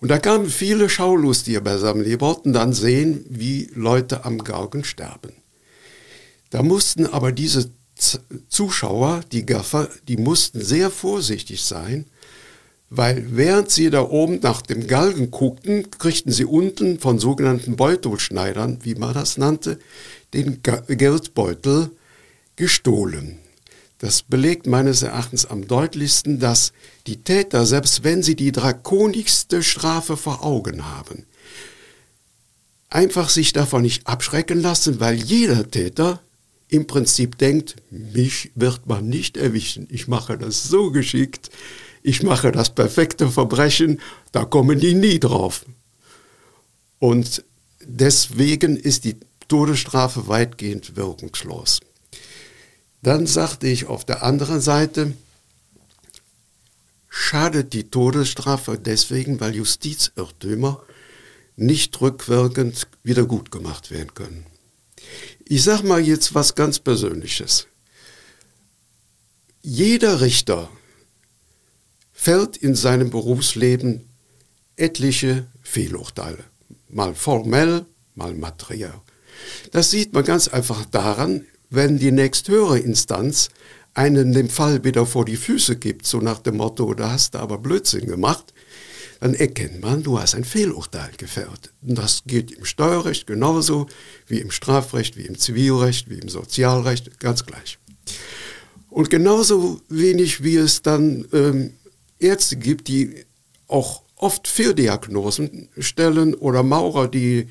Und 0.00 0.10
da 0.10 0.18
kamen 0.18 0.48
viele 0.48 0.88
Schaulustiger 0.88 1.60
beisammen, 1.60 2.04
die 2.04 2.20
wollten 2.20 2.52
dann 2.52 2.72
sehen, 2.72 3.24
wie 3.28 3.70
Leute 3.74 4.24
am 4.24 4.42
Galgen 4.42 4.84
sterben. 4.84 5.32
Da 6.50 6.62
mussten 6.62 7.06
aber 7.06 7.32
diese 7.32 7.70
Zuschauer, 8.48 9.22
die 9.32 9.46
Gaffer, 9.46 9.88
die 10.06 10.16
mussten 10.16 10.62
sehr 10.62 10.90
vorsichtig 10.90 11.62
sein, 11.62 12.06
weil 12.90 13.26
während 13.30 13.70
sie 13.70 13.90
da 13.90 14.02
oben 14.02 14.40
nach 14.40 14.62
dem 14.62 14.86
Galgen 14.86 15.30
guckten, 15.30 15.90
kriegten 15.90 16.30
sie 16.30 16.44
unten 16.44 17.00
von 17.00 17.18
sogenannten 17.18 17.76
Beutelschneidern, 17.76 18.78
wie 18.82 18.94
man 18.94 19.14
das 19.14 19.38
nannte, 19.38 19.78
den 20.34 20.60
Geldbeutel 20.62 21.90
gestohlen. 22.54 23.38
Das 23.98 24.22
belegt 24.22 24.66
meines 24.66 25.02
Erachtens 25.02 25.46
am 25.46 25.66
deutlichsten, 25.66 26.38
dass 26.38 26.72
die 27.06 27.22
Täter, 27.22 27.64
selbst 27.64 28.04
wenn 28.04 28.22
sie 28.22 28.36
die 28.36 28.52
drakonischste 28.52 29.62
Strafe 29.62 30.16
vor 30.18 30.44
Augen 30.44 30.84
haben, 30.84 31.24
einfach 32.90 33.30
sich 33.30 33.52
davon 33.52 33.82
nicht 33.82 34.06
abschrecken 34.06 34.60
lassen, 34.60 35.00
weil 35.00 35.16
jeder 35.16 35.70
Täter 35.70 36.20
im 36.68 36.86
Prinzip 36.86 37.38
denkt, 37.38 37.76
mich 37.90 38.50
wird 38.54 38.86
man 38.86 39.08
nicht 39.08 39.36
erwischen. 39.36 39.86
Ich 39.90 40.08
mache 40.08 40.36
das 40.36 40.64
so 40.64 40.90
geschickt, 40.90 41.50
ich 42.02 42.22
mache 42.22 42.52
das 42.52 42.74
perfekte 42.74 43.28
Verbrechen, 43.28 44.00
da 44.32 44.44
kommen 44.44 44.80
die 44.80 44.94
nie 44.94 45.18
drauf. 45.20 45.64
Und 46.98 47.44
deswegen 47.84 48.76
ist 48.76 49.04
die 49.04 49.16
Todesstrafe 49.48 50.28
weitgehend 50.28 50.96
wirkungslos. 50.96 51.80
Dann 53.02 53.26
sagte 53.26 53.68
ich 53.68 53.86
auf 53.86 54.04
der 54.04 54.22
anderen 54.24 54.60
Seite, 54.60 55.14
schadet 57.08 57.72
die 57.72 57.84
Todesstrafe 57.84 58.78
deswegen, 58.78 59.40
weil 59.40 59.54
Justizirrtümer 59.54 60.82
nicht 61.56 62.00
rückwirkend 62.00 62.88
wieder 63.02 63.24
gut 63.24 63.50
gemacht 63.50 63.90
werden 63.90 64.12
können. 64.14 64.46
Ich 65.48 65.62
sage 65.62 65.86
mal 65.86 66.00
jetzt 66.00 66.34
was 66.34 66.56
ganz 66.56 66.80
Persönliches. 66.80 67.68
Jeder 69.62 70.20
Richter 70.20 70.68
fällt 72.12 72.56
in 72.56 72.74
seinem 72.74 73.10
Berufsleben 73.10 74.08
etliche 74.74 75.46
Fehlurteile. 75.62 76.42
Mal 76.88 77.14
formell, 77.14 77.86
mal 78.16 78.34
materiell. 78.34 78.94
Das 79.70 79.92
sieht 79.92 80.12
man 80.14 80.24
ganz 80.24 80.48
einfach 80.48 80.84
daran, 80.86 81.46
wenn 81.70 81.98
die 81.98 82.10
nächsthöhere 82.10 82.80
Instanz 82.80 83.50
einen 83.94 84.32
dem 84.32 84.48
Fall 84.48 84.82
wieder 84.82 85.06
vor 85.06 85.24
die 85.24 85.36
Füße 85.36 85.76
gibt, 85.76 86.06
so 86.06 86.18
nach 86.18 86.40
dem 86.40 86.56
Motto, 86.56 86.92
da 86.92 87.12
hast 87.12 87.34
du 87.34 87.38
aber 87.38 87.58
Blödsinn 87.58 88.06
gemacht, 88.06 88.52
dann 89.20 89.34
erkennt 89.34 89.82
man, 89.82 90.02
du 90.02 90.18
hast 90.18 90.34
ein 90.34 90.44
Fehlurteil 90.44 91.10
gefällt. 91.16 91.72
Und 91.82 91.96
das 91.96 92.22
geht 92.26 92.50
im 92.50 92.64
Steuerrecht 92.64 93.26
genauso 93.26 93.86
wie 94.26 94.40
im 94.40 94.50
Strafrecht, 94.50 95.16
wie 95.16 95.26
im 95.26 95.38
Zivilrecht, 95.38 96.10
wie 96.10 96.18
im 96.18 96.28
Sozialrecht, 96.28 97.18
ganz 97.20 97.44
gleich. 97.46 97.78
Und 98.90 99.10
genauso 99.10 99.80
wenig 99.88 100.42
wie 100.42 100.56
es 100.56 100.82
dann 100.82 101.26
ähm, 101.32 101.74
Ärzte 102.18 102.56
gibt, 102.56 102.88
die 102.88 103.24
auch 103.68 104.02
oft 104.16 104.48
Fehldiagnosen 104.48 105.68
stellen 105.78 106.34
oder 106.34 106.62
Maurer, 106.62 107.08
die 107.08 107.48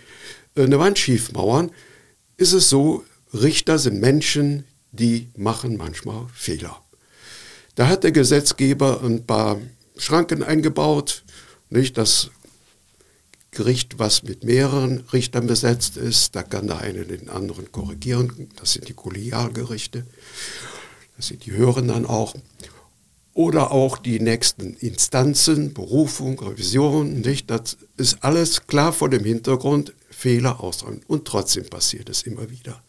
äh, 0.55 0.63
eine 0.63 0.79
Wand 0.79 0.97
schief 0.97 1.31
mauern, 1.33 1.71
ist 2.37 2.53
es 2.53 2.69
so, 2.69 3.03
Richter 3.33 3.79
sind 3.79 3.99
Menschen, 3.99 4.65
die 4.91 5.29
machen 5.35 5.77
manchmal 5.77 6.27
Fehler. 6.33 6.81
Da 7.75 7.87
hat 7.87 8.03
der 8.03 8.11
Gesetzgeber 8.11 9.03
ein 9.03 9.25
paar 9.25 9.59
Schranken 9.97 10.43
eingebaut, 10.43 11.24
nicht 11.75 11.97
das 11.97 12.31
Gericht, 13.51 13.99
was 13.99 14.23
mit 14.23 14.43
mehreren 14.43 15.05
Richtern 15.13 15.47
besetzt 15.47 15.97
ist, 15.97 16.35
da 16.35 16.43
kann 16.43 16.67
der 16.67 16.79
eine 16.79 17.05
den 17.05 17.29
anderen 17.29 17.71
korrigieren, 17.71 18.49
das 18.57 18.73
sind 18.73 18.89
die 18.89 18.93
Kollegialgerichte, 18.93 20.05
das 21.15 21.27
sind 21.27 21.45
die 21.45 21.51
höheren 21.53 21.87
dann 21.87 22.05
auch. 22.05 22.35
Oder 23.33 23.71
auch 23.71 23.97
die 23.97 24.21
nächsten 24.21 24.75
Instanzen, 24.75 25.73
Berufung, 25.73 26.39
Revision, 26.39 27.19
nicht? 27.19 27.49
Das 27.49 27.77
ist 27.97 28.23
alles 28.23 28.65
klar 28.65 28.93
vor 28.93 29.09
dem 29.09 29.25
Hintergrund, 29.25 29.93
Fehler 30.09 30.61
ausräumen. 30.61 31.01
Und 31.07 31.25
trotzdem 31.25 31.65
passiert 31.65 32.07
es 32.07 32.23
immer 32.23 32.49
wieder. 32.49 32.81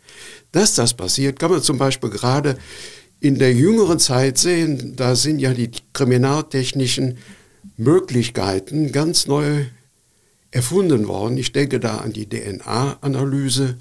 Dass 0.53 0.75
das 0.77 0.95
passiert, 0.95 1.41
kann 1.41 1.51
man 1.51 1.63
zum 1.63 1.79
Beispiel 1.79 2.11
gerade 2.11 2.59
in 3.19 3.41
der 3.41 3.53
jüngeren 3.53 3.99
Zeit 3.99 4.39
sehen. 4.39 4.95
Da 4.95 5.17
sind 5.17 5.41
ja 5.41 5.53
die 5.53 5.71
kriminaltechnischen 5.93 7.19
Möglichkeiten 7.77 8.93
ganz 8.93 9.27
neu 9.27 9.67
erfunden 10.51 11.07
worden. 11.09 11.37
Ich 11.37 11.53
denke 11.53 11.81
da 11.81 11.99
an 11.99 12.13
die 12.13 12.29
DNA-Analyse, 12.29 13.77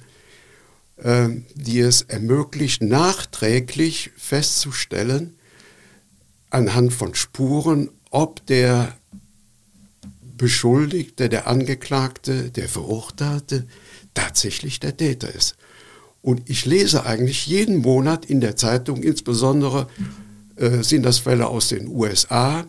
äh, 0.97 1.29
die 1.55 1.79
es 1.79 2.01
ermöglicht, 2.01 2.81
nachträglich 2.81 4.11
festzustellen, 4.17 5.35
anhand 6.49 6.93
von 6.93 7.15
Spuren, 7.15 7.89
ob 8.09 8.45
der 8.45 8.97
Beschuldigte, 10.37 11.29
der 11.29 11.47
Angeklagte, 11.47 12.51
der 12.51 12.67
Verurteilte 12.67 13.67
tatsächlich 14.13 14.79
der 14.79 14.97
Täter 14.97 15.33
ist. 15.33 15.55
Und 16.21 16.49
ich 16.49 16.65
lese 16.65 17.05
eigentlich 17.05 17.45
jeden 17.45 17.77
Monat 17.77 18.25
in 18.25 18.41
der 18.41 18.55
Zeitung, 18.55 19.03
insbesondere 19.03 19.87
äh, 20.55 20.81
sind 20.81 21.03
das 21.03 21.19
Fälle 21.19 21.47
aus 21.47 21.69
den 21.69 21.87
USA, 21.87 22.65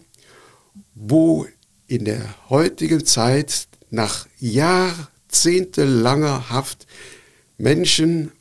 wo 0.97 1.47
in 1.87 2.05
der 2.05 2.35
heutigen 2.49 3.05
Zeit 3.05 3.69
nach 3.91 4.27
jahrzehntelanger 4.39 6.51
Haft 6.51 6.89
Menschen 7.59 8.33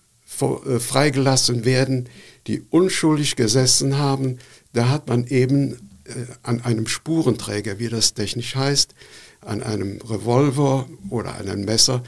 äh, 0.41 0.80
freigelassen 0.80 1.66
werden, 1.66 2.10
die 2.47 2.64
unschuldig 2.70 3.36
gesessen 3.36 3.97
haben. 3.97 4.39
Da 4.74 4.89
hat 4.89 5.08
man 5.08 5.28
eben 5.28 5.74
äh, 6.06 6.26
an 6.43 6.62
einem 6.62 6.88
Spurenträger, 6.88 7.78
wie 7.78 7.89
das 7.89 8.14
technisch 8.14 8.56
heißt, 8.56 8.95
an 9.41 9.62
einem 9.62 9.99
Revolver 10.01 10.88
oder 11.10 11.36
einem 11.36 11.66
Messer, 11.66 12.03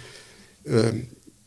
äh, 0.63 0.93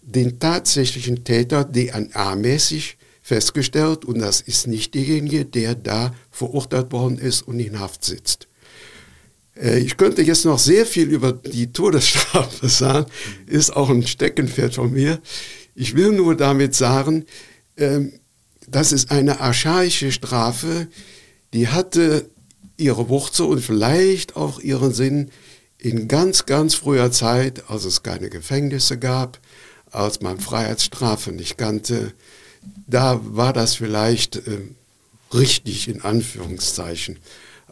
den 0.03 0.39
tatsächlichen 0.39 1.25
Täter 1.25 1.65
DNA-mäßig 1.65 2.97
festgestellt 3.23 4.05
und 4.05 4.19
das 4.19 4.41
ist 4.41 4.67
nicht 4.67 4.95
derjenige, 4.95 5.45
der 5.45 5.75
da 5.75 6.15
verurteilt 6.31 6.93
worden 6.93 7.19
ist 7.19 7.43
und 7.43 7.61
in 7.61 7.79
Haft 7.79 8.05
sitzt. 8.05 8.50
Äh, 9.57 9.81
ich 9.81 9.97
könnte 9.97 10.23
jetzt 10.23 10.45
noch 10.45 10.59
sehr 10.59 10.87
viel 10.87 11.09
über 11.09 11.33
die 11.33 11.73
Todesstrafe 11.73 12.69
sagen, 12.71 13.07
ist 13.47 13.75
auch 13.75 13.91
ein 13.91 14.07
Steckenpferd 14.07 14.75
von 14.75 14.93
mir. 14.93 15.21
Ich 15.75 15.95
will 15.95 16.13
nur 16.13 16.37
damit 16.37 16.75
sagen, 16.75 17.25
ähm, 17.77 18.13
das 18.69 18.93
ist 18.93 19.11
eine 19.11 19.41
archaische 19.41 20.13
Strafe, 20.13 20.89
die 21.53 21.69
hatte 21.69 22.31
ihre 22.77 23.09
Wurzel 23.09 23.47
und 23.47 23.61
vielleicht 23.61 24.37
auch 24.37 24.61
ihren 24.61 24.95
Sinn 24.95 25.31
in 25.79 26.09
ganz, 26.09 26.47
ganz 26.47 26.75
früher 26.75 27.11
Zeit, 27.11 27.69
als 27.69 27.85
es 27.85 28.03
keine 28.03 28.31
Gefängnisse 28.31 28.99
gab, 28.99 29.41
als 29.91 30.21
man 30.21 30.39
Freiheitsstrafe 30.39 31.33
nicht 31.33 31.59
kannte. 31.59 32.13
Da 32.87 33.21
war 33.23 33.53
das 33.53 33.75
vielleicht 33.75 34.37
äh, 34.37 34.59
richtig 35.33 35.89
in 35.89 36.03
Anführungszeichen. 36.03 37.19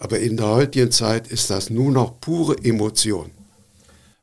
Aber 0.01 0.19
in 0.21 0.37
der 0.37 0.47
heutigen 0.49 0.91
Zeit 0.91 1.27
ist 1.27 1.51
das 1.51 1.71
nur 1.71 1.91
noch 1.91 2.21
pure 2.21 2.57
Emotion. 2.63 3.31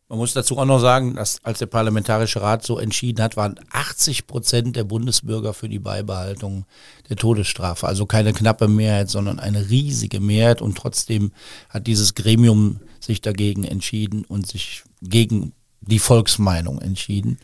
Man 0.08 0.20
muss 0.20 0.34
dazu 0.34 0.58
auch 0.58 0.66
noch 0.66 0.80
sagen, 0.80 1.16
dass 1.16 1.40
als 1.44 1.60
der 1.60 1.66
Parlamentarische 1.66 2.40
Rat 2.40 2.64
so 2.64 2.78
entschieden 2.78 3.24
hat, 3.24 3.38
waren 3.38 3.60
80 3.72 4.28
Prozent 4.28 4.76
der 4.76 4.84
Bundesbürger 4.84 5.54
für 5.54 5.68
die 5.68 5.80
Beibehaltung 5.80 6.66
der 7.10 7.18
Todesstrafe. 7.18 7.88
Also 7.88 8.06
keine 8.06 8.32
knappe 8.32 8.68
Mehrheit, 8.68 9.10
sondern 9.10 9.40
eine 9.40 9.70
riesige 9.70 10.20
Mehrheit. 10.20 10.62
Und 10.62 10.78
trotzdem 10.78 11.32
hat 11.70 11.88
dieses 11.88 12.14
Gremium 12.14 12.80
sich 13.00 13.22
dagegen 13.22 13.64
entschieden 13.64 14.26
und 14.26 14.48
sich 14.48 14.84
gegen 15.02 15.54
die 15.82 16.00
Volksmeinung 16.00 16.80
entschieden. 16.80 17.40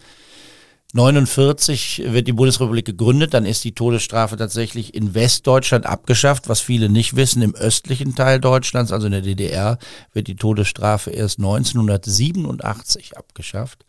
49 0.94 2.04
wird 2.08 2.28
die 2.28 2.34
Bundesrepublik 2.34 2.86
gegründet, 2.86 3.34
dann 3.34 3.46
ist 3.46 3.64
die 3.64 3.74
Todesstrafe 3.74 4.36
tatsächlich 4.36 4.94
in 4.94 5.14
Westdeutschland 5.14 5.86
abgeschafft, 5.86 6.50
was 6.50 6.60
viele 6.60 6.90
nicht 6.90 7.16
wissen. 7.16 7.42
Im 7.42 7.56
östlichen 7.56 8.14
Teil 8.16 8.42
Deutschlands, 8.42 8.92
also 8.92 9.06
in 9.06 9.14
der 9.14 9.22
DDR, 9.22 9.78
wird 10.12 10.28
die 10.28 10.36
Todesstrafe 10.36 11.12
erst 11.12 11.40
1987 11.40 13.18
abgeschafft. 13.18 13.86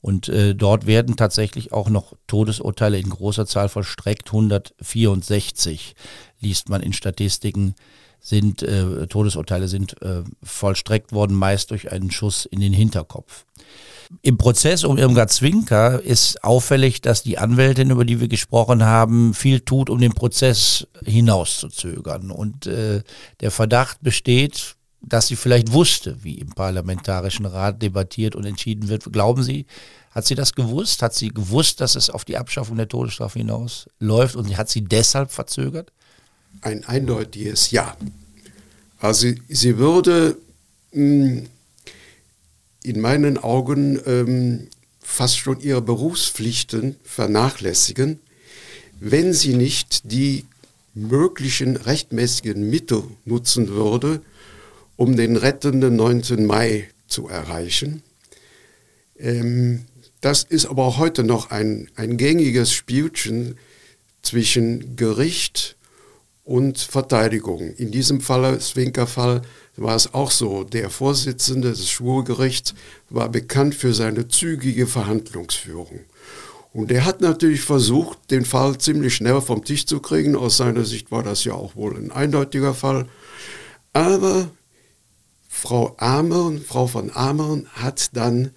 Und 0.00 0.28
äh, 0.28 0.56
dort 0.56 0.86
werden 0.86 1.16
tatsächlich 1.16 1.72
auch 1.72 1.88
noch 1.88 2.14
Todesurteile 2.26 2.98
in 2.98 3.10
großer 3.10 3.46
Zahl 3.46 3.68
vollstreckt. 3.68 4.28
164 4.30 5.94
liest 6.40 6.68
man 6.68 6.82
in 6.82 6.92
Statistiken 6.92 7.76
sind 8.22 8.62
äh, 8.62 9.08
Todesurteile 9.08 9.66
sind 9.66 10.00
äh, 10.00 10.22
vollstreckt 10.42 11.12
worden, 11.12 11.36
meist 11.36 11.72
durch 11.72 11.90
einen 11.90 12.12
Schuss 12.12 12.46
in 12.46 12.60
den 12.60 12.72
Hinterkopf. 12.72 13.44
Im 14.20 14.36
Prozess 14.36 14.84
um 14.84 14.98
Irmgard 14.98 15.32
Zwinker 15.32 16.02
ist 16.02 16.44
auffällig, 16.44 17.00
dass 17.00 17.22
die 17.22 17.38
Anwältin, 17.38 17.90
über 17.90 18.04
die 18.04 18.20
wir 18.20 18.28
gesprochen 18.28 18.84
haben, 18.84 19.32
viel 19.32 19.60
tut, 19.60 19.88
um 19.88 19.98
den 19.98 20.12
Prozess 20.12 20.86
hinauszuzögern. 21.04 22.30
Und 22.30 22.66
äh, 22.66 23.02
der 23.40 23.50
Verdacht 23.50 24.02
besteht, 24.02 24.76
dass 25.00 25.26
sie 25.26 25.36
vielleicht 25.36 25.72
wusste, 25.72 26.22
wie 26.22 26.34
im 26.34 26.50
Parlamentarischen 26.50 27.46
Rat 27.46 27.82
debattiert 27.82 28.36
und 28.36 28.44
entschieden 28.44 28.88
wird. 28.88 29.12
Glauben 29.12 29.42
Sie, 29.42 29.66
hat 30.12 30.26
sie 30.26 30.34
das 30.34 30.54
gewusst? 30.54 31.02
Hat 31.02 31.14
sie 31.14 31.30
gewusst, 31.30 31.80
dass 31.80 31.96
es 31.96 32.10
auf 32.10 32.24
die 32.24 32.36
Abschaffung 32.36 32.76
der 32.76 32.88
Todesstrafe 32.88 33.38
hinausläuft 33.38 34.36
und 34.36 34.56
hat 34.56 34.68
sie 34.68 34.82
deshalb 34.82 35.32
verzögert? 35.32 35.90
Ein 36.60 36.84
eindeutiges 36.84 37.70
Ja. 37.70 37.96
Also 39.00 39.32
sie 39.48 39.78
würde 39.78 40.36
mh, 40.92 41.00
hm, 41.00 41.48
in 42.82 43.00
meinen 43.00 43.38
Augen 43.38 44.00
ähm, 44.06 44.68
fast 45.00 45.38
schon 45.38 45.60
ihre 45.60 45.82
Berufspflichten 45.82 46.96
vernachlässigen, 47.02 48.20
wenn 49.00 49.32
sie 49.32 49.54
nicht 49.54 50.10
die 50.10 50.44
möglichen 50.94 51.76
rechtmäßigen 51.76 52.68
Mittel 52.68 53.04
nutzen 53.24 53.68
würde, 53.68 54.22
um 54.96 55.16
den 55.16 55.36
rettenden 55.36 55.96
9. 55.96 56.46
Mai 56.46 56.88
zu 57.06 57.28
erreichen. 57.28 58.02
Ähm, 59.18 59.86
das 60.20 60.44
ist 60.44 60.66
aber 60.66 60.84
auch 60.84 60.98
heute 60.98 61.24
noch 61.24 61.50
ein, 61.50 61.90
ein 61.96 62.16
gängiges 62.16 62.72
Spielchen 62.72 63.56
zwischen 64.22 64.94
Gericht 64.94 65.76
und 66.44 66.78
Verteidigung. 66.78 67.74
In 67.74 67.90
diesem 67.90 68.20
Fall, 68.20 68.60
Swinker-Fall, 68.60 69.42
war 69.76 69.96
es 69.96 70.12
auch 70.14 70.30
so. 70.30 70.64
Der 70.64 70.90
Vorsitzende 70.90 71.70
des 71.70 71.90
Schwurgerichts 71.90 72.74
war 73.10 73.28
bekannt 73.28 73.74
für 73.74 73.94
seine 73.94 74.28
zügige 74.28 74.86
Verhandlungsführung. 74.86 76.00
Und 76.72 76.90
er 76.90 77.04
hat 77.04 77.20
natürlich 77.20 77.62
versucht, 77.62 78.30
den 78.30 78.44
Fall 78.44 78.78
ziemlich 78.78 79.14
schnell 79.14 79.40
vom 79.40 79.64
Tisch 79.64 79.86
zu 79.86 80.00
kriegen. 80.00 80.36
Aus 80.36 80.56
seiner 80.56 80.84
Sicht 80.84 81.10
war 81.10 81.22
das 81.22 81.44
ja 81.44 81.52
auch 81.52 81.76
wohl 81.76 81.96
ein 81.96 82.12
eindeutiger 82.12 82.74
Fall. 82.74 83.06
Aber 83.92 84.50
Frau 85.48 85.94
Amern, 85.98 86.62
Frau 86.62 86.86
von 86.86 87.14
Amern 87.14 87.66
hat 87.74 88.16
dann 88.16 88.52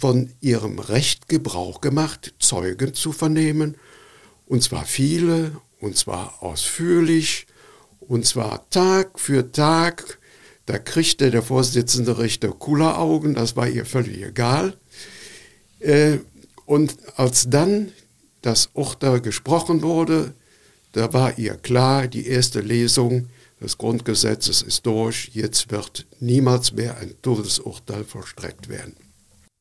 von 0.00 0.32
ihrem 0.40 0.78
Recht 0.78 1.28
Gebrauch 1.28 1.80
gemacht, 1.80 2.34
Zeugen 2.38 2.94
zu 2.94 3.12
vernehmen. 3.12 3.76
Und 4.46 4.62
zwar 4.62 4.86
viele, 4.86 5.60
und 5.80 5.96
zwar 5.96 6.42
ausführlich, 6.42 7.46
und 8.00 8.26
zwar 8.26 8.68
Tag 8.70 9.20
für 9.20 9.52
Tag. 9.52 10.18
Da 10.66 10.78
kriegte 10.78 11.30
der 11.30 11.42
Vorsitzende 11.42 12.18
Richter 12.18 12.48
Kulleraugen, 12.48 13.34
das 13.34 13.56
war 13.56 13.68
ihr 13.68 13.86
völlig 13.86 14.22
egal. 14.22 14.74
Äh, 15.78 16.18
und 16.64 16.96
als 17.16 17.48
dann 17.48 17.92
das 18.42 18.70
Urteil 18.74 19.20
gesprochen 19.20 19.82
wurde, 19.82 20.34
da 20.92 21.12
war 21.12 21.38
ihr 21.38 21.54
klar, 21.54 22.08
die 22.08 22.26
erste 22.26 22.60
Lesung 22.60 23.28
des 23.60 23.78
Grundgesetzes 23.78 24.62
ist 24.62 24.86
durch, 24.86 25.30
jetzt 25.32 25.70
wird 25.70 26.06
niemals 26.20 26.72
mehr 26.72 26.98
ein 26.98 27.14
Todesurteil 27.22 28.04
vollstreckt 28.04 28.68
werden. 28.68 28.96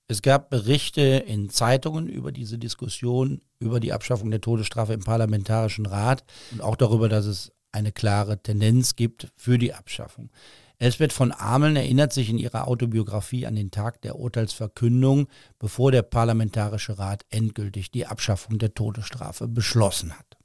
Es 0.08 0.22
gab 0.22 0.50
Berichte 0.50 1.02
in 1.02 1.50
Zeitungen 1.50 2.08
über 2.08 2.32
diese 2.32 2.58
Diskussion 2.58 3.42
über 3.60 3.80
die 3.80 3.94
Abschaffung 3.94 4.30
der 4.30 4.42
Todesstrafe 4.42 4.94
im 4.94 5.04
Parlamentarischen 5.04 5.86
Rat 5.86 6.24
und 6.52 6.62
auch 6.62 6.76
darüber, 6.76 7.10
dass 7.10 7.26
es 7.26 7.52
eine 7.72 7.92
klare 7.92 8.42
Tendenz 8.42 8.96
gibt 8.96 9.30
für 9.36 9.58
die 9.58 9.74
Abschaffung. 9.74 10.30
Elsbeth 10.78 11.14
von 11.14 11.32
Ameln 11.32 11.76
erinnert 11.76 12.12
sich 12.12 12.30
in 12.30 12.38
ihrer 12.38 12.68
Autobiografie 12.68 13.46
an 13.46 13.56
den 13.56 13.72
Tag 13.72 14.02
der 14.02 14.18
Urteilsverkündung, 14.18 15.28
bevor 15.58 15.92
der 15.92 16.02
Parlamentarische 16.02 17.00
Rat 17.00 17.24
endgültig 17.30 17.92
die 17.92 18.06
Abschaffung 18.06 18.58
der 18.58 18.74
Todesstrafe 18.74 19.48
beschlossen 19.48 20.18
hat. 20.18 20.38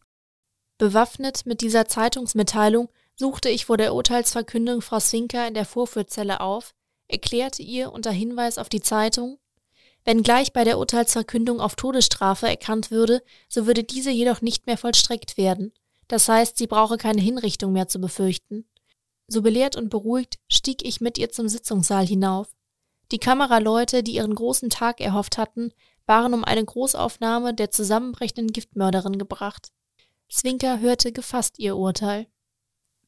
Bewaffnet 0.78 1.46
mit 1.46 1.60
dieser 1.60 1.86
Zeitungsmitteilung 1.86 2.88
suchte 3.16 3.48
ich 3.48 3.66
vor 3.66 3.76
der 3.76 3.94
Urteilsverkündung 3.94 4.80
Frau 4.80 5.00
Swinker 5.00 5.46
in 5.46 5.54
der 5.54 5.66
Vorführzelle 5.66 6.40
auf, 6.40 6.74
erklärte 7.08 7.62
ihr 7.62 7.92
unter 7.92 8.12
Hinweis 8.12 8.56
auf 8.56 8.68
die 8.68 8.80
Zeitung, 8.80 9.38
wenn 10.04 10.22
gleich 10.22 10.52
bei 10.52 10.64
der 10.64 10.78
Urteilsverkündung 10.78 11.60
auf 11.60 11.76
Todesstrafe 11.76 12.48
erkannt 12.48 12.90
würde, 12.90 13.22
so 13.48 13.66
würde 13.66 13.84
diese 13.84 14.10
jedoch 14.10 14.40
nicht 14.40 14.66
mehr 14.66 14.78
vollstreckt 14.78 15.36
werden. 15.36 15.72
Das 16.08 16.28
heißt, 16.28 16.56
sie 16.56 16.66
brauche 16.66 16.96
keine 16.96 17.20
Hinrichtung 17.20 17.72
mehr 17.72 17.88
zu 17.88 18.00
befürchten. 18.00 18.64
So 19.32 19.42
belehrt 19.42 19.76
und 19.76 19.90
beruhigt 19.90 20.40
stieg 20.48 20.84
ich 20.84 21.00
mit 21.00 21.16
ihr 21.16 21.30
zum 21.30 21.48
Sitzungssaal 21.48 22.04
hinauf. 22.04 22.48
Die 23.12 23.18
Kameraleute, 23.18 24.02
die 24.02 24.16
ihren 24.16 24.34
großen 24.34 24.70
Tag 24.70 25.00
erhofft 25.00 25.38
hatten, 25.38 25.72
waren 26.04 26.34
um 26.34 26.42
eine 26.44 26.64
Großaufnahme 26.64 27.54
der 27.54 27.70
zusammenbrechenden 27.70 28.48
Giftmörderin 28.48 29.18
gebracht. 29.18 29.70
Zwinker 30.28 30.80
hörte 30.80 31.12
gefasst 31.12 31.60
ihr 31.60 31.76
Urteil. 31.76 32.26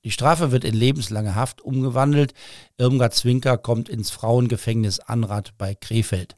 Die 0.04 0.12
Strafe 0.12 0.52
wird 0.52 0.62
in 0.62 0.74
lebenslange 0.74 1.34
Haft 1.34 1.60
umgewandelt. 1.60 2.34
Irmgard 2.78 3.14
Zwinker 3.14 3.58
kommt 3.58 3.88
ins 3.88 4.10
Frauengefängnis 4.10 5.00
Anrath 5.00 5.58
bei 5.58 5.74
Krefeld. 5.74 6.36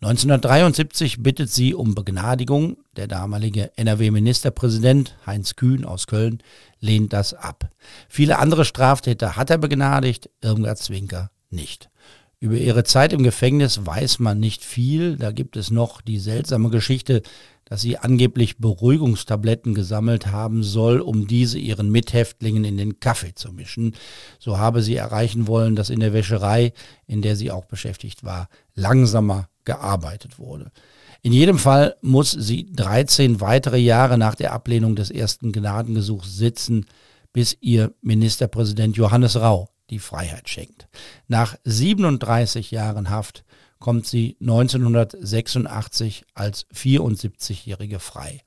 1973 0.00 1.24
bittet 1.24 1.50
sie 1.50 1.74
um 1.74 1.96
Begnadigung. 1.96 2.76
Der 2.96 3.08
damalige 3.08 3.72
NRW-Ministerpräsident 3.76 5.16
Heinz 5.26 5.56
Kühn 5.56 5.84
aus 5.84 6.06
Köln 6.06 6.38
lehnt 6.78 7.12
das 7.12 7.34
ab. 7.34 7.68
Viele 8.08 8.38
andere 8.38 8.64
Straftäter 8.64 9.34
hat 9.34 9.50
er 9.50 9.58
begnadigt, 9.58 10.30
Irmgard 10.40 10.78
Zwinker 10.78 11.32
nicht. 11.50 11.90
Über 12.38 12.54
ihre 12.54 12.84
Zeit 12.84 13.12
im 13.12 13.24
Gefängnis 13.24 13.84
weiß 13.84 14.20
man 14.20 14.38
nicht 14.38 14.64
viel. 14.64 15.16
Da 15.16 15.32
gibt 15.32 15.56
es 15.56 15.72
noch 15.72 16.00
die 16.00 16.20
seltsame 16.20 16.70
Geschichte, 16.70 17.22
dass 17.68 17.82
sie 17.82 17.98
angeblich 17.98 18.58
Beruhigungstabletten 18.58 19.74
gesammelt 19.74 20.28
haben 20.28 20.62
soll, 20.62 21.00
um 21.00 21.26
diese 21.26 21.58
ihren 21.58 21.90
Mithäftlingen 21.90 22.64
in 22.64 22.78
den 22.78 22.98
Kaffee 22.98 23.34
zu 23.34 23.52
mischen. 23.52 23.94
So 24.38 24.58
habe 24.58 24.82
sie 24.82 24.96
erreichen 24.96 25.46
wollen, 25.46 25.76
dass 25.76 25.90
in 25.90 26.00
der 26.00 26.14
Wäscherei, 26.14 26.72
in 27.06 27.20
der 27.20 27.36
sie 27.36 27.50
auch 27.50 27.66
beschäftigt 27.66 28.24
war, 28.24 28.48
langsamer 28.74 29.48
gearbeitet 29.64 30.38
wurde. 30.38 30.70
In 31.20 31.32
jedem 31.32 31.58
Fall 31.58 31.96
muss 32.00 32.30
sie 32.30 32.72
13 32.72 33.42
weitere 33.42 33.78
Jahre 33.78 34.16
nach 34.16 34.34
der 34.34 34.52
Ablehnung 34.52 34.96
des 34.96 35.10
ersten 35.10 35.52
Gnadengesuchs 35.52 36.36
sitzen, 36.36 36.86
bis 37.34 37.56
ihr 37.60 37.92
Ministerpräsident 38.00 38.96
Johannes 38.96 39.36
Rau 39.36 39.68
die 39.90 39.98
Freiheit 39.98 40.48
schenkt. 40.48 40.88
Nach 41.26 41.56
37 41.64 42.70
Jahren 42.70 43.10
Haft 43.10 43.44
kommt 43.78 44.06
sie 44.06 44.36
1986 44.40 46.24
als 46.34 46.66
74-Jährige 46.74 47.98
frei. 47.98 48.42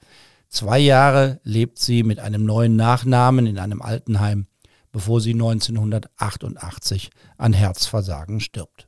Zwei 0.49 0.79
Jahre 0.79 1.39
lebt 1.43 1.79
sie 1.79 2.03
mit 2.03 2.19
einem 2.19 2.45
neuen 2.45 2.75
Nachnamen 2.75 3.47
in 3.47 3.57
einem 3.57 3.81
Altenheim, 3.81 4.47
bevor 4.91 5.21
sie 5.21 5.31
1988 5.31 7.09
an 7.37 7.53
Herzversagen 7.53 8.41
stirbt. 8.41 8.87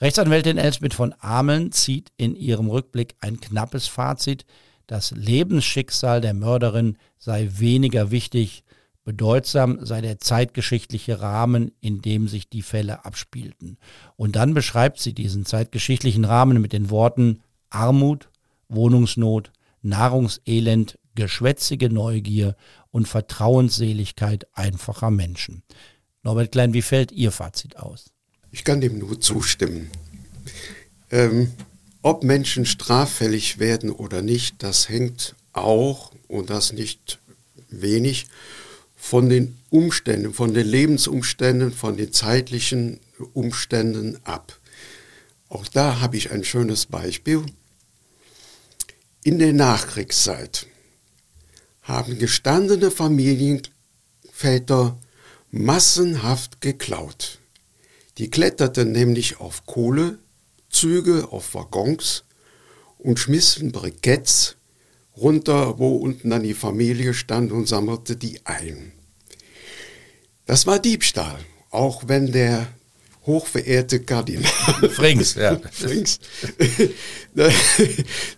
Rechtsanwältin 0.00 0.58
Elsbeth 0.58 0.94
von 0.94 1.14
Ameln 1.20 1.72
zieht 1.72 2.10
in 2.16 2.34
ihrem 2.34 2.68
Rückblick 2.68 3.14
ein 3.20 3.40
knappes 3.40 3.86
Fazit. 3.86 4.46
Das 4.86 5.12
Lebensschicksal 5.12 6.20
der 6.20 6.34
Mörderin 6.34 6.96
sei 7.18 7.48
weniger 7.52 8.10
wichtig, 8.10 8.64
bedeutsam 9.10 9.84
sei 9.84 10.00
der 10.02 10.20
zeitgeschichtliche 10.20 11.20
Rahmen, 11.20 11.72
in 11.80 12.00
dem 12.00 12.28
sich 12.28 12.48
die 12.48 12.62
Fälle 12.62 13.04
abspielten. 13.04 13.76
Und 14.14 14.36
dann 14.36 14.54
beschreibt 14.54 15.00
sie 15.00 15.12
diesen 15.12 15.44
zeitgeschichtlichen 15.44 16.24
Rahmen 16.24 16.60
mit 16.60 16.72
den 16.72 16.90
Worten 16.90 17.40
Armut, 17.70 18.28
Wohnungsnot, 18.68 19.50
Nahrungselend, 19.82 20.96
geschwätzige 21.16 21.90
Neugier 21.90 22.54
und 22.92 23.08
Vertrauensseligkeit 23.08 24.46
einfacher 24.52 25.10
Menschen. 25.10 25.64
Norbert 26.22 26.52
Klein, 26.52 26.72
wie 26.72 26.82
fällt 26.82 27.10
Ihr 27.10 27.32
Fazit 27.32 27.78
aus? 27.78 28.12
Ich 28.52 28.62
kann 28.62 28.80
dem 28.80 29.00
nur 29.00 29.20
zustimmen. 29.20 29.90
Ähm, 31.10 31.50
ob 32.02 32.22
Menschen 32.22 32.64
straffällig 32.64 33.58
werden 33.58 33.90
oder 33.90 34.22
nicht, 34.22 34.62
das 34.62 34.88
hängt 34.88 35.34
auch, 35.52 36.12
und 36.28 36.48
das 36.48 36.72
nicht 36.72 37.18
wenig, 37.70 38.26
von 39.00 39.30
den 39.30 39.58
Umständen, 39.70 40.34
von 40.34 40.52
den 40.52 40.66
Lebensumständen, 40.66 41.72
von 41.72 41.96
den 41.96 42.12
zeitlichen 42.12 43.00
Umständen 43.32 44.18
ab. 44.24 44.56
Auch 45.48 45.66
da 45.66 46.00
habe 46.00 46.16
ich 46.16 46.30
ein 46.30 46.44
schönes 46.44 46.86
Beispiel. 46.86 47.44
In 49.24 49.38
der 49.38 49.54
Nachkriegszeit 49.54 50.66
haben 51.82 52.18
gestandene 52.18 52.90
Familienväter 52.90 54.98
massenhaft 55.50 56.60
geklaut. 56.60 57.38
Die 58.18 58.30
kletterten 58.30 58.92
nämlich 58.92 59.40
auf 59.40 59.66
Kohlezüge, 59.66 61.32
auf 61.32 61.54
Waggons 61.54 62.24
und 62.98 63.18
schmissen 63.18 63.72
Briketts 63.72 64.56
runter, 65.20 65.78
wo 65.78 65.96
unten 65.96 66.30
dann 66.30 66.42
die 66.42 66.54
Familie 66.54 67.14
stand 67.14 67.52
und 67.52 67.68
sammelte 67.68 68.16
die 68.16 68.40
ein. 68.44 68.92
Das 70.46 70.66
war 70.66 70.78
Diebstahl, 70.78 71.38
auch 71.70 72.04
wenn 72.08 72.32
der 72.32 72.66
hochverehrte 73.26 74.00
Kardinal 74.00 74.50
Frings, 74.90 75.34
ja. 75.34 75.60
Frings 75.72 76.18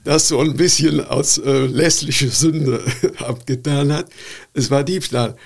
das 0.05 0.29
so 0.29 0.41
ein 0.41 0.57
bisschen 0.57 1.01
als 1.01 1.39
äh, 1.39 1.67
lässliche 1.67 2.29
Sünde 2.29 2.85
abgetan 3.19 3.93
hat. 3.93 4.11
Es 4.53 4.71
war 4.71 4.85
Diebstahl. 4.85 5.37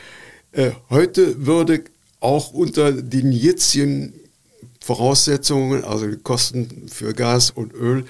Äh, 0.53 0.71
heute 0.91 1.47
würde 1.47 1.85
auch 2.21 2.53
unter 2.53 2.93
den 2.93 3.31
jetzigen 3.31 4.15
Voraussetzungen, 4.81 5.85
also 5.85 6.07
die 6.07 6.17
Kosten 6.17 6.89
für 6.89 7.13
Gas 7.13 7.51
und 7.51 7.75
Öl, 7.75 8.05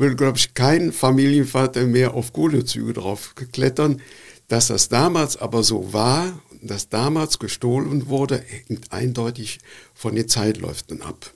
würde, 0.00 0.16
glaube 0.16 0.38
ich, 0.38 0.54
kein 0.54 0.92
Familienvater 0.92 1.86
mehr 1.86 2.14
auf 2.14 2.32
Kohlezüge 2.32 2.94
drauf 2.94 3.34
klettern. 3.52 4.00
Dass 4.48 4.66
das 4.66 4.88
damals 4.88 5.36
aber 5.36 5.62
so 5.62 5.92
war, 5.92 6.42
dass 6.60 6.88
damals 6.88 7.38
gestohlen 7.38 8.08
wurde, 8.08 8.38
hängt 8.38 8.90
eindeutig 8.92 9.60
von 9.94 10.14
den 10.14 10.26
Zeitläufen 10.28 11.02
ab. 11.02 11.32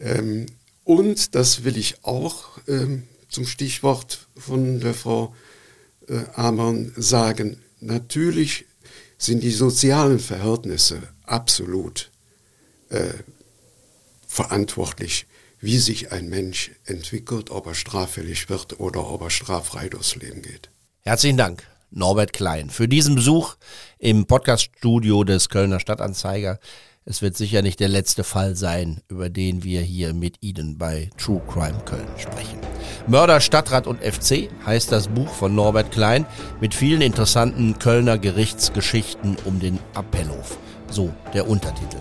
Ähm, 0.00 0.46
und 0.84 1.34
das 1.34 1.62
will 1.62 1.76
ich 1.76 2.04
auch 2.04 2.58
ähm, 2.66 3.04
zum 3.28 3.46
Stichwort 3.46 4.26
von 4.36 4.80
der 4.80 4.94
Frau 4.94 5.34
äh, 6.08 6.18
Ammann 6.34 6.92
sagen. 6.96 7.58
natürlich 7.80 8.66
sind 9.18 9.42
die 9.42 9.52
sozialen 9.52 10.18
Verhältnisse 10.18 11.02
absolut 11.24 12.10
äh, 12.88 13.12
verantwortlich, 14.26 15.26
wie 15.60 15.78
sich 15.78 16.12
ein 16.12 16.28
Mensch 16.28 16.70
entwickelt, 16.86 17.50
ob 17.50 17.66
er 17.66 17.74
straffällig 17.74 18.48
wird 18.48 18.80
oder 18.80 19.10
ob 19.10 19.22
er 19.22 19.30
straffrei 19.30 19.88
durchs 19.88 20.16
Leben 20.16 20.42
geht. 20.42 20.70
Herzlichen 21.02 21.36
Dank, 21.36 21.64
Norbert 21.90 22.32
Klein, 22.32 22.70
für 22.70 22.88
diesen 22.88 23.14
Besuch 23.14 23.56
im 23.98 24.26
Podcaststudio 24.26 25.24
des 25.24 25.48
Kölner 25.48 25.80
Stadtanzeiger. 25.80 26.58
Es 27.04 27.22
wird 27.22 27.36
sicher 27.36 27.62
nicht 27.62 27.80
der 27.80 27.88
letzte 27.88 28.24
Fall 28.24 28.56
sein, 28.56 29.00
über 29.08 29.30
den 29.30 29.64
wir 29.64 29.80
hier 29.80 30.12
mit 30.12 30.36
Ihnen 30.42 30.78
bei 30.78 31.10
True 31.16 31.42
Crime 31.48 31.80
Köln 31.84 32.08
sprechen. 32.18 32.58
Mörder, 33.06 33.40
Stadtrat 33.40 33.86
und 33.86 34.02
FC 34.02 34.50
heißt 34.64 34.92
das 34.92 35.08
Buch 35.08 35.28
von 35.28 35.54
Norbert 35.54 35.92
Klein 35.92 36.26
mit 36.60 36.74
vielen 36.74 37.00
interessanten 37.00 37.78
Kölner 37.78 38.18
Gerichtsgeschichten 38.18 39.36
um 39.44 39.60
den 39.60 39.78
Appellhof. 39.94 40.58
So 40.90 41.10
der 41.32 41.48
Untertitel. 41.48 41.98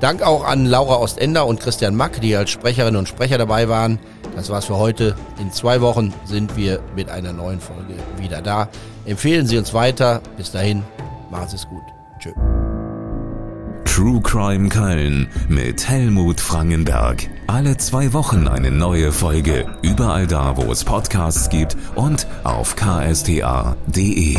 Dank 0.00 0.22
auch 0.22 0.44
an 0.44 0.66
Laura 0.66 0.96
Ostender 0.96 1.46
und 1.46 1.60
Christian 1.60 1.96
Mack, 1.96 2.20
die 2.20 2.36
als 2.36 2.50
Sprecherinnen 2.50 2.96
und 2.96 3.08
Sprecher 3.08 3.38
dabei 3.38 3.68
waren. 3.68 3.98
Das 4.34 4.50
war's 4.50 4.66
für 4.66 4.76
heute. 4.76 5.14
In 5.40 5.50
zwei 5.52 5.80
Wochen 5.80 6.12
sind 6.24 6.56
wir 6.56 6.80
mit 6.94 7.08
einer 7.08 7.32
neuen 7.32 7.60
Folge 7.60 7.94
wieder 8.18 8.42
da. 8.42 8.68
Empfehlen 9.06 9.46
Sie 9.46 9.56
uns 9.56 9.72
weiter. 9.72 10.20
Bis 10.36 10.52
dahin, 10.52 10.82
machen 11.30 11.48
Sie 11.48 11.56
es 11.56 11.66
gut. 11.66 11.82
Tschö. 12.18 12.32
True 13.96 14.20
Crime 14.20 14.68
Köln 14.68 15.28
mit 15.48 15.88
Helmut 15.88 16.38
Frangenberg. 16.38 17.30
Alle 17.46 17.78
zwei 17.78 18.12
Wochen 18.12 18.46
eine 18.46 18.70
neue 18.70 19.10
Folge. 19.10 19.64
Überall 19.80 20.26
da, 20.26 20.58
wo 20.58 20.70
es 20.70 20.84
Podcasts 20.84 21.48
gibt 21.48 21.78
und 21.94 22.26
auf 22.44 22.76
ksta.de. 22.76 24.36